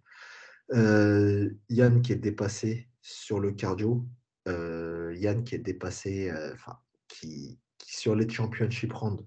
Euh, 0.72 1.50
Yann 1.68 2.02
qui 2.02 2.12
est 2.12 2.16
dépassé 2.16 2.88
sur 3.00 3.40
le 3.40 3.52
cardio. 3.52 4.06
Euh, 4.48 5.14
Yann 5.16 5.44
qui 5.44 5.54
est 5.54 5.58
dépassé, 5.58 6.30
euh, 6.30 6.52
enfin, 6.54 6.78
qui, 7.08 7.58
sur 7.84 8.14
les 8.14 8.28
championship 8.28 8.92
rounds 8.92 9.24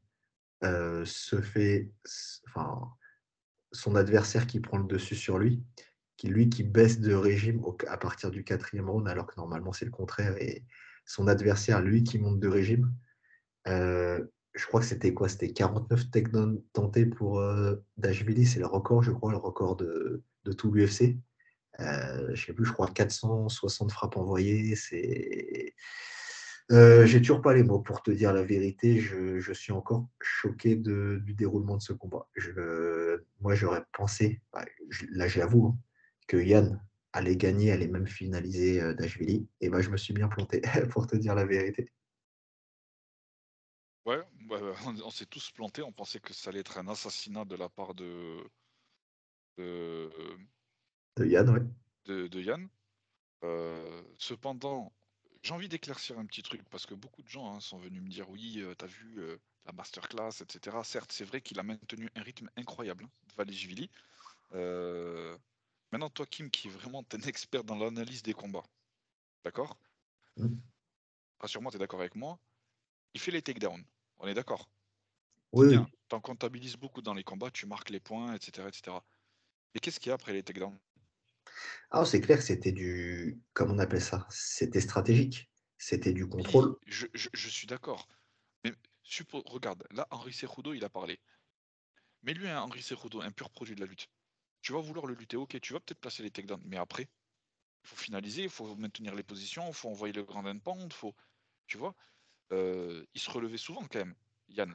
euh, 0.64 1.04
se 1.06 1.42
fait, 1.42 1.92
son 3.72 3.96
adversaire 3.96 4.48
qui 4.48 4.60
prend 4.60 4.78
le 4.78 4.86
dessus 4.86 5.16
sur 5.16 5.38
lui, 5.38 5.64
qui 6.18 6.28
lui 6.28 6.50
qui 6.50 6.64
baisse 6.64 7.00
de 7.00 7.14
régime 7.14 7.62
à 7.88 7.98
partir 7.98 8.32
du 8.32 8.44
quatrième 8.44 8.90
round, 8.90 9.08
alors 9.08 9.28
que 9.28 9.36
normalement 9.38 9.74
c'est 9.74 9.86
le 9.86 9.92
contraire, 9.92 10.36
et 10.42 10.64
son 11.06 11.28
adversaire, 11.28 11.82
lui, 11.82 12.04
qui 12.04 12.20
monte 12.20 12.40
de 12.40 12.48
régime. 12.48 12.94
Euh, 13.68 14.24
je 14.54 14.66
crois 14.68 14.82
que 14.82 14.86
c'était 14.86 15.14
quoi? 15.14 15.30
C'était 15.30 15.52
49 15.54 16.12
takedowns 16.12 16.62
tentés 16.74 17.06
pour 17.06 17.40
euh, 17.40 17.76
c'est 18.46 18.60
le 18.60 18.68
record, 18.68 19.04
je 19.04 19.12
crois, 19.12 19.32
le 19.32 19.38
record 19.38 19.76
de, 19.76 20.24
de 20.46 20.52
tout 20.54 20.72
l'UFC. 20.72 21.18
Euh, 21.80 22.30
je 22.36 22.46
sais 22.46 22.54
plus, 22.54 22.66
je 22.66 22.72
crois 22.74 22.88
460 22.88 23.92
frappes 23.92 24.18
envoyées. 24.18 24.76
C'est, 24.76 25.74
euh, 26.72 27.06
j'ai 27.06 27.20
toujours 27.20 27.42
pas 27.42 27.54
les 27.54 27.64
mots 27.64 27.80
pour 27.80 28.02
te 28.04 28.12
dire 28.12 28.34
la 28.34 28.44
vérité. 28.44 29.00
Je, 29.00 29.40
je 29.40 29.54
suis 29.54 29.72
encore 29.74 30.08
choqué 30.22 30.76
de- 30.76 31.20
du 31.26 31.34
déroulement 31.34 31.78
de 31.78 31.82
ce 31.82 31.94
combat. 31.94 32.28
Je, 32.36 33.22
moi, 33.42 33.56
j'aurais 33.56 33.84
pensé, 33.98 34.42
bah, 34.54 34.66
je- 34.90 35.06
là, 35.12 35.28
j'avoue, 35.28 35.68
hein, 35.68 35.78
que 36.28 36.38
Yann 36.38 36.82
allait 37.14 37.38
gagner, 37.38 37.72
allait 37.72 37.88
même 37.88 38.08
finaliser 38.08 38.82
euh, 38.82 38.94
Dashvili. 38.94 39.48
Et 39.62 39.70
ben, 39.70 39.82
je 39.82 39.90
me 39.90 39.98
suis 39.98 40.14
bien 40.14 40.28
planté, 40.28 40.62
pour 40.92 41.08
te 41.08 41.16
dire 41.16 41.36
la 41.36 41.46
vérité. 41.46 41.94
Ouais, 44.06 44.22
bah, 44.48 44.60
on, 44.86 44.96
on 45.02 45.10
s'est 45.10 45.26
tous 45.26 45.52
plantés, 45.52 45.82
on 45.84 45.92
pensait 45.94 46.20
que 46.22 46.34
ça 46.34 46.50
allait 46.50 46.60
être 46.62 46.78
un 46.78 46.88
assassinat 46.88 47.44
de 47.46 47.56
la 47.56 47.68
part 47.70 47.94
de, 47.96 48.44
de, 49.58 50.10
De 51.18 51.26
Yann, 51.26 51.50
ouais. 51.50 51.62
de, 52.06 52.28
de 52.28 52.42
Yann. 52.42 52.70
Euh, 53.44 54.04
cependant, 54.20 54.94
j'ai 55.44 55.54
envie 55.54 55.70
d'éclaircir 55.70 56.20
un 56.20 56.26
petit 56.26 56.44
truc 56.44 56.64
parce 56.70 56.86
que 56.86 56.96
beaucoup 56.96 57.24
de 57.24 57.30
gens 57.30 57.54
hein, 57.56 57.62
sont 57.62 57.80
venus 57.80 58.04
me 58.04 58.10
dire 58.10 58.30
oui, 58.30 58.62
euh, 58.62 58.76
t'as 58.76 58.88
vu 58.88 59.20
euh, 59.22 59.38
la 59.66 59.74
masterclass, 59.74 60.42
etc. 60.42 60.84
Certes, 60.86 61.12
c'est 61.14 61.26
vrai 61.26 61.42
qu'il 61.42 61.60
a 61.60 61.64
maintenu 61.64 62.10
un 62.16 62.24
rythme 62.24 62.50
incroyable, 62.58 63.06
hein, 63.06 63.12
Valishvili. 63.38 63.92
Maintenant, 65.94 66.10
toi, 66.10 66.26
Kim, 66.26 66.50
qui 66.50 66.68
est 66.68 66.72
vraiment 66.72 67.06
un 67.14 67.20
expert 67.22 67.64
dans 67.64 67.76
l'analyse 67.78 68.24
des 68.24 68.34
combats, 68.34 68.66
d'accord? 69.46 69.78
Mhm. 70.38 70.64
Rassure-moi, 71.40 71.70
tu 71.72 71.76
es 71.76 71.80
d'accord 71.80 72.00
avec 72.00 72.16
moi. 72.16 72.40
Il 73.14 73.22
fait 73.22 73.32
les 73.32 73.42
takedowns, 73.44 73.86
on 74.20 74.28
est 74.28 74.34
d'accord? 74.36 74.70
Oui, 75.54 75.68
oui. 75.68 75.78
t'en 76.10 76.20
comptabilises 76.22 76.76
beaucoup 76.78 77.02
dans 77.02 77.14
les 77.14 77.24
combats, 77.24 77.52
tu 77.52 77.66
marques 77.68 77.90
les 77.92 78.00
points, 78.00 78.36
etc. 78.36 78.68
etc. 78.70 79.06
Mais 79.76 79.82
qu'est-ce 79.82 80.00
qu'il 80.00 80.10
y 80.10 80.12
a 80.12 80.16
après 80.16 80.34
les 80.34 80.44
takedowns? 80.44 80.80
Ah, 81.92 82.06
c'est 82.06 82.22
clair 82.22 82.38
que 82.38 82.44
c'était 82.44 82.72
du, 82.72 83.40
comment 83.54 83.74
on 83.76 83.80
appelle 83.80 84.02
ça 84.02 84.26
C'était 84.30 84.82
stratégique. 84.82 85.52
C'était 85.78 86.14
du 86.14 86.28
contrôle. 86.28 86.76
je, 86.86 87.08
je- 87.14 87.30
je 87.34 87.50
suis 87.50 87.68
d'accord. 87.68 88.08
Mais 88.64 88.74
regarde, 89.46 89.86
là, 89.92 90.08
Henri 90.12 90.34
Cejudo, 90.34 90.74
il 90.74 90.84
a 90.84 90.90
parlé. 90.90 91.20
Mais 92.24 92.34
lui, 92.34 92.48
un 92.48 92.60
Henri 92.60 92.82
Cejudo, 92.82 93.22
un 93.22 93.30
pur 93.32 93.52
produit 93.52 93.76
de 93.76 93.82
la 93.82 93.86
lutte. 93.86 94.10
Tu 94.64 94.72
vas 94.72 94.80
vouloir 94.80 95.06
le 95.06 95.14
lutter, 95.14 95.36
ok, 95.36 95.60
tu 95.60 95.74
vas 95.74 95.82
peut-être 95.82 96.00
placer 96.00 96.24
les 96.24 96.32
takedowns, 96.32 96.64
mais 96.64 96.78
après, 96.78 97.04
il 97.84 97.90
faut 97.90 97.98
finaliser, 97.98 98.44
il 98.44 98.50
faut 98.50 98.76
maintenir 98.78 99.14
les 99.14 99.22
positions, 99.22 99.68
il 99.68 99.74
faut 99.74 99.90
envoyer 99.90 100.14
le 100.14 100.24
grand 100.24 100.46
end 100.46 100.90
faut. 100.90 101.14
Tu 101.68 101.78
vois 101.78 101.96
Euh, 102.54 103.06
Il 103.14 103.20
se 103.20 103.30
relevait 103.30 103.58
souvent 103.58 103.86
quand 103.92 104.00
même, 104.00 104.16
Yann. 104.48 104.74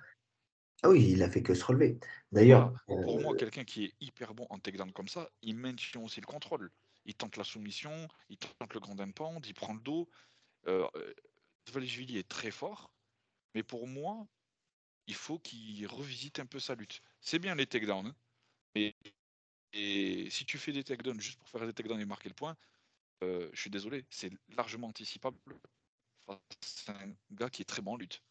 Ah 0.82 0.90
oui, 0.90 1.10
il 1.10 1.22
a 1.22 1.30
fait 1.30 1.42
que 1.42 1.54
se 1.54 1.64
relever. 1.64 1.98
D'ailleurs, 2.32 2.74
Voilà. 2.86 3.02
Pour 3.02 3.18
moi, 3.18 3.32
euh, 3.32 3.36
quelqu'un 3.36 3.64
qui 3.64 3.84
est 3.84 3.94
hyper 4.00 4.34
bon 4.34 4.46
en 4.50 4.58
takedown 4.58 4.92
comme 4.92 5.08
ça, 5.08 5.30
il 5.40 5.56
maintient 5.56 6.02
aussi 6.02 6.20
le 6.20 6.26
contrôle. 6.26 6.70
Il 7.06 7.14
tente 7.14 7.38
la 7.38 7.44
soumission, 7.44 8.08
il 8.28 8.36
tente 8.36 8.74
le 8.74 8.80
grand 8.80 9.00
impend, 9.00 9.40
il 9.40 9.54
prend 9.54 9.72
le 9.72 9.80
dos. 9.80 10.10
Euh, 10.66 10.86
est 11.74 12.28
très 12.28 12.50
fort, 12.50 12.92
mais 13.54 13.62
pour 13.62 13.86
moi, 13.86 14.26
il 15.06 15.14
faut 15.14 15.38
qu'il 15.38 15.86
revisite 15.86 16.40
un 16.40 16.46
peu 16.46 16.60
sa 16.60 16.74
lutte. 16.74 17.00
C'est 17.20 17.38
bien 17.38 17.54
les 17.54 17.66
takedowns, 17.66 18.08
hein, 18.08 18.16
mais 18.74 18.94
et 19.78 20.30
si 20.30 20.44
tu 20.44 20.58
fais 20.58 20.72
des 20.72 20.84
takedowns 20.84 21.20
juste 21.20 21.38
pour 21.38 21.48
faire 21.48 21.66
des 21.66 21.72
takedowns 21.72 22.00
et 22.00 22.04
marquer 22.04 22.28
le 22.28 22.34
point, 22.34 22.56
euh, 23.22 23.48
je 23.52 23.60
suis 23.60 23.70
désolé, 23.70 24.04
c'est 24.10 24.30
largement 24.56 24.88
anticipable 24.88 25.38
à 26.28 26.38
un 26.88 27.12
gars 27.32 27.48
qui 27.48 27.62
est 27.62 27.64
très 27.64 27.82
bon 27.82 27.92
en 27.92 27.96
lutte. 27.96 28.22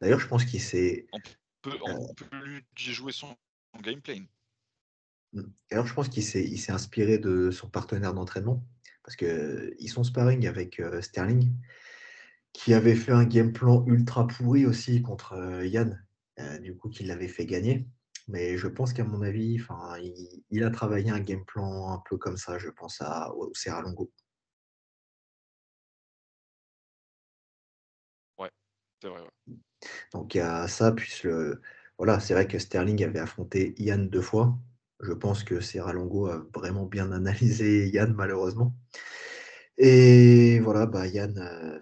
d'ailleurs, 0.00 0.20
je 0.20 0.28
pense 0.28 0.44
qu'il 0.44 0.60
s'est, 0.60 1.06
On 1.12 1.20
peut, 1.62 1.78
on 1.82 2.14
peut 2.14 2.36
lui 2.44 2.64
jouer 2.76 3.12
son, 3.12 3.36
son 3.74 3.80
gameplay. 3.80 4.22
d'ailleurs, 5.32 5.86
je 5.86 5.94
pense 5.94 6.08
qu'il 6.08 6.24
s'est, 6.24 6.44
il 6.44 6.58
s'est 6.58 6.72
inspiré 6.72 7.18
de 7.18 7.50
son 7.50 7.68
partenaire 7.68 8.14
d'entraînement 8.14 8.66
parce 9.02 9.16
que 9.16 9.74
ils 9.78 9.88
sont 9.88 10.04
sparring 10.04 10.46
avec 10.46 10.80
euh, 10.80 11.00
Sterling, 11.02 11.52
qui 12.52 12.74
avait 12.74 12.94
fait 12.94 13.12
un 13.12 13.24
game 13.24 13.52
plan 13.52 13.84
ultra 13.86 14.26
pourri 14.26 14.66
aussi 14.66 15.02
contre 15.02 15.34
euh, 15.34 15.66
Yann, 15.66 16.04
euh, 16.38 16.58
du 16.58 16.76
coup, 16.76 16.88
qui 16.88 17.04
l'avait 17.04 17.28
fait 17.28 17.46
gagner. 17.46 17.86
Mais 18.28 18.56
je 18.58 18.68
pense 18.68 18.92
qu'à 18.92 19.04
mon 19.04 19.22
avis, 19.22 19.60
enfin, 19.60 19.98
il, 19.98 20.44
il 20.50 20.64
a 20.64 20.70
travaillé 20.70 21.10
un 21.10 21.20
game 21.20 21.44
plan 21.44 21.92
un 21.92 22.02
peu 22.08 22.16
comme 22.16 22.36
ça. 22.36 22.58
Je 22.58 22.70
pense 22.70 23.00
à 23.00 23.32
au 23.34 23.52
Serra 23.54 23.82
Longo. 23.82 24.10
Ouais, 28.38 28.50
c'est 29.00 29.08
vrai. 29.08 29.20
ouais. 29.22 29.56
Donc 30.12 30.34
il 30.34 30.38
y 30.38 30.40
a 30.40 30.68
ça, 30.68 30.92
puis 30.92 31.12
le, 31.24 31.60
voilà, 31.98 32.20
c'est 32.20 32.34
vrai 32.34 32.46
que 32.46 32.58
Sterling 32.58 33.04
avait 33.04 33.18
affronté 33.18 33.74
Yann 33.78 34.08
deux 34.08 34.22
fois. 34.22 34.58
Je 35.00 35.12
pense 35.12 35.42
que 35.44 35.60
Serra 35.60 35.92
Longo 35.92 36.26
a 36.28 36.46
vraiment 36.54 36.86
bien 36.86 37.10
analysé 37.12 37.88
Yann, 37.90 38.12
malheureusement. 38.14 38.74
Et 39.78 40.60
voilà, 40.60 40.86
bah 40.86 41.06
Yann, 41.06 41.38
euh, 41.38 41.80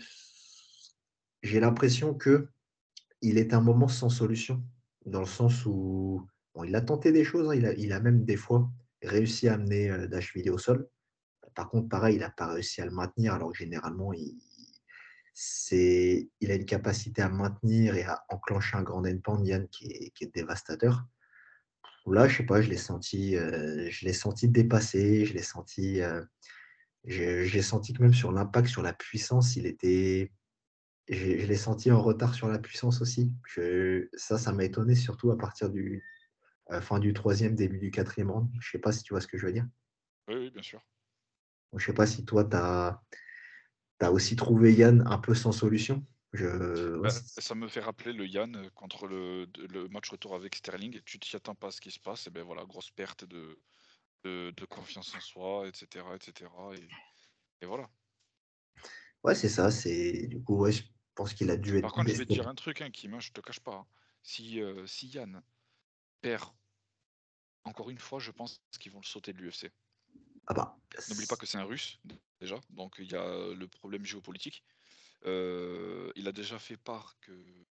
j'ai 1.42 1.60
l'impression 1.60 2.14
que 2.14 2.48
il 3.22 3.38
est 3.38 3.52
un 3.52 3.60
moment 3.60 3.88
sans 3.88 4.08
solution, 4.08 4.62
dans 5.06 5.20
le 5.20 5.26
sens 5.26 5.64
où 5.66 6.26
il 6.64 6.74
a 6.74 6.80
tenté 6.80 7.12
des 7.12 7.24
choses, 7.24 7.48
hein, 7.48 7.74
il, 7.76 7.92
a, 7.92 8.00
même 8.00 8.24
des 8.24 8.36
fois 8.36 8.70
réussi 9.02 9.48
à 9.48 9.54
amener 9.54 9.90
euh, 9.90 10.06
Dashvili 10.06 10.50
au 10.50 10.58
sol. 10.58 10.88
Par 11.54 11.68
contre, 11.68 11.88
pareil, 11.88 12.16
il 12.16 12.20
n'a 12.20 12.30
pas 12.30 12.46
réussi 12.46 12.80
à 12.80 12.84
le 12.84 12.90
maintenir, 12.90 13.34
alors 13.34 13.52
que 13.52 13.58
généralement, 13.58 14.12
il, 14.12 14.38
il 15.72 16.50
a 16.50 16.54
une 16.54 16.64
capacité 16.66 17.22
à 17.22 17.28
maintenir 17.28 17.96
et 17.96 18.04
à 18.04 18.24
enclencher 18.28 18.76
un 18.76 18.82
grand 18.82 19.04
endpoint, 19.06 19.42
Yann, 19.44 19.68
qui 19.68 19.90
est, 19.90 20.10
qui 20.10 20.24
est 20.24 20.34
dévastateur. 20.34 21.04
Là, 22.06 22.28
je 22.28 22.38
sais 22.38 22.46
pas, 22.46 22.60
je 22.60 22.68
l'ai 22.68 22.76
senti, 22.76 23.36
euh, 23.36 23.88
je 23.90 24.04
l'ai 24.04 24.12
senti 24.12 24.48
dépassé, 24.48 25.26
je 25.26 25.34
l'ai 25.34 25.42
senti, 25.42 26.00
euh, 26.00 26.22
j'ai 27.04 27.62
senti 27.62 27.92
que 27.92 28.02
même 28.02 28.14
sur 28.14 28.32
l'impact, 28.32 28.68
sur 28.68 28.82
la 28.82 28.92
puissance, 28.92 29.56
il 29.56 29.66
était, 29.66 30.32
je 31.10 31.46
l'ai 31.46 31.56
senti 31.56 31.90
en 31.90 32.00
retard 32.00 32.34
sur 32.34 32.48
la 32.48 32.58
puissance 32.58 33.00
aussi. 33.00 33.32
ça, 34.14 34.38
ça 34.38 34.52
m'a 34.52 34.64
étonné, 34.64 34.94
surtout 34.94 35.30
à 35.30 35.38
partir 35.38 35.68
du 35.70 36.04
euh, 36.70 36.80
fin 36.80 37.00
du 37.00 37.12
troisième, 37.12 37.56
début 37.56 37.78
du 37.78 37.90
quatrième 37.90 38.30
round. 38.30 38.48
Je 38.60 38.70
sais 38.70 38.78
pas 38.78 38.92
si 38.92 39.02
tu 39.02 39.12
vois 39.12 39.20
ce 39.20 39.26
que 39.26 39.36
je 39.36 39.46
veux 39.46 39.52
dire. 39.52 39.66
Oui, 40.28 40.50
bien 40.50 40.62
sûr. 40.62 40.80
Je 41.76 41.84
sais 41.84 41.92
pas 41.92 42.06
si 42.06 42.24
toi, 42.24 42.44
tu 42.44 42.56
as, 42.56 43.02
as, 44.00 44.12
aussi 44.12 44.36
trouvé 44.36 44.72
Yann 44.74 45.04
un 45.06 45.18
peu 45.18 45.34
sans 45.34 45.52
solution. 45.52 46.04
Bah, 46.32 47.10
ça 47.10 47.56
me 47.56 47.66
fait 47.66 47.80
rappeler 47.80 48.12
le 48.12 48.24
Yann 48.24 48.70
contre 48.76 49.08
le, 49.08 49.48
le 49.68 49.88
match 49.88 50.10
retour 50.10 50.36
avec 50.36 50.54
Sterling. 50.54 51.00
Tu 51.04 51.18
t'y 51.18 51.34
attends 51.34 51.56
pas 51.56 51.68
à 51.68 51.70
ce 51.72 51.80
qui 51.80 51.90
se 51.90 51.98
passe, 51.98 52.28
et 52.28 52.30
ben 52.30 52.44
voilà, 52.44 52.64
grosse 52.64 52.92
perte 52.92 53.24
de, 53.24 53.58
de, 54.22 54.64
confiance 54.66 55.12
en 55.16 55.20
soi, 55.20 55.66
etc. 55.66 56.06
etc. 56.14 56.50
Et, 56.74 57.64
et 57.64 57.66
voilà. 57.66 57.90
Ouais, 59.24 59.34
c'est 59.34 59.48
ça. 59.48 59.72
C'est 59.72 60.28
du 60.28 60.40
coup, 60.40 60.56
ouais, 60.58 60.70
je 60.70 60.84
pense 61.14 61.34
qu'il 61.34 61.50
a 61.50 61.56
dû 61.56 61.76
être. 61.76 61.82
Par 61.82 61.92
contre, 61.92 62.10
je 62.10 62.16
vais 62.16 62.26
te 62.26 62.32
dire 62.32 62.48
un 62.48 62.54
truc, 62.54 62.80
hein, 62.80 62.90
Kim, 62.90 63.14
hein, 63.14 63.20
je 63.20 63.32
te 63.32 63.40
cache 63.40 63.60
pas. 63.60 63.74
Hein. 63.74 63.86
Si, 64.22 64.60
euh, 64.60 64.86
si 64.86 65.08
Yann 65.08 65.42
perd 66.20 66.50
encore 67.64 67.90
une 67.90 67.98
fois, 67.98 68.18
je 68.18 68.30
pense 68.30 68.60
qu'ils 68.78 68.92
vont 68.92 69.00
le 69.00 69.06
sauter 69.06 69.32
de 69.32 69.38
l'UFC. 69.38 69.70
Ah 70.46 70.54
bah. 70.54 70.78
N'oublie 71.08 71.26
pas 71.26 71.36
que 71.36 71.46
c'est 71.46 71.58
un 71.58 71.64
russe, 71.64 72.00
déjà, 72.40 72.60
donc 72.70 72.96
il 72.98 73.10
y 73.10 73.14
a 73.14 73.54
le 73.54 73.68
problème 73.68 74.04
géopolitique. 74.04 74.64
Euh, 75.26 76.10
il 76.16 76.26
a 76.26 76.32
déjà 76.32 76.58
fait 76.58 76.76
part 76.76 77.16
qu'il 77.20 77.64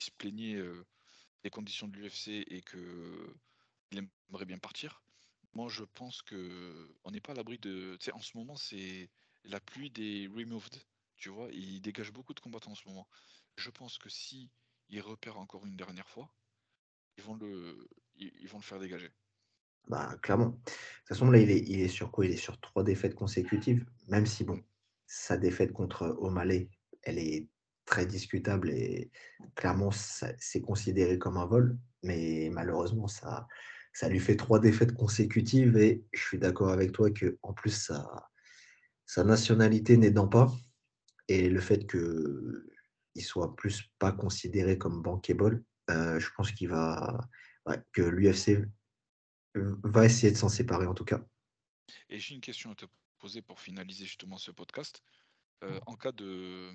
se 0.00 0.10
plaignait 0.10 0.56
euh, 0.56 0.84
des 1.44 1.50
conditions 1.50 1.86
de 1.88 1.96
l'UFC 1.96 2.28
et 2.28 2.62
qu'il 2.62 4.08
aimerait 4.30 4.44
bien 4.44 4.58
partir. 4.58 5.02
Moi, 5.54 5.68
je 5.68 5.84
pense 5.84 6.22
que 6.22 6.96
on 7.04 7.10
n'est 7.10 7.20
pas 7.20 7.32
à 7.32 7.36
l'abri 7.36 7.58
de. 7.58 7.96
Tu 7.98 8.06
sais, 8.06 8.12
en 8.12 8.20
ce 8.20 8.36
moment, 8.36 8.56
c'est 8.56 9.08
la 9.44 9.60
pluie 9.60 9.90
des 9.90 10.28
removed. 10.28 10.82
Tu 11.20 11.28
vois, 11.28 11.48
il 11.52 11.80
dégage 11.82 12.12
beaucoup 12.12 12.34
de 12.34 12.40
combattants 12.40 12.72
en 12.72 12.74
ce 12.74 12.88
moment. 12.88 13.06
Je 13.56 13.70
pense 13.70 13.98
que 13.98 14.08
si 14.08 14.50
repère 14.98 15.38
encore 15.38 15.64
une 15.66 15.76
dernière 15.76 16.08
fois, 16.08 16.34
ils 17.16 17.22
vont 17.22 17.34
le, 17.36 17.88
ils 18.16 18.48
vont 18.48 18.58
le 18.58 18.64
faire 18.64 18.80
dégager. 18.80 19.12
Bah, 19.86 20.16
clairement. 20.22 20.48
De 20.48 20.54
toute 20.54 21.08
façon, 21.08 21.30
là, 21.30 21.38
il 21.38 21.50
est, 21.50 21.60
il 21.60 21.80
est 21.80 21.88
sur 21.88 22.10
quoi? 22.10 22.24
Il 22.24 22.32
est 22.32 22.36
sur 22.36 22.58
trois 22.60 22.82
défaites 22.82 23.14
consécutives, 23.14 23.84
même 24.08 24.26
si, 24.26 24.44
bon, 24.44 24.64
sa 25.06 25.36
défaite 25.36 25.72
contre 25.72 26.16
O'Malley, 26.20 26.70
elle 27.02 27.18
est 27.18 27.48
très 27.84 28.06
discutable 28.06 28.70
et 28.70 29.10
clairement, 29.54 29.90
c'est 29.90 30.60
considéré 30.62 31.18
comme 31.18 31.36
un 31.36 31.46
vol, 31.46 31.78
mais 32.02 32.48
malheureusement, 32.50 33.08
ça, 33.08 33.46
ça 33.92 34.08
lui 34.08 34.20
fait 34.20 34.36
trois 34.36 34.58
défaites 34.58 34.94
consécutives 34.94 35.76
et 35.76 36.02
je 36.12 36.20
suis 36.20 36.38
d'accord 36.38 36.70
avec 36.70 36.92
toi 36.92 37.10
que 37.10 37.38
en 37.42 37.52
plus, 37.52 37.70
sa, 37.70 38.30
sa 39.06 39.24
nationalité 39.24 39.96
n'aidant 39.96 40.28
pas 40.28 40.50
et 41.30 41.48
le 41.48 41.60
fait 41.60 41.88
qu'il 41.88 43.24
soit 43.24 43.54
plus 43.54 43.88
pas 44.00 44.10
considéré 44.10 44.76
comme 44.76 45.00
bankable, 45.00 45.64
euh, 45.88 46.18
je 46.18 46.28
pense 46.36 46.50
qu'il 46.50 46.68
va 46.68 47.20
que 47.92 48.02
l'UFC 48.02 48.66
va 49.54 50.04
essayer 50.04 50.32
de 50.32 50.36
s'en 50.36 50.48
séparer 50.48 50.86
en 50.86 50.94
tout 50.94 51.04
cas. 51.04 51.24
Et 52.08 52.18
j'ai 52.18 52.34
une 52.34 52.40
question 52.40 52.72
à 52.72 52.74
te 52.74 52.86
poser 53.20 53.42
pour 53.42 53.60
finaliser 53.60 54.06
justement 54.06 54.38
ce 54.38 54.50
podcast. 54.50 55.04
Euh, 55.62 55.78
en 55.86 55.94
cas 55.94 56.10
de 56.10 56.72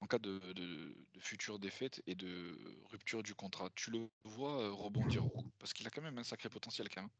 en 0.00 0.06
cas 0.06 0.18
de, 0.18 0.38
de, 0.52 0.94
future 1.18 1.58
défaite 1.58 2.00
et 2.06 2.14
de 2.14 2.56
rupture 2.90 3.24
du 3.24 3.34
contrat, 3.34 3.70
tu 3.74 3.90
le 3.90 4.08
vois 4.22 4.62
euh, 4.62 4.70
rebondir 4.70 5.26
où 5.26 5.50
Parce 5.58 5.72
qu'il 5.72 5.84
a 5.88 5.90
quand 5.90 6.02
même 6.02 6.18
un 6.18 6.22
sacré 6.22 6.48
potentiel 6.48 6.88
quand 6.88 7.02
même. 7.02 7.10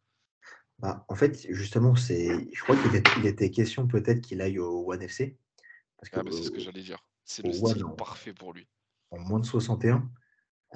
Bah, 0.78 1.04
en 1.08 1.16
fait, 1.16 1.52
justement, 1.52 1.96
c'est, 1.96 2.48
je 2.54 2.62
crois 2.62 2.80
qu'il 2.80 2.94
était, 2.94 3.28
était, 3.28 3.50
question 3.50 3.88
peut-être 3.88 4.20
qu'il 4.20 4.40
aille 4.40 4.60
au 4.60 4.92
One 4.92 5.02
FC. 5.02 5.36
Parce 5.98 6.10
que, 6.10 6.20
ah, 6.20 6.22
c'est 6.30 6.42
ce 6.42 6.50
que 6.50 6.60
j'allais 6.60 6.82
dire. 6.82 7.04
C'est 7.24 7.44
le 7.44 7.52
style 7.52 7.84
parfait 7.96 8.32
pour 8.32 8.52
lui. 8.52 8.66
En 9.10 9.18
moins 9.18 9.40
de 9.40 9.46
61, 9.46 10.10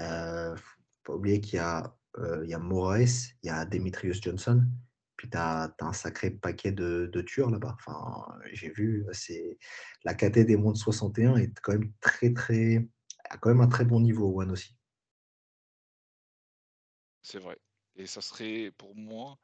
euh, 0.00 0.56
faut 0.56 0.82
pas 1.04 1.14
oublier 1.14 1.40
qu'il 1.40 1.56
y 1.56 1.58
a 1.58 1.96
euh, 2.18 2.42
il 2.44 2.50
y 2.50 2.54
a 2.54 2.58
Moraes, 2.58 3.32
il 3.42 3.46
y 3.46 3.50
a 3.50 3.64
Demetrius 3.64 4.20
Johnson, 4.20 4.66
puis 5.16 5.30
tu 5.30 5.36
as, 5.36 5.74
un 5.80 5.92
sacré 5.92 6.30
paquet 6.30 6.72
de, 6.72 7.08
de 7.12 7.20
tueurs 7.22 7.50
là-bas. 7.50 7.74
Enfin, 7.78 8.26
j'ai 8.52 8.70
vu, 8.70 9.06
c'est 9.12 9.58
la 10.04 10.14
KT 10.14 10.40
des 10.40 10.56
mondes 10.56 10.76
61 10.76 11.36
est 11.36 11.58
quand 11.60 11.72
même 11.72 11.92
très, 12.00 12.32
très, 12.32 12.86
a 13.30 13.38
quand 13.38 13.50
même 13.50 13.62
un 13.62 13.68
très 13.68 13.84
bon 13.84 14.00
niveau, 14.00 14.40
One 14.40 14.50
aussi. 14.50 14.76
C'est 17.22 17.38
vrai. 17.38 17.58
Et 17.94 18.06
ça 18.06 18.20
serait 18.20 18.72
pour 18.76 18.94
moi 18.94 19.38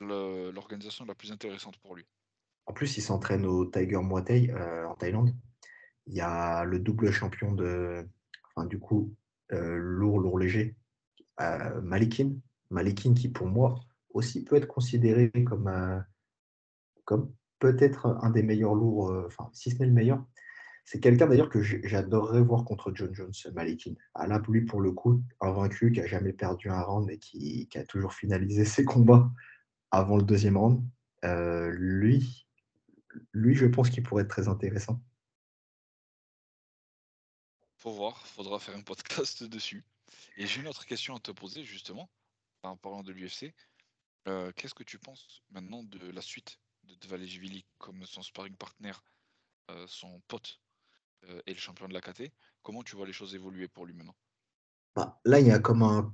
l'organisation 0.00 1.04
la 1.04 1.14
plus 1.14 1.32
intéressante 1.32 1.76
pour 1.78 1.94
lui. 1.94 2.06
En 2.70 2.72
plus, 2.72 2.98
il 2.98 3.02
s'entraîne 3.02 3.46
au 3.46 3.66
Tiger 3.66 3.98
Muay 4.00 4.22
Thai 4.22 4.50
euh, 4.52 4.86
en 4.86 4.94
Thaïlande. 4.94 5.34
Il 6.06 6.14
y 6.14 6.20
a 6.20 6.62
le 6.62 6.78
double 6.78 7.10
champion 7.10 7.52
de, 7.52 8.08
enfin, 8.54 8.64
du 8.64 8.78
coup, 8.78 9.12
euh, 9.50 9.76
lourd, 9.76 10.20
lourd 10.20 10.38
léger, 10.38 10.76
euh, 11.40 11.80
Malikin. 11.80 12.36
Malikin 12.70 13.12
qui, 13.14 13.28
pour 13.28 13.48
moi, 13.48 13.80
aussi 14.14 14.44
peut 14.44 14.54
être 14.54 14.68
considéré 14.68 15.32
comme, 15.44 16.04
comme 17.04 17.32
peut-être 17.58 18.06
un 18.22 18.30
des 18.30 18.44
meilleurs 18.44 18.76
lourds, 18.76 19.12
enfin, 19.26 19.50
si 19.52 19.72
ce 19.72 19.78
n'est 19.80 19.86
le 19.86 19.92
meilleur. 19.92 20.24
C'est 20.84 21.00
quelqu'un 21.00 21.26
d'ailleurs 21.26 21.50
que 21.50 21.62
j'adorerais 21.62 22.40
voir 22.40 22.64
contre 22.64 22.92
John 22.94 23.12
Jones, 23.12 23.32
Malikin. 23.52 23.94
Ah 24.14 24.28
là, 24.28 24.40
lui, 24.48 24.60
pour 24.60 24.80
le 24.80 24.92
coup, 24.92 25.24
invaincu, 25.40 25.90
qui 25.90 26.00
a 26.00 26.06
jamais 26.06 26.32
perdu 26.32 26.70
un 26.70 26.82
round 26.82 27.10
et 27.10 27.18
qui, 27.18 27.68
a 27.74 27.82
toujours 27.82 28.12
finalisé 28.12 28.64
ses 28.64 28.84
combats 28.84 29.28
avant 29.90 30.16
le 30.16 30.22
deuxième 30.22 30.56
round. 30.56 30.84
Lui, 31.24 32.46
lui, 33.32 33.54
je 33.54 33.66
pense 33.66 33.90
qu'il 33.90 34.02
pourrait 34.02 34.24
être 34.24 34.30
très 34.30 34.48
intéressant. 34.48 35.02
Faut 37.76 37.92
voir, 37.92 38.26
faudra 38.26 38.58
faire 38.58 38.76
un 38.76 38.82
podcast 38.82 39.42
dessus. 39.44 39.84
Et 40.36 40.46
j'ai 40.46 40.60
une 40.60 40.68
autre 40.68 40.84
question 40.84 41.16
à 41.16 41.20
te 41.20 41.30
poser, 41.30 41.64
justement, 41.64 42.10
en 42.62 42.76
parlant 42.76 43.02
de 43.02 43.12
l'UFC. 43.12 43.54
Euh, 44.28 44.52
qu'est-ce 44.54 44.74
que 44.74 44.84
tu 44.84 44.98
penses 44.98 45.42
maintenant 45.50 45.82
de 45.82 46.10
la 46.10 46.20
suite 46.20 46.58
de 46.84 46.94
Dvalishvili 46.96 47.64
comme 47.78 48.04
son 48.04 48.22
sparring 48.22 48.54
partner, 48.56 48.92
euh, 49.70 49.86
son 49.88 50.20
pote 50.28 50.60
euh, 51.24 51.40
et 51.46 51.54
le 51.54 51.58
champion 51.58 51.88
de 51.88 51.94
la 51.94 52.00
KT 52.00 52.32
Comment 52.62 52.82
tu 52.82 52.96
vois 52.96 53.06
les 53.06 53.12
choses 53.12 53.34
évoluer 53.34 53.68
pour 53.68 53.86
lui 53.86 53.94
maintenant? 53.94 54.16
Bah, 54.94 55.18
Là, 55.24 55.40
il 55.40 55.46
y 55.46 55.50
a 55.50 55.58
comme 55.58 55.82
un, 55.82 56.12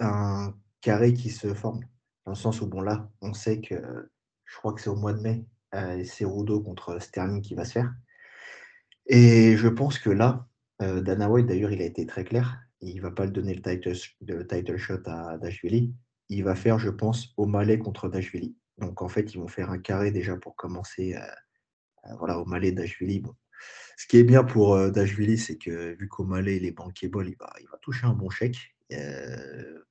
un 0.00 0.54
carré 0.80 1.14
qui 1.14 1.30
se 1.30 1.54
forme, 1.54 1.80
dans 2.26 2.32
le 2.32 2.36
sens 2.36 2.60
où, 2.60 2.66
bon, 2.66 2.82
là, 2.82 3.10
on 3.22 3.32
sait 3.32 3.60
que, 3.60 4.10
je 4.44 4.56
crois 4.56 4.74
que 4.74 4.82
c'est 4.82 4.90
au 4.90 4.96
mois 4.96 5.14
de 5.14 5.20
mai, 5.20 5.46
c'est 5.72 6.24
Rudo 6.24 6.60
contre 6.60 7.00
Sterling 7.00 7.42
qui 7.42 7.54
va 7.54 7.64
se 7.64 7.72
faire. 7.72 7.92
Et 9.06 9.56
je 9.56 9.68
pense 9.68 9.98
que 9.98 10.10
là, 10.10 10.48
Dana 10.80 11.30
White, 11.30 11.46
d'ailleurs, 11.46 11.72
il 11.72 11.82
a 11.82 11.84
été 11.84 12.06
très 12.06 12.24
clair, 12.24 12.60
il 12.80 12.96
ne 12.96 13.02
va 13.02 13.10
pas 13.10 13.24
le 13.24 13.30
donner 13.30 13.54
le 13.54 13.62
title, 13.62 13.94
le 14.26 14.46
title 14.46 14.76
shot 14.76 15.02
à 15.06 15.38
Dashvili. 15.38 15.94
Il 16.28 16.44
va 16.44 16.54
faire, 16.54 16.78
je 16.78 16.90
pense, 16.90 17.32
au 17.36 17.46
Malais 17.46 17.78
contre 17.78 18.08
Dashvili. 18.08 18.56
Donc 18.78 19.02
en 19.02 19.08
fait, 19.08 19.34
ils 19.34 19.38
vont 19.38 19.48
faire 19.48 19.70
un 19.70 19.78
carré 19.78 20.10
déjà 20.10 20.36
pour 20.36 20.54
commencer 20.54 21.14
euh, 21.14 21.20
euh, 22.06 22.14
voilà, 22.18 22.38
au 22.38 22.44
Malais 22.44 22.72
Dashvili. 22.72 23.20
Bon. 23.20 23.34
Ce 23.96 24.06
qui 24.06 24.18
est 24.18 24.24
bien 24.24 24.44
pour 24.44 24.74
euh, 24.74 24.90
Dashvili, 24.90 25.38
c'est 25.38 25.58
que 25.58 25.96
vu 25.98 26.08
qu'au 26.08 26.24
Malais, 26.24 26.56
il 26.56 26.64
est 26.64 26.72
bankable, 26.72 27.28
il 27.28 27.36
va, 27.36 27.52
il 27.60 27.66
va 27.70 27.78
toucher 27.78 28.06
un 28.06 28.14
bon 28.14 28.30
chèque. 28.30 28.76
Euh, 28.92 29.82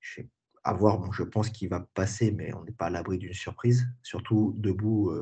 je, 0.00 0.22
à 0.68 0.72
voir, 0.72 0.98
bon, 0.98 1.12
je 1.12 1.22
pense 1.22 1.50
qu'il 1.50 1.68
va 1.68 1.80
passer, 1.94 2.30
mais 2.32 2.54
on 2.54 2.64
n'est 2.64 2.72
pas 2.72 2.86
à 2.86 2.90
l'abri 2.90 3.18
d'une 3.18 3.32
surprise. 3.32 3.86
Surtout 4.02 4.54
debout 4.58 5.12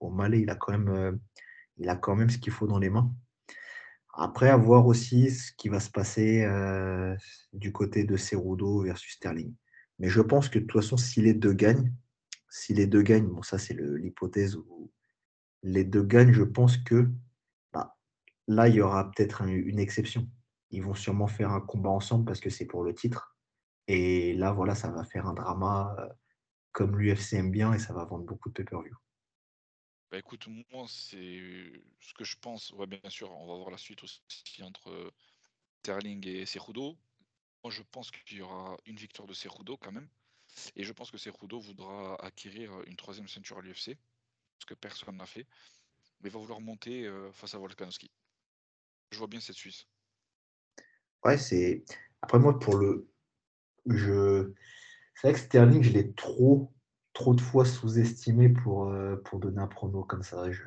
au 0.00 0.10
Malais, 0.10 0.40
il 0.40 0.50
a 0.50 0.56
quand 0.56 0.76
même, 0.76 1.20
il 1.76 1.88
a 1.88 1.96
quand 1.96 2.16
même 2.16 2.30
ce 2.30 2.38
qu'il 2.38 2.52
faut 2.52 2.66
dans 2.66 2.78
les 2.78 2.90
mains. 2.90 3.12
Après, 4.18 4.48
à 4.48 4.56
voir 4.56 4.86
aussi 4.86 5.30
ce 5.30 5.52
qui 5.52 5.68
va 5.68 5.78
se 5.78 5.90
passer 5.90 6.42
euh, 6.44 7.14
du 7.52 7.70
côté 7.70 8.04
de 8.04 8.16
Cerudo 8.16 8.80
versus 8.80 9.12
Sterling. 9.12 9.54
Mais 9.98 10.08
je 10.08 10.22
pense 10.22 10.48
que 10.48 10.58
de 10.58 10.64
toute 10.64 10.80
façon, 10.80 10.96
si 10.96 11.20
les 11.20 11.34
deux 11.34 11.52
gagnent, 11.52 11.92
si 12.48 12.72
les 12.72 12.86
deux 12.86 13.02
gagnent, 13.02 13.28
bon, 13.28 13.42
ça 13.42 13.58
c'est 13.58 13.74
l'hypothèse 13.74 14.56
où 14.56 14.90
les 15.62 15.84
deux 15.84 16.02
gagnent, 16.02 16.32
je 16.32 16.44
pense 16.44 16.78
que 16.78 17.10
bah, 17.74 17.94
là, 18.48 18.68
il 18.68 18.76
y 18.76 18.80
aura 18.80 19.10
peut-être 19.10 19.42
une 19.42 19.78
exception. 19.78 20.26
Ils 20.70 20.82
vont 20.82 20.94
sûrement 20.94 21.26
faire 21.26 21.50
un 21.50 21.60
combat 21.60 21.90
ensemble 21.90 22.24
parce 22.24 22.40
que 22.40 22.50
c'est 22.50 22.66
pour 22.66 22.84
le 22.84 22.94
titre. 22.94 23.35
Et 23.88 24.34
là, 24.34 24.52
voilà, 24.52 24.74
ça 24.74 24.90
va 24.90 25.04
faire 25.04 25.26
un 25.26 25.34
drama 25.34 25.94
euh, 25.98 26.08
comme 26.72 26.98
l'UFC 26.98 27.34
aime 27.34 27.50
bien 27.50 27.72
et 27.72 27.78
ça 27.78 27.92
va 27.92 28.04
vendre 28.04 28.24
beaucoup 28.24 28.48
de 28.48 28.54
pay-per-view. 28.54 28.96
Bah 30.10 30.18
écoute, 30.18 30.46
moi, 30.70 30.86
c'est 30.88 31.40
ce 32.00 32.14
que 32.14 32.24
je 32.24 32.36
pense. 32.40 32.70
Ouais, 32.72 32.86
bien 32.86 33.00
sûr, 33.08 33.30
on 33.32 33.46
va 33.46 33.56
voir 33.56 33.70
la 33.70 33.78
suite 33.78 34.02
aussi 34.02 34.62
entre 34.62 35.12
Sterling 35.80 36.26
et 36.26 36.46
Cejudo. 36.46 36.96
moi, 37.62 37.72
je 37.72 37.82
pense 37.90 38.10
qu'il 38.10 38.38
y 38.38 38.42
aura 38.42 38.76
une 38.86 38.96
victoire 38.96 39.26
de 39.26 39.34
Cerudo 39.34 39.76
quand 39.76 39.92
même. 39.92 40.08
Et 40.74 40.84
je 40.84 40.92
pense 40.92 41.10
que 41.10 41.18
Cerudo 41.18 41.58
voudra 41.58 42.16
acquérir 42.24 42.72
une 42.86 42.96
troisième 42.96 43.28
ceinture 43.28 43.58
à 43.58 43.62
l'UFC, 43.62 43.96
ce 44.58 44.66
que 44.66 44.74
personne 44.74 45.16
n'a 45.16 45.26
fait. 45.26 45.46
Mais 46.20 46.28
il 46.28 46.32
va 46.32 46.38
vouloir 46.38 46.60
monter 46.60 47.06
euh, 47.06 47.30
face 47.32 47.54
à 47.54 47.58
Volkanovski. 47.58 48.10
Je 49.10 49.18
vois 49.18 49.26
bien 49.26 49.40
cette 49.40 49.56
Suisse. 49.56 49.86
Ouais, 51.24 51.38
c'est. 51.38 51.84
Après, 52.22 52.38
moi, 52.38 52.58
pour 52.58 52.76
le. 52.76 53.08
Je. 53.86 54.52
C'est 55.14 55.28
vrai 55.28 55.34
que 55.34 55.40
Sterling, 55.40 55.82
je 55.82 55.92
l'ai 55.92 56.12
trop, 56.12 56.72
trop 57.12 57.34
de 57.34 57.40
fois 57.40 57.64
sous-estimé 57.64 58.50
pour, 58.50 58.90
euh, 58.90 59.16
pour 59.24 59.38
donner 59.38 59.58
un 59.58 59.66
prono 59.66 60.04
comme 60.04 60.22
ça. 60.22 60.50
Je, 60.50 60.62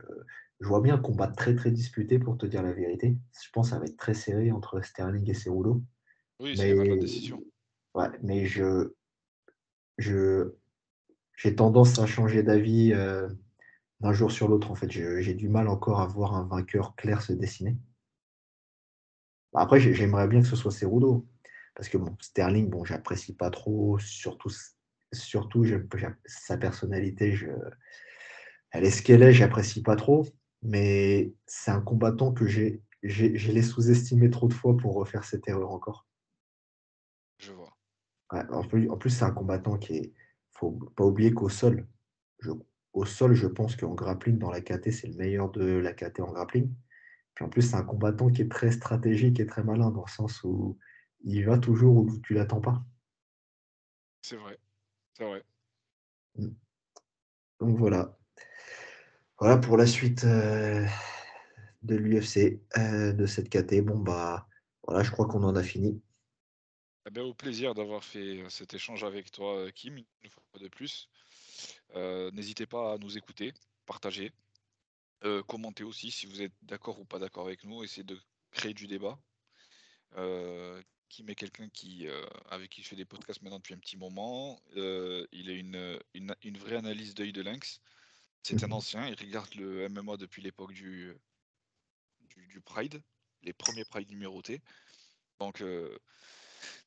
je 0.60 0.68
vois 0.68 0.82
bien 0.82 0.96
un 0.96 1.00
combat 1.00 1.28
très, 1.28 1.56
très 1.56 1.72
disputé, 1.72 2.20
pour 2.20 2.38
te 2.38 2.46
dire 2.46 2.64
la 2.64 2.74
vérité. 2.74 3.18
Je 3.42 3.50
pense 3.52 3.68
que 3.68 3.76
ça 3.76 3.80
va 3.80 3.86
être 3.86 3.98
très 3.98 4.14
serré 4.14 4.52
entre 4.52 4.82
Sterling 4.84 5.30
et 5.30 5.34
Cerudo. 5.34 5.84
Oui, 6.40 6.58
c'est 6.58 6.74
la 6.74 6.96
décision. 6.96 7.44
Ouais, 7.94 8.10
mais 8.22 8.46
je, 8.46 8.94
je, 9.98 10.54
j'ai 11.36 11.56
tendance 11.56 12.00
à 12.00 12.06
changer 12.06 12.44
d'avis 12.44 12.94
euh, 12.94 13.30
d'un 14.00 14.14
jour 14.14 14.32
sur 14.32 14.48
l'autre. 14.48 14.72
En 14.72 14.76
fait, 14.76 14.90
j'ai 14.90 15.34
du 15.34 15.50
mal 15.50 15.68
encore 15.68 16.02
à 16.02 16.08
voir 16.08 16.36
un 16.36 16.46
vainqueur 16.46 16.96
clair 16.96 17.22
se 17.22 17.34
dessiner. 17.34 17.78
Après, 19.54 19.80
j'aimerais 19.80 20.28
bien 20.28 20.42
que 20.42 20.48
ce 20.48 20.56
soit 20.56 20.72
Cerudo. 20.72 21.26
Parce 21.80 21.88
que 21.88 21.98
bon, 21.98 22.14
Sterling, 22.20 22.70
bon, 22.70 22.84
j'apprécie 22.84 23.34
pas 23.34 23.50
trop, 23.50 23.98
surtout, 24.00 24.50
surtout 25.14 25.64
sa 26.26 26.58
personnalité, 26.58 27.32
je, 27.32 27.48
elle 28.72 28.84
est 28.84 28.92
ce 28.92 29.02
qu'elle 29.02 29.24
est, 29.24 29.32
j'apprécie 29.32 29.82
pas 29.82 29.96
trop. 29.96 30.28
Mais 30.62 31.32
c'est 31.48 31.72
un 31.72 31.80
combattant 31.80 32.34
que 32.34 32.46
j'ai, 32.46 32.84
l'ai 33.02 33.62
sous-estimé 33.62 34.30
trop 34.30 34.50
de 34.50 34.54
fois 34.54 34.76
pour 34.76 34.94
refaire 34.94 35.24
cette 35.24 35.48
erreur 35.48 35.72
encore. 35.72 36.06
Je 37.38 37.54
vois. 37.54 37.74
en 38.30 38.98
plus, 38.98 39.10
c'est 39.10 39.24
un 39.24 39.32
combattant 39.32 39.78
qui 39.78 39.96
est. 39.96 40.14
faut 40.52 40.72
pas 40.98 41.06
oublier 41.06 41.34
qu'au 41.34 41.48
sol, 41.48 41.88
au 42.92 43.06
sol, 43.06 43.36
je 43.36 43.48
pense 43.48 43.78
qu'en 43.78 43.94
grappling, 43.94 44.38
dans 44.38 44.52
la 44.52 44.60
KT, 44.60 44.92
c'est 44.92 45.08
le 45.08 45.16
meilleur 45.16 45.50
de 45.50 45.64
la 45.64 45.94
KT 45.94 46.20
en 46.20 46.34
grappling. 46.34 46.74
Puis 47.36 47.46
en 47.46 47.48
plus, 47.48 47.62
c'est 47.62 47.78
un 47.78 47.84
combattant 47.84 48.30
qui 48.30 48.42
est 48.42 48.52
très 48.52 48.72
stratégique 48.72 49.40
et 49.40 49.46
très 49.46 49.64
malin, 49.64 49.92
dans 49.92 50.04
le 50.06 50.12
sens 50.12 50.44
où 50.44 50.78
il 51.22 51.46
va 51.46 51.58
toujours 51.58 51.98
où 51.98 52.20
tu 52.22 52.34
l'attends 52.34 52.62
pas. 52.62 52.84
C'est 54.22 54.38
vrai. 54.38 54.58
C'est 55.14 55.26
vrai. 55.26 55.44
Mm. 56.36 56.50
Donc 57.60 57.78
voilà. 57.78 58.18
Voilà 59.40 59.58
pour 59.58 59.78
la 59.78 59.86
suite 59.86 60.26
euh, 60.26 60.86
de 61.82 61.96
l'UFC, 61.96 62.62
euh, 62.78 63.14
de 63.14 63.26
cette 63.26 63.50
KT. 63.50 63.82
Bon, 63.82 63.98
bah 63.98 64.48
voilà, 64.84 65.04
je 65.04 65.12
crois 65.12 65.28
qu'on 65.28 65.44
en 65.44 65.56
a 65.56 65.64
fini. 65.64 66.02
Eh 67.08 67.12
bien, 67.12 67.24
au 67.24 67.34
plaisir 67.34 67.74
d'avoir 67.74 68.04
fait 68.04 68.42
euh, 68.42 68.50
cet 68.50 68.74
échange 68.74 69.04
avec 69.04 69.32
toi, 69.32 69.72
Kim, 69.72 69.98
une 69.98 70.30
fois 70.30 70.44
de 70.60 70.68
plus. 70.68 71.10
N'hésitez 71.96 72.66
pas 72.66 72.94
à 72.94 72.98
nous 72.98 73.18
écouter, 73.18 73.54
partager, 73.86 74.32
commenter 75.48 75.84
aussi 75.84 76.12
si 76.12 76.28
vous 76.28 76.42
êtes 76.42 76.54
d'accord 76.62 77.00
ou 77.00 77.06
pas 77.06 77.18
d'accord 77.18 77.46
avec 77.46 77.64
nous, 77.64 77.84
essayer 77.84 78.04
de 78.04 78.18
créer 78.52 78.74
du 78.74 78.86
débat. 78.86 79.18
Kim 81.10 81.30
est 81.30 81.36
quelqu'un 81.36 81.68
qui, 81.70 82.08
avec 82.50 82.70
qui 82.70 82.84
je 82.84 82.88
fais 82.88 82.96
des 82.96 83.06
podcasts 83.06 83.42
maintenant 83.42 83.58
depuis 83.58 83.74
un 83.74 83.80
petit 83.80 83.98
moment. 83.98 84.62
il 84.76 85.50
a 85.50 85.54
une, 85.54 86.00
une, 86.14 86.58
vraie 86.58 86.78
analyse 86.78 87.16
d'œil 87.16 87.34
de 87.34 87.42
lynx. 87.42 87.82
C'est 88.44 88.64
un 88.64 88.68
mmh 88.68 88.74
ancien, 88.74 89.08
il 89.08 89.16
regarde 89.16 89.54
le 89.56 89.90
MMA 89.90 90.18
depuis 90.18 90.42
l'époque 90.42 90.74
du, 90.74 91.14
du, 92.36 92.62
Pride, 92.62 93.02
les 93.44 93.54
premiers 93.54 93.86
Pride 93.86 94.10
numérotés. 94.10 94.62
Donc, 95.40 95.64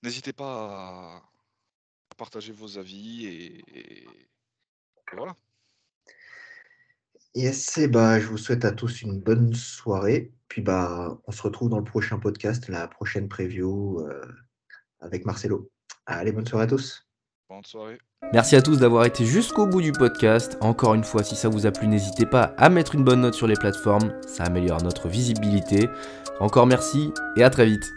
n'hésitez 0.03 0.33
pas 0.33 1.17
à, 1.17 2.17
partager 2.17 2.53
vos 2.53 2.79
avis 2.79 3.27
et, 3.27 4.07
voilà. 5.13 5.37
Yes, 7.35 7.79
et 7.79 7.89
bah, 7.89 8.21
je 8.21 8.27
vous 8.27 8.37
souhaite 8.37 8.65
à 8.65 8.73
tous 8.73 9.03
une 9.03 9.19
bonne 9.19 9.55
soirée. 9.55 10.33
Puis 10.49 10.61
bah, 10.61 11.19
on 11.27 11.33
se 11.33 11.43
retrouve 11.43 11.71
dans 11.71 11.79
le 11.79 11.85
prochain 11.85 12.19
podcast, 12.19 12.69
la 12.69 12.87
prochaine 12.89 13.29
preview 13.29 14.01
euh, 14.01 14.27
avec 15.01 15.25
Marcelo. 15.25 15.71
Allez, 16.05 16.33
bonne 16.33 16.47
soirée 16.47 16.65
à 16.65 16.67
tous. 16.67 17.07
Bonne 17.49 17.65
soirée. 17.65 17.99
Merci 18.35 18.57
à 18.57 18.63
tous 18.63 18.79
d'avoir 18.79 19.07
été 19.07 19.25
jusqu'au 19.25 19.67
bout 19.67 19.81
du 19.81 19.93
podcast. 19.93 20.59
Encore 20.61 20.95
une 20.95 21.05
fois, 21.05 21.23
si 21.23 21.35
ça 21.35 21.49
vous 21.49 21.67
a 21.67 21.71
plu, 21.71 21.87
n'hésitez 21.89 22.27
pas 22.27 22.55
à 22.59 22.69
mettre 22.69 22.95
une 22.95 23.05
bonne 23.05 23.23
note 23.23 23.35
sur 23.35 23.47
les 23.47 23.57
plateformes, 23.57 24.13
ça 24.27 24.45
améliore 24.45 24.83
notre 24.83 25.09
visibilité. 25.09 25.89
Encore 26.41 26.67
merci 26.67 27.13
et 27.37 27.45
à 27.45 27.51
très 27.51 27.67
vite. 27.67 27.93